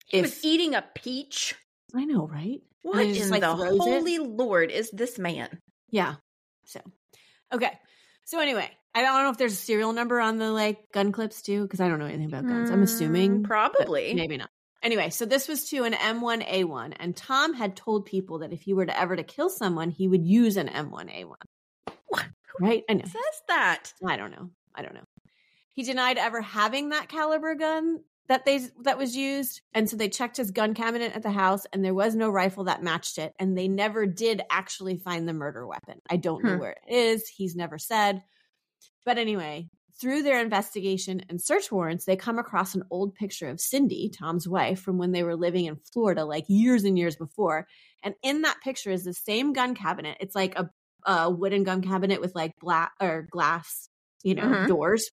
He 0.06 0.18
if 0.18 0.22
was 0.24 0.44
eating 0.44 0.74
a 0.74 0.84
peach. 0.94 1.54
I 1.94 2.04
know, 2.04 2.26
right? 2.26 2.60
What 2.82 3.04
he 3.06 3.14
just, 3.14 3.30
like, 3.30 3.40
the 3.40 3.56
throws 3.56 3.74
it. 3.74 3.78
holy 3.80 4.18
lord 4.18 4.70
is 4.70 4.90
this 4.90 5.18
man? 5.18 5.48
Yeah. 5.90 6.16
So, 6.66 6.80
okay. 7.52 7.72
So 8.26 8.40
anyway, 8.40 8.70
I 8.94 9.02
don't 9.02 9.22
know 9.24 9.30
if 9.30 9.38
there's 9.38 9.54
a 9.54 9.56
serial 9.56 9.92
number 9.92 10.20
on 10.20 10.38
the 10.38 10.50
like 10.52 10.90
gun 10.92 11.12
clips 11.12 11.40
too, 11.42 11.62
because 11.62 11.80
I 11.80 11.88
don't 11.88 11.98
know 11.98 12.04
anything 12.06 12.26
about 12.26 12.46
guns. 12.46 12.70
I'm 12.70 12.82
assuming 12.82 13.40
Mm, 13.42 13.44
probably. 13.44 14.12
maybe 14.14 14.36
not. 14.36 14.50
Anyway, 14.84 15.08
so 15.10 15.24
this 15.24 15.48
was 15.48 15.68
to 15.70 15.82
an 15.84 15.94
M1A1, 15.94 16.94
and 17.00 17.16
Tom 17.16 17.54
had 17.54 17.74
told 17.74 18.04
people 18.04 18.38
that 18.40 18.52
if 18.52 18.60
he 18.62 18.74
were 18.74 18.84
to 18.86 19.00
ever 19.00 19.16
to 19.16 19.22
kill 19.24 19.48
someone, 19.48 19.90
he 19.90 20.06
would 20.06 20.24
use 20.26 20.56
an 20.58 20.68
M1A1. 20.68 21.34
What? 22.08 22.26
Right? 22.60 22.84
I 22.88 22.92
know. 22.94 23.04
Says 23.04 23.42
that. 23.48 23.92
I 24.06 24.16
don't 24.18 24.30
know. 24.30 24.50
I 24.74 24.82
don't 24.82 24.94
know. 24.94 25.04
He 25.72 25.82
denied 25.82 26.18
ever 26.18 26.40
having 26.42 26.90
that 26.90 27.08
caliber 27.08 27.54
gun 27.54 28.00
that 28.28 28.44
they 28.44 28.58
that 28.82 28.96
was 28.98 29.16
used, 29.16 29.62
and 29.72 29.88
so 29.88 29.96
they 29.96 30.08
checked 30.08 30.36
his 30.36 30.50
gun 30.50 30.74
cabinet 30.74 31.12
at 31.16 31.22
the 31.22 31.30
house, 31.30 31.66
and 31.72 31.84
there 31.84 31.94
was 31.94 32.14
no 32.14 32.28
rifle 32.30 32.64
that 32.64 32.82
matched 32.82 33.16
it, 33.18 33.32
and 33.38 33.56
they 33.56 33.68
never 33.68 34.06
did 34.06 34.42
actually 34.50 34.98
find 34.98 35.26
the 35.26 35.32
murder 35.32 35.66
weapon. 35.66 36.00
I 36.10 36.16
don't 36.16 36.44
know 36.44 36.54
Hmm. 36.54 36.60
where 36.60 36.76
it 36.86 36.94
is. 36.94 37.26
He's 37.28 37.56
never 37.56 37.78
said. 37.78 38.22
But 39.04 39.18
anyway, 39.18 39.68
through 40.00 40.22
their 40.22 40.40
investigation 40.40 41.22
and 41.28 41.40
search 41.40 41.70
warrants, 41.70 42.04
they 42.04 42.16
come 42.16 42.38
across 42.38 42.74
an 42.74 42.83
old 42.90 43.14
picture 43.14 43.48
of 43.48 43.61
Cindy, 43.61 44.11
Tom's 44.11 44.48
wife, 44.48 44.80
from 44.80 44.98
when 44.98 45.12
they 45.12 45.22
were 45.22 45.37
living 45.37 45.66
in 45.66 45.76
Florida, 45.76 46.24
like 46.24 46.44
years 46.48 46.85
and 46.85 46.98
years 46.98 47.16
before. 47.16 47.66
And 48.02 48.14
in 48.22 48.42
that 48.42 48.61
picture 48.62 48.90
is 48.90 49.04
the 49.04 49.14
same 49.14 49.52
gun 49.52 49.74
cabinet. 49.74 50.16
It's 50.20 50.35
like 50.35 50.57
a, 50.59 50.70
a 51.07 51.30
wooden 51.30 51.62
gun 51.64 51.80
cabinet 51.83 52.20
with 52.20 52.35
like 52.35 52.52
black 52.61 52.92
or 53.00 53.28
glass, 53.30 53.88
you 54.22 54.35
know, 54.35 54.54
Mhm. 54.54 54.66
doors. 54.66 55.09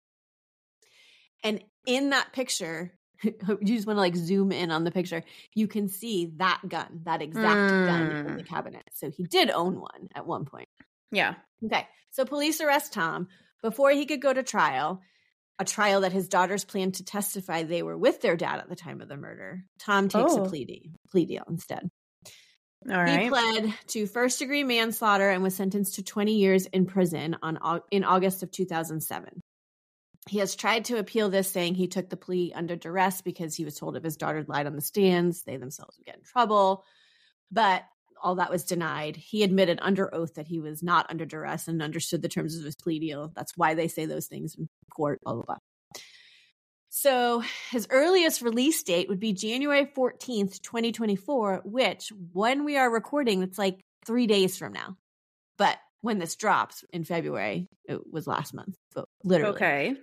And 1.44 1.64
in 1.86 2.10
that 2.12 2.34
picture, 2.34 2.94
you 3.24 3.34
just 3.66 3.88
want 3.88 3.98
to 3.98 4.02
like 4.02 4.16
zoom 4.16 4.52
in 4.52 4.72
on 4.72 4.84
the 4.84 4.92
picture. 4.92 5.24
You 5.54 5.68
can 5.68 5.88
see 5.88 6.34
that 6.38 6.62
gun, 6.68 7.02
that 7.04 7.22
exact 7.22 7.74
gun 7.84 8.20
in 8.26 8.36
the 8.36 8.44
Mm. 8.44 8.48
cabinet. 8.48 8.84
So 8.94 9.10
he 9.10 9.24
did 9.24 9.50
own 9.52 9.80
one 9.80 10.10
at 10.16 10.26
one 10.26 10.46
point. 10.46 10.70
Yeah. 11.12 11.36
Okay. 11.64 11.88
So 12.10 12.26
police 12.26 12.62
arrest 12.62 12.94
Tom 12.94 13.28
before 13.62 13.92
he 13.92 14.06
could 14.06 14.22
go 14.22 14.34
to 14.34 14.44
trial, 14.44 15.02
a 15.60 15.66
trial 15.66 16.02
that 16.02 16.12
his 16.14 16.28
daughters 16.28 16.66
planned 16.66 16.96
to 16.96 17.06
testify 17.06 17.64
they 17.64 17.84
were 17.84 17.98
with 17.98 18.22
their 18.22 18.36
dad 18.36 18.60
at 18.60 18.70
the 18.70 18.76
time 18.76 19.02
of 19.02 19.08
the 19.08 19.18
murder. 19.18 19.64
Tom 19.80 20.10
takes 20.10 20.34
a 20.34 20.42
Oh. 20.42 20.46
plea 20.50 20.66
deal, 20.66 20.92
plea 21.12 21.26
deal 21.26 21.44
instead. 21.50 21.90
All 22.90 22.96
He 23.06 23.18
right. 23.18 23.30
pled 23.30 23.74
to 23.90 24.08
first 24.08 24.40
degree 24.40 24.64
manslaughter 24.64 25.30
and 25.30 25.44
was 25.44 25.56
sentenced 25.56 25.96
to 25.96 26.04
20 26.04 26.34
years 26.36 26.66
in 26.66 26.88
prison 26.88 27.38
on 27.44 27.82
in 27.92 28.04
August 28.04 28.42
of 28.42 28.50
2007. 28.52 29.40
He 30.30 30.40
has 30.40 30.56
tried 30.56 30.86
to 30.86 30.98
appeal 30.98 31.30
this, 31.30 31.50
saying 31.52 31.76
he 31.76 31.88
took 31.88 32.10
the 32.10 32.18
plea 32.18 32.54
under 32.56 32.76
duress 32.76 33.22
because 33.22 33.56
he 33.56 33.66
was 33.66 33.76
told 33.76 33.96
if 33.98 34.04
his 34.04 34.18
daughter 34.18 34.44
lied 34.48 34.66
on 34.68 34.76
the 34.76 34.82
stands, 34.82 35.44
they 35.44 35.58
themselves 35.58 35.98
would 35.98 36.06
get 36.06 36.18
in 36.18 36.24
trouble. 36.24 36.84
But 37.52 37.84
all 38.22 38.36
that 38.36 38.52
was 38.52 38.64
denied. 38.64 39.16
He 39.16 39.44
admitted 39.44 39.80
under 39.82 40.14
oath 40.14 40.36
that 40.36 40.48
he 40.48 40.60
was 40.60 40.84
not 40.84 41.08
under 41.10 41.26
duress 41.26 41.68
and 41.68 41.82
understood 41.82 42.22
the 42.22 42.30
terms 42.30 42.58
of 42.58 42.64
his 42.64 42.76
plea 42.76 43.00
deal. 43.00 43.32
That's 43.36 43.58
why 43.58 43.74
they 43.74 43.88
say 43.88 44.06
those 44.06 44.28
things 44.28 44.56
in 44.56 44.70
court, 44.96 45.20
blah, 45.24 45.34
blah, 45.34 45.44
blah. 45.44 45.58
So 46.90 47.42
his 47.72 47.88
earliest 47.90 48.42
release 48.42 48.84
date 48.84 49.08
would 49.08 49.20
be 49.20 49.32
January 49.32 49.86
14th, 49.86 50.62
2024, 50.62 51.62
which 51.64 52.12
when 52.34 52.66
we 52.66 52.78
are 52.78 52.92
recording, 52.92 53.44
it's 53.44 53.58
like 53.58 53.80
three 54.06 54.28
days 54.28 54.58
from 54.58 54.74
now. 54.74 54.98
But 55.58 55.78
when 56.02 56.20
this 56.20 56.36
drops 56.36 56.84
in 56.92 57.06
February, 57.06 57.68
it 57.86 58.02
was 58.12 58.28
last 58.28 58.54
month, 58.54 58.76
but 58.94 59.06
literally. 59.24 59.56
Okay. 59.56 59.96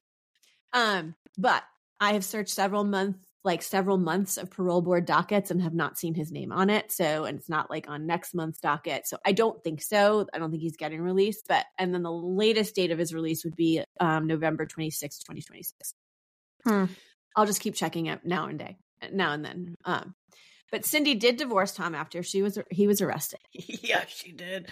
Um, 0.72 1.14
but 1.36 1.62
I 2.00 2.14
have 2.14 2.24
searched 2.24 2.54
several 2.54 2.84
months, 2.84 3.18
like 3.48 3.62
several 3.62 3.96
months 3.96 4.36
of 4.36 4.50
parole 4.50 4.82
board 4.82 5.06
dockets 5.06 5.50
and 5.50 5.62
have 5.62 5.72
not 5.72 5.96
seen 5.96 6.12
his 6.12 6.30
name 6.30 6.52
on 6.52 6.68
it. 6.68 6.92
So, 6.92 7.24
and 7.24 7.38
it's 7.38 7.48
not 7.48 7.70
like 7.70 7.88
on 7.88 8.06
next 8.06 8.34
month's 8.34 8.60
docket. 8.60 9.06
So 9.06 9.16
I 9.24 9.32
don't 9.32 9.64
think 9.64 9.80
so. 9.80 10.26
I 10.34 10.38
don't 10.38 10.50
think 10.50 10.62
he's 10.62 10.76
getting 10.76 11.00
released. 11.00 11.46
But, 11.48 11.64
and 11.78 11.94
then 11.94 12.02
the 12.02 12.12
latest 12.12 12.74
date 12.74 12.90
of 12.90 12.98
his 12.98 13.14
release 13.14 13.44
would 13.44 13.56
be 13.56 13.82
um, 14.00 14.26
November 14.26 14.66
26th, 14.66 15.20
2026. 15.24 15.94
Hmm. 16.64 16.84
I'll 17.34 17.46
just 17.46 17.62
keep 17.62 17.74
checking 17.74 18.04
it 18.04 18.20
now 18.22 18.48
and 18.48 18.58
day, 18.58 18.76
now 19.10 19.32
and 19.32 19.42
then. 19.42 19.76
Um, 19.86 20.14
but 20.70 20.84
Cindy 20.84 21.14
did 21.14 21.38
divorce 21.38 21.72
Tom 21.72 21.94
after 21.94 22.22
she 22.22 22.42
was 22.42 22.58
he 22.70 22.86
was 22.86 23.00
arrested. 23.00 23.40
yeah, 23.52 24.04
she 24.08 24.32
did. 24.32 24.68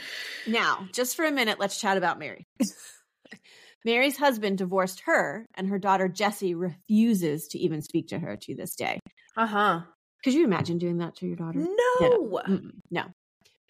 Now, 0.46 0.86
just 0.92 1.16
for 1.16 1.24
a 1.24 1.32
minute, 1.32 1.58
let's 1.58 1.80
chat 1.80 1.96
about 1.96 2.18
Mary. 2.18 2.46
Mary's 3.86 4.16
husband 4.16 4.58
divorced 4.58 5.02
her, 5.06 5.46
and 5.54 5.68
her 5.68 5.78
daughter 5.78 6.08
Jessie 6.08 6.56
refuses 6.56 7.46
to 7.48 7.58
even 7.58 7.80
speak 7.80 8.08
to 8.08 8.18
her 8.18 8.36
to 8.36 8.54
this 8.56 8.74
day. 8.74 8.98
Uh 9.36 9.46
huh. 9.46 9.80
Could 10.24 10.34
you 10.34 10.44
imagine 10.44 10.78
doing 10.78 10.98
that 10.98 11.14
to 11.16 11.26
your 11.26 11.36
daughter? 11.36 11.60
No. 11.60 12.40
Mm-mm, 12.48 12.70
no. 12.90 13.04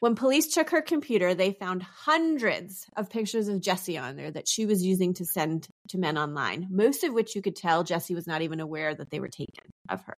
When 0.01 0.15
police 0.15 0.55
took 0.55 0.71
her 0.71 0.81
computer, 0.81 1.35
they 1.35 1.53
found 1.53 1.83
hundreds 1.83 2.87
of 2.97 3.11
pictures 3.11 3.49
of 3.49 3.61
Jessie 3.61 3.99
on 3.99 4.17
there 4.17 4.31
that 4.31 4.49
she 4.49 4.65
was 4.65 4.83
using 4.83 5.13
to 5.15 5.27
send 5.27 5.69
to 5.89 5.99
men 5.99 6.17
online, 6.17 6.67
most 6.71 7.05
of 7.05 7.13
which 7.13 7.35
you 7.35 7.43
could 7.43 7.57
tell 7.57 7.85
Jessie 7.85 8.15
was 8.15 8.27
not 8.27 8.41
even 8.41 8.61
aware 8.61 8.95
that 8.95 9.11
they 9.11 9.21
were 9.21 9.29
taken 9.29 9.71
of 9.91 10.03
her. 10.05 10.17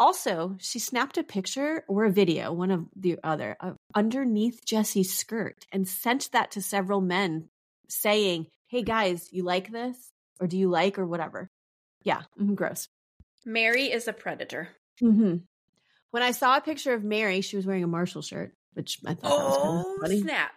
Also, 0.00 0.56
she 0.58 0.80
snapped 0.80 1.16
a 1.16 1.22
picture 1.22 1.84
or 1.88 2.06
a 2.06 2.12
video, 2.12 2.52
one 2.52 2.72
of 2.72 2.86
the 2.96 3.20
other, 3.22 3.56
of 3.60 3.76
underneath 3.94 4.64
Jessie's 4.66 5.16
skirt 5.16 5.64
and 5.70 5.86
sent 5.86 6.32
that 6.32 6.50
to 6.52 6.60
several 6.60 7.00
men 7.00 7.48
saying, 7.88 8.46
Hey 8.74 8.82
guys, 8.82 9.28
you 9.30 9.44
like 9.44 9.70
this? 9.70 9.96
Or 10.40 10.48
do 10.48 10.58
you 10.58 10.68
like 10.68 10.98
or 10.98 11.06
whatever? 11.06 11.48
Yeah, 12.02 12.22
mhm, 12.36 12.56
gross. 12.56 12.88
Mary 13.46 13.84
is 13.92 14.08
a 14.08 14.12
predator. 14.12 14.68
hmm 14.98 15.36
When 16.10 16.24
I 16.24 16.32
saw 16.32 16.56
a 16.56 16.60
picture 16.60 16.92
of 16.92 17.04
Mary, 17.04 17.40
she 17.40 17.54
was 17.54 17.66
wearing 17.66 17.84
a 17.84 17.86
Marshall 17.86 18.20
shirt, 18.22 18.52
which 18.72 18.98
I 19.06 19.14
thought 19.14 19.22
that 19.38 19.44
was 19.46 19.56
kind 19.58 19.68
Oh, 19.86 19.94
of 19.94 20.00
funny. 20.02 20.20
snap. 20.22 20.50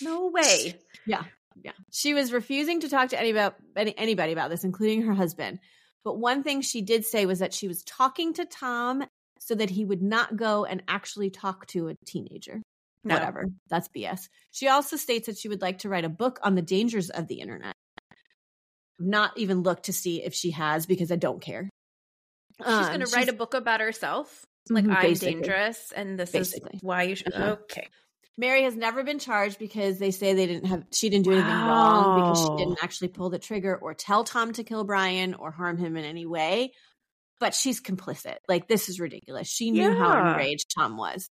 No 0.00 0.28
way. 0.28 0.76
Yeah. 1.08 1.24
Yeah. 1.60 1.72
She 1.90 2.14
was 2.14 2.32
refusing 2.32 2.82
to 2.82 2.88
talk 2.88 3.08
to 3.08 3.18
any 3.18 3.30
about, 3.30 3.56
any, 3.74 3.98
anybody 3.98 4.30
about 4.30 4.48
this, 4.50 4.62
including 4.62 5.02
her 5.02 5.14
husband. 5.14 5.58
But 6.04 6.18
one 6.18 6.44
thing 6.44 6.60
she 6.60 6.82
did 6.82 7.04
say 7.04 7.26
was 7.26 7.40
that 7.40 7.52
she 7.52 7.66
was 7.66 7.82
talking 7.82 8.32
to 8.34 8.44
Tom 8.44 9.04
so 9.40 9.56
that 9.56 9.70
he 9.70 9.84
would 9.84 10.02
not 10.02 10.36
go 10.36 10.64
and 10.66 10.84
actually 10.86 11.30
talk 11.30 11.66
to 11.66 11.88
a 11.88 11.96
teenager. 12.06 12.62
No. 13.06 13.14
Whatever. 13.14 13.46
That's 13.70 13.88
BS. 13.88 14.28
She 14.50 14.68
also 14.68 14.96
states 14.96 15.26
that 15.26 15.38
she 15.38 15.48
would 15.48 15.62
like 15.62 15.78
to 15.78 15.88
write 15.88 16.04
a 16.04 16.08
book 16.08 16.38
on 16.42 16.54
the 16.54 16.62
dangers 16.62 17.08
of 17.10 17.28
the 17.28 17.40
internet. 17.40 17.74
Not 18.98 19.36
even 19.36 19.62
look 19.62 19.84
to 19.84 19.92
see 19.92 20.22
if 20.22 20.34
she 20.34 20.52
has 20.52 20.86
because 20.86 21.12
I 21.12 21.16
don't 21.16 21.40
care. 21.40 21.68
She's 22.58 22.86
going 22.88 23.00
to 23.00 23.10
write 23.14 23.28
a 23.28 23.34
book 23.34 23.52
about 23.54 23.80
herself. 23.80 24.44
Like, 24.70 24.84
Mhm, 24.84 24.96
I'm 24.96 25.12
dangerous, 25.12 25.92
and 25.94 26.18
this 26.18 26.30
Basically. 26.32 26.70
is 26.74 26.82
why 26.82 27.02
you 27.04 27.14
should. 27.14 27.32
Uh-huh. 27.34 27.56
Okay. 27.64 27.88
Mary 28.38 28.64
has 28.64 28.74
never 28.74 29.04
been 29.04 29.18
charged 29.18 29.58
because 29.58 29.98
they 29.98 30.10
say 30.10 30.34
they 30.34 30.46
didn't 30.46 30.66
have 30.66 30.84
she 30.92 31.08
didn't 31.08 31.24
do 31.24 31.32
anything 31.32 31.48
wrong 31.50 32.20
because 32.20 32.40
she 32.42 32.64
didn't 32.64 32.82
actually 32.82 33.08
pull 33.08 33.30
the 33.30 33.38
trigger 33.38 33.76
or 33.76 33.94
tell 33.94 34.24
Tom 34.24 34.52
to 34.54 34.64
kill 34.64 34.84
Brian 34.84 35.34
or 35.34 35.50
harm 35.50 35.78
him 35.78 35.96
in 35.96 36.04
any 36.04 36.26
way. 36.26 36.72
But 37.38 37.54
she's 37.54 37.80
complicit. 37.80 38.36
Like 38.48 38.66
this 38.68 38.88
is 38.88 38.98
ridiculous. 39.00 39.46
She 39.48 39.70
knew 39.70 39.94
how 39.94 40.32
enraged 40.32 40.74
Tom 40.74 40.96
was. 40.96 41.28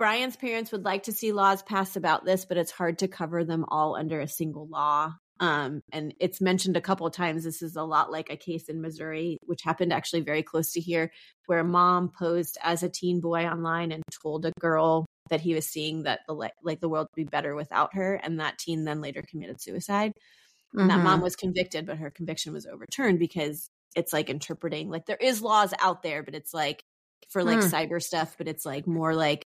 Brian's 0.00 0.34
parents 0.34 0.72
would 0.72 0.86
like 0.86 1.02
to 1.02 1.12
see 1.12 1.30
laws 1.30 1.62
passed 1.62 1.94
about 1.94 2.24
this, 2.24 2.46
but 2.46 2.56
it's 2.56 2.70
hard 2.70 3.00
to 3.00 3.06
cover 3.06 3.44
them 3.44 3.66
all 3.68 3.96
under 3.96 4.18
a 4.18 4.26
single 4.26 4.66
law. 4.66 5.12
Um, 5.40 5.82
and 5.92 6.14
it's 6.18 6.40
mentioned 6.40 6.78
a 6.78 6.80
couple 6.80 7.06
of 7.06 7.12
times. 7.12 7.44
This 7.44 7.60
is 7.60 7.76
a 7.76 7.82
lot 7.82 8.10
like 8.10 8.30
a 8.30 8.36
case 8.38 8.70
in 8.70 8.80
Missouri, 8.80 9.36
which 9.44 9.60
happened 9.62 9.92
actually 9.92 10.22
very 10.22 10.42
close 10.42 10.72
to 10.72 10.80
here, 10.80 11.12
where 11.44 11.58
a 11.58 11.64
mom 11.64 12.10
posed 12.18 12.56
as 12.62 12.82
a 12.82 12.88
teen 12.88 13.20
boy 13.20 13.44
online 13.44 13.92
and 13.92 14.02
told 14.22 14.46
a 14.46 14.52
girl 14.58 15.04
that 15.28 15.42
he 15.42 15.52
was 15.52 15.66
seeing 15.66 16.04
that 16.04 16.20
the 16.26 16.32
like 16.32 16.80
the 16.80 16.88
world 16.88 17.08
would 17.10 17.26
be 17.26 17.28
better 17.28 17.54
without 17.54 17.94
her, 17.94 18.14
and 18.14 18.40
that 18.40 18.56
teen 18.56 18.84
then 18.84 19.02
later 19.02 19.22
committed 19.28 19.60
suicide. 19.60 20.12
Mm-hmm. 20.12 20.80
And 20.80 20.90
that 20.90 21.04
mom 21.04 21.20
was 21.20 21.36
convicted, 21.36 21.84
but 21.84 21.98
her 21.98 22.10
conviction 22.10 22.54
was 22.54 22.64
overturned 22.64 23.18
because 23.18 23.68
it's 23.94 24.14
like 24.14 24.30
interpreting 24.30 24.88
like 24.88 25.04
there 25.04 25.18
is 25.20 25.42
laws 25.42 25.74
out 25.78 26.02
there, 26.02 26.22
but 26.22 26.34
it's 26.34 26.54
like 26.54 26.82
for 27.28 27.44
like 27.44 27.58
mm. 27.58 27.70
cyber 27.70 28.02
stuff, 28.02 28.36
but 28.38 28.48
it's 28.48 28.64
like 28.64 28.86
more 28.86 29.14
like 29.14 29.44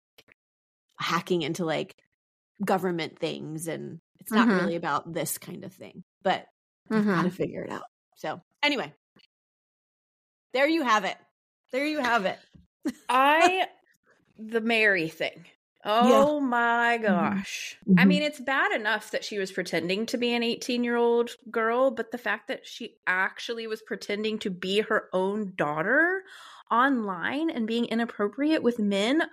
hacking 0.99 1.41
into 1.41 1.65
like 1.65 1.95
government 2.63 3.19
things 3.19 3.67
and 3.67 3.99
it's 4.19 4.31
not 4.31 4.47
mm-hmm. 4.47 4.57
really 4.57 4.75
about 4.75 5.13
this 5.13 5.37
kind 5.37 5.63
of 5.63 5.73
thing. 5.73 6.03
But 6.23 6.45
mm-hmm. 6.91 7.09
got 7.09 7.23
to 7.23 7.31
figure 7.31 7.63
it 7.63 7.71
out. 7.71 7.83
So 8.15 8.41
anyway, 8.61 8.93
there 10.53 10.67
you 10.67 10.83
have 10.83 11.03
it. 11.03 11.17
There 11.71 11.85
you 11.85 11.99
have 11.99 12.25
it. 12.25 12.39
I 13.09 13.67
the 14.37 14.61
Mary 14.61 15.09
thing. 15.09 15.45
Oh 15.85 16.39
yeah. 16.39 16.45
my 16.45 16.97
mm-hmm. 16.97 17.05
gosh. 17.05 17.77
Mm-hmm. 17.87 17.99
I 17.99 18.05
mean, 18.05 18.23
it's 18.23 18.39
bad 18.39 18.71
enough 18.71 19.11
that 19.11 19.25
she 19.25 19.37
was 19.37 19.51
pretending 19.51 20.05
to 20.07 20.17
be 20.17 20.33
an 20.33 20.43
18 20.43 20.83
year 20.83 20.95
old 20.95 21.31
girl, 21.51 21.91
but 21.91 22.11
the 22.11 22.17
fact 22.17 22.47
that 22.47 22.65
she 22.65 22.95
actually 23.05 23.67
was 23.67 23.81
pretending 23.81 24.39
to 24.39 24.49
be 24.49 24.81
her 24.81 25.09
own 25.11 25.53
daughter 25.55 26.23
online 26.71 27.49
and 27.49 27.67
being 27.67 27.85
inappropriate 27.85 28.63
with 28.63 28.79
men 28.79 29.23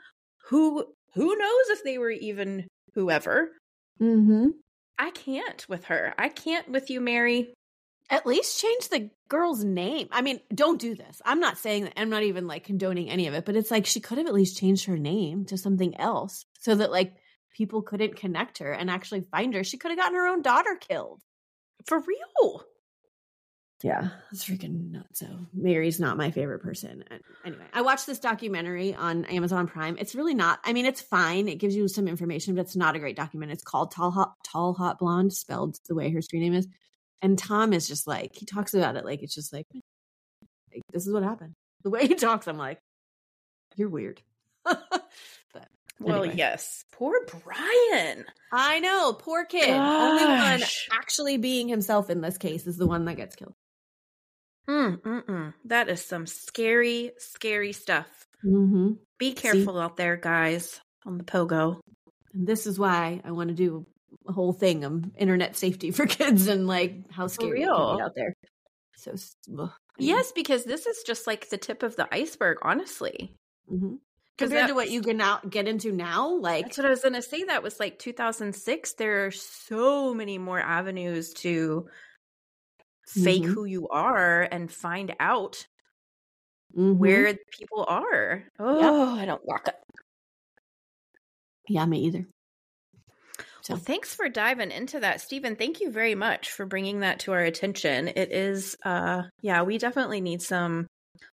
who 0.49 0.87
who 1.15 1.37
knows 1.37 1.69
if 1.69 1.85
they 1.85 1.99
were 1.99 2.11
even 2.11 2.67
whoever. 2.95 3.51
Mm-hmm. 4.01 4.49
I 4.99 5.11
can't 5.11 5.67
with 5.69 5.85
her. 5.85 6.15
I 6.19 6.29
can't 6.29 6.69
with 6.69 6.91
you, 6.91 7.01
Mary. 7.01 7.55
At 8.11 8.27
least 8.27 8.61
change 8.61 8.89
the 8.89 9.11
girl's 9.29 9.65
name. 9.65 10.09
I 10.11 10.21
mean, 10.21 10.41
don't 10.55 10.81
do 10.81 10.95
this. 10.95 11.23
I'm 11.25 11.41
not 11.41 11.59
saying 11.59 11.85
that 11.85 11.93
I'm 11.97 12.11
not 12.11 12.25
even 12.25 12.47
like 12.47 12.65
condoning 12.65 13.09
any 13.09 13.29
of 13.29 13.35
it, 13.35 13.45
but 13.45 13.57
it's 13.57 13.71
like 13.71 13.87
she 13.87 14.01
could 14.01 14.19
have 14.19 14.27
at 14.27 14.35
least 14.35 14.59
changed 14.59 14.87
her 14.87 14.99
name 14.99 15.45
to 15.47 15.57
something 15.57 15.99
else 15.99 16.45
so 16.59 16.75
that 16.75 16.91
like 16.91 17.15
people 17.53 17.83
couldn't 17.83 18.17
connect 18.17 18.59
her 18.59 18.73
and 18.73 18.91
actually 18.91 19.23
find 19.31 19.55
her. 19.55 19.65
She 19.65 19.79
could 19.79 19.91
have 19.93 19.99
gotten 19.99 20.17
her 20.17 20.27
own 20.27 20.43
daughter 20.43 20.77
killed. 20.77 21.21
For 21.87 22.01
real. 22.01 22.65
Yeah, 23.83 24.11
it's 24.31 24.45
freaking 24.45 24.91
nuts. 24.93 25.21
So 25.21 25.27
Mary's 25.55 25.99
not 25.99 26.19
my 26.19 26.31
favorite 26.31 26.59
person. 26.59 27.03
Uh, 27.11 27.17
anyway, 27.47 27.65
I 27.73 27.81
watched 27.81 28.07
this 28.07 28.19
documentary 28.19 28.95
on 28.95 29.25
Amazon 29.25 29.67
Prime. 29.67 29.97
It's 29.99 30.15
really 30.15 30.35
not. 30.35 30.59
I 30.65 30.75
mean, 30.75 30.85
it's 30.85 31.01
fine. 31.01 31.49
It 31.49 31.57
gives 31.57 31.75
you 31.75 31.89
some 31.89 32.07
information, 32.07 32.55
but 32.55 32.63
it's 32.63 32.77
not 32.77 32.95
a 32.95 32.99
great 32.99 33.17
document. 33.17 33.53
It's 33.53 33.65
called 33.65 33.93
Tall 33.93 34.11
Hot 34.11 34.35
Talhotblond, 34.47 35.33
spelled 35.33 35.79
the 35.89 35.95
way 35.95 36.11
her 36.11 36.21
screen 36.21 36.43
name 36.43 36.55
is. 36.55 36.69
And 37.23 37.39
Tom 37.39 37.73
is 37.73 37.89
just 37.89 38.07
like 38.07 38.35
he 38.35 38.45
talks 38.45 38.75
about 38.75 38.97
it 38.97 39.05
like 39.05 39.23
it's 39.23 39.35
just 39.35 39.53
like, 39.53 39.67
like 39.73 40.83
this 40.93 41.07
is 41.07 41.13
what 41.13 41.23
happened. 41.23 41.55
The 41.83 41.89
way 41.89 42.07
he 42.07 42.15
talks, 42.15 42.47
I'm 42.47 42.59
like, 42.59 42.79
you're 43.75 43.89
weird. 43.89 44.21
but 44.65 44.91
well, 45.99 46.25
anyway. 46.25 46.35
yes. 46.37 46.85
Poor 46.93 47.15
Brian. 47.43 48.27
I 48.53 48.81
know, 48.81 49.15
poor 49.15 49.47
kid. 49.47 49.69
Gosh. 49.69 50.21
Only 50.21 50.25
one 50.27 50.69
actually 50.93 51.39
being 51.39 51.69
himself 51.69 52.11
in 52.11 52.21
this 52.21 52.37
case 52.37 52.67
is 52.67 52.77
the 52.77 52.87
one 52.87 53.07
that 53.07 53.17
gets 53.17 53.35
killed. 53.35 53.55
Mm, 54.71 55.01
mm-mm. 55.01 55.55
That 55.65 55.89
is 55.89 56.05
some 56.05 56.27
scary, 56.27 57.11
scary 57.19 57.73
stuff. 57.73 58.07
Mm-hmm. 58.45 58.93
Be 59.19 59.33
careful 59.33 59.75
See? 59.75 59.81
out 59.81 59.97
there, 59.97 60.17
guys, 60.17 60.81
on 61.05 61.19
the 61.19 61.25
pogo. 61.25 61.81
And 62.33 62.47
this 62.47 62.67
is 62.67 62.79
why 62.79 63.21
I 63.25 63.33
want 63.33 63.49
to 63.49 63.55
do 63.55 63.85
a 64.29 64.33
whole 64.33 64.53
thing 64.53 64.85
of 64.85 65.05
internet 65.19 65.57
safety 65.57 65.91
for 65.91 66.07
kids 66.19 66.47
and 66.47 66.69
like 66.69 67.11
how 67.11 67.27
scary 67.27 67.67
out 67.67 68.13
there. 68.15 68.35
So, 68.97 69.15
ugh, 69.59 69.73
yes, 69.99 70.31
because 70.33 70.65
this 70.65 70.87
is 70.87 71.03
just 71.05 71.27
like 71.27 71.49
the 71.49 71.59
tip 71.59 71.83
of 71.83 71.97
the 71.97 72.07
iceberg, 72.15 72.59
honestly. 72.63 73.35
Mm-hmm. 73.71 73.95
Compared 74.39 74.69
to 74.69 74.75
what 74.75 74.91
you 74.91 75.03
can 75.03 75.19
now 75.19 75.41
get 75.51 75.69
into 75.69 75.93
now, 75.93 76.35
like 76.37 76.67
that's 76.67 76.79
what 76.79 76.87
I 76.87 76.91
was 76.91 77.03
going 77.03 77.15
to 77.15 77.23
say. 77.23 77.45
That 77.45 77.63
was 77.63 77.79
like 77.79 77.99
2006. 77.99 78.95
There 78.95 79.27
are 79.27 79.31
so 79.31 80.15
many 80.15 80.39
more 80.39 80.61
avenues 80.61 81.35
to 81.35 81.89
fake 83.11 83.43
mm-hmm. 83.43 83.53
who 83.53 83.65
you 83.65 83.89
are 83.89 84.43
and 84.43 84.71
find 84.71 85.15
out 85.19 85.67
mm-hmm. 86.77 86.99
where 86.99 87.37
people 87.51 87.85
are. 87.89 88.45
Oh, 88.59 89.19
I 89.19 89.25
don't 89.25 89.47
lock 89.47 89.69
up. 89.69 89.77
Yeah, 91.69 91.87
me 91.87 92.01
either. 92.07 92.27
So. 93.63 93.75
Well, 93.75 93.83
thanks 93.83 94.15
for 94.15 94.29
diving 94.29 94.71
into 94.71 95.01
that, 95.01 95.21
Stephen. 95.21 95.55
Thank 95.55 95.81
you 95.81 95.91
very 95.91 96.15
much 96.15 96.51
for 96.51 96.65
bringing 96.65 97.01
that 97.01 97.21
to 97.21 97.33
our 97.33 97.43
attention. 97.43 98.09
It 98.09 98.33
is, 98.33 98.77
uh, 98.85 99.25
yeah, 99.43 99.63
we 99.63 99.77
definitely 99.77 100.21
need 100.21 100.41
some 100.41 100.87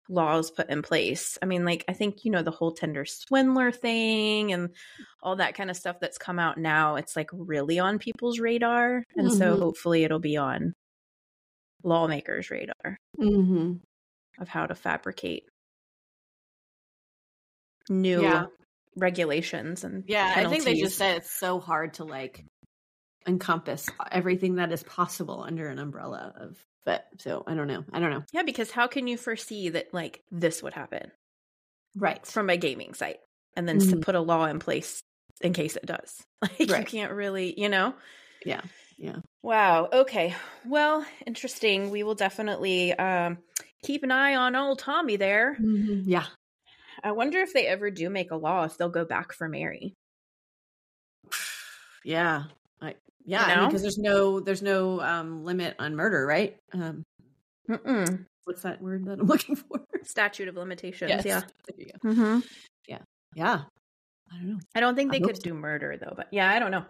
laws 0.09 0.51
put 0.51 0.69
in 0.69 0.83
place. 0.83 1.39
I 1.41 1.47
mean, 1.47 1.65
like, 1.65 1.85
I 1.89 1.93
think, 1.93 2.25
you 2.25 2.33
know, 2.33 2.43
the 2.43 2.51
whole 2.51 2.73
Tinder 2.73 3.05
Swindler 3.05 3.71
thing 3.71 4.53
and 4.53 4.71
all 5.23 5.37
that 5.37 5.55
kind 5.55 5.71
of 5.71 5.77
stuff 5.77 5.99
that's 6.01 6.19
come 6.19 6.39
out 6.39 6.59
now, 6.59 6.97
it's 6.97 7.15
like 7.17 7.31
really 7.33 7.79
on 7.79 7.99
people's 7.99 8.41
radar. 8.41 9.05
And 9.17 9.29
mm-hmm. 9.29 9.39
so 9.39 9.57
hopefully 9.57 10.03
it'll 10.05 10.19
be 10.19 10.37
on 10.37 10.75
lawmakers' 11.87 12.51
radar 12.51 12.99
mm-hmm. 13.19 13.75
of 14.41 14.49
how 14.49 14.67
to 14.67 14.75
fabricate 14.75 15.45
new 17.89 18.23
yeah. 18.23 18.47
regulations 18.97 19.85
and 19.85 20.05
yeah 20.09 20.35
penalties. 20.35 20.47
i 20.47 20.51
think 20.51 20.65
they 20.65 20.83
just 20.83 20.99
said 20.99 21.19
it's 21.19 21.31
so 21.31 21.61
hard 21.61 21.95
to 21.95 22.05
like 22.05 22.45
encompass 23.27 23.89
everything 24.11 24.57
that 24.57 24.73
is 24.73 24.83
possible 24.83 25.45
under 25.47 25.69
an 25.69 25.79
umbrella 25.79 26.33
of 26.37 26.57
but 26.85 27.07
so 27.19 27.45
i 27.47 27.55
don't 27.55 27.69
know 27.69 27.85
i 27.93 28.01
don't 28.01 28.11
know 28.11 28.25
yeah 28.33 28.43
because 28.43 28.71
how 28.71 28.89
can 28.89 29.07
you 29.07 29.17
foresee 29.17 29.69
that 29.69 29.93
like 29.95 30.23
this 30.31 30.63
would 30.63 30.75
happen 30.75 31.11
right 31.97 32.27
from 32.27 32.51
a 32.51 32.57
gaming 32.57 32.95
site 32.95 33.19
and 33.57 33.69
then 33.69 33.79
mm-hmm. 33.79 33.91
to 33.91 33.97
put 33.99 34.15
a 34.15 34.21
law 34.21 34.47
in 34.47 34.59
place 34.59 35.01
in 35.41 35.53
case 35.53 35.77
it 35.77 35.87
does 35.87 36.23
like 36.43 36.69
right. 36.69 36.81
you 36.81 36.85
can't 36.85 37.13
really 37.13 37.55
you 37.57 37.69
know 37.69 37.95
yeah 38.45 38.63
yeah. 38.99 39.17
Wow. 39.43 39.89
Okay. 39.93 40.35
Well, 40.65 41.05
interesting. 41.27 41.91
We 41.91 42.03
will 42.03 42.15
definitely 42.15 42.95
um, 42.95 43.39
keep 43.83 44.03
an 44.03 44.11
eye 44.11 44.35
on 44.35 44.57
old 44.57 44.79
Tommy 44.79 45.17
there. 45.17 45.57
Mm-hmm. 45.61 46.09
Yeah. 46.09 46.27
I 47.05 47.13
wonder 47.13 47.39
if 47.41 47.53
they 47.53 47.67
ever 47.67 47.91
do 47.91 48.09
make 48.09 48.31
a 48.31 48.37
law 48.37 48.65
if 48.65 48.79
they'll 48.79 48.89
go 48.89 49.05
back 49.05 49.33
for 49.33 49.49
Mary. 49.49 49.95
Yeah. 52.05 52.45
I, 52.81 52.95
yeah, 53.25 53.51
you 53.51 53.57
know? 53.57 53.67
because 53.67 53.83
there's 53.83 53.99
no 53.99 54.39
there's 54.39 54.63
no 54.63 55.01
um 55.01 55.45
limit 55.45 55.75
on 55.81 55.97
murder, 55.97 56.25
right? 56.25 56.57
Um 56.73 57.03
Mm-mm. 57.69 58.27
what's 58.45 58.63
that 58.63 58.81
word 58.81 59.07
that 59.07 59.19
I'm 59.19 59.27
looking 59.27 59.57
for? 59.57 59.81
Statute 60.05 60.47
of 60.47 60.55
limitations. 60.55 61.09
Yes. 61.09 61.25
Yeah. 61.25 61.43
Mm-hmm. 62.05 62.39
Yeah. 62.87 62.99
Yeah. 63.35 63.63
I 64.33 64.37
don't 64.37 64.51
know. 64.51 64.59
I 64.77 64.79
don't 64.79 64.95
think 64.95 65.11
they 65.11 65.19
could 65.19 65.37
so. 65.37 65.43
do 65.43 65.55
murder 65.55 65.97
though, 66.01 66.13
but 66.15 66.29
yeah, 66.31 66.49
I 66.49 66.61
don't 66.61 66.71
know 66.71 66.85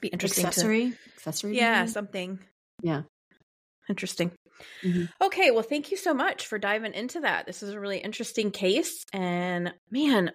be 0.00 0.08
interesting. 0.08 0.46
Accessory, 0.46 0.90
to, 0.90 0.96
accessory. 1.16 1.56
Yeah, 1.56 1.80
maybe? 1.80 1.90
something. 1.90 2.38
Yeah, 2.82 3.02
interesting. 3.88 4.32
Mm-hmm. 4.82 5.04
Okay, 5.22 5.50
well, 5.50 5.62
thank 5.62 5.90
you 5.90 5.96
so 5.96 6.12
much 6.12 6.46
for 6.46 6.58
diving 6.58 6.94
into 6.94 7.20
that. 7.20 7.46
This 7.46 7.62
is 7.62 7.70
a 7.70 7.80
really 7.80 7.98
interesting 7.98 8.50
case, 8.50 9.04
and 9.12 9.72
man, 9.90 10.32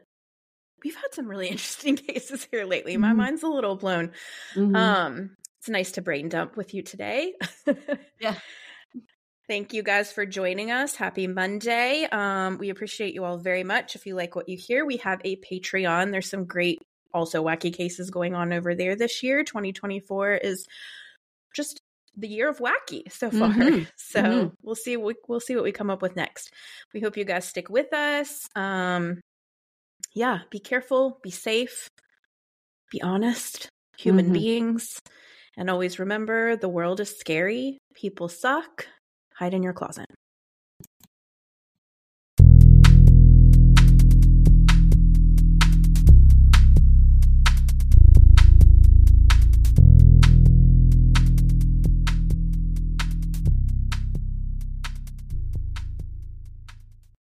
we've 0.83 0.95
had 0.95 1.13
some 1.13 1.27
really 1.27 1.47
interesting 1.49 1.95
cases 1.95 2.47
here 2.51 2.65
lately. 2.65 2.93
Mm-hmm. 2.93 3.01
My 3.01 3.13
mind's 3.13 3.43
a 3.43 3.47
little 3.47 3.75
blown. 3.75 4.11
Mm-hmm. 4.55 4.75
Um, 4.75 5.31
it's 5.59 5.69
nice 5.69 5.93
to 5.93 6.01
brain 6.01 6.29
dump 6.29 6.55
with 6.55 6.73
you 6.73 6.83
today. 6.83 7.33
yeah. 8.19 8.35
Thank 9.47 9.73
you 9.73 9.83
guys 9.83 10.11
for 10.11 10.25
joining 10.25 10.71
us. 10.71 10.95
Happy 10.95 11.27
Monday. 11.27 12.07
Um, 12.11 12.57
we 12.57 12.69
appreciate 12.69 13.13
you 13.13 13.23
all 13.25 13.37
very 13.37 13.63
much. 13.63 13.95
If 13.95 14.07
you 14.07 14.15
like 14.15 14.35
what 14.35 14.49
you 14.49 14.57
hear, 14.57 14.85
we 14.85 14.97
have 14.97 15.21
a 15.23 15.35
Patreon. 15.37 16.11
There's 16.11 16.29
some 16.29 16.45
great 16.45 16.79
also 17.15 17.43
wacky 17.43 17.73
cases 17.73 18.11
going 18.11 18.35
on 18.35 18.53
over 18.53 18.75
there 18.75 18.95
this 18.95 19.23
year. 19.23 19.43
2024 19.43 20.33
is 20.33 20.67
just 21.55 21.79
the 22.17 22.27
year 22.27 22.49
of 22.49 22.59
wacky 22.59 23.11
so 23.11 23.31
far. 23.31 23.49
Mm-hmm. 23.49 23.83
So 23.97 24.21
mm-hmm. 24.21 24.47
we'll 24.61 24.75
see 24.75 24.97
what 24.97 25.15
we'll 25.27 25.39
see 25.39 25.55
what 25.55 25.63
we 25.63 25.71
come 25.71 25.89
up 25.89 26.01
with 26.01 26.15
next. 26.15 26.51
We 26.93 26.99
hope 27.01 27.17
you 27.17 27.25
guys 27.25 27.45
stick 27.45 27.69
with 27.69 27.91
us. 27.93 28.47
Um 28.55 29.21
yeah, 30.13 30.39
be 30.49 30.59
careful, 30.59 31.19
be 31.23 31.31
safe, 31.31 31.89
be 32.91 33.01
honest, 33.01 33.67
human 33.97 34.25
mm-hmm. 34.25 34.33
beings, 34.33 34.99
and 35.57 35.69
always 35.69 35.99
remember 35.99 36.55
the 36.55 36.69
world 36.69 36.99
is 36.99 37.17
scary, 37.17 37.79
people 37.93 38.29
suck. 38.29 38.87
Hide 39.35 39.53
in 39.53 39.63
your 39.63 39.73
closet. 39.73 40.07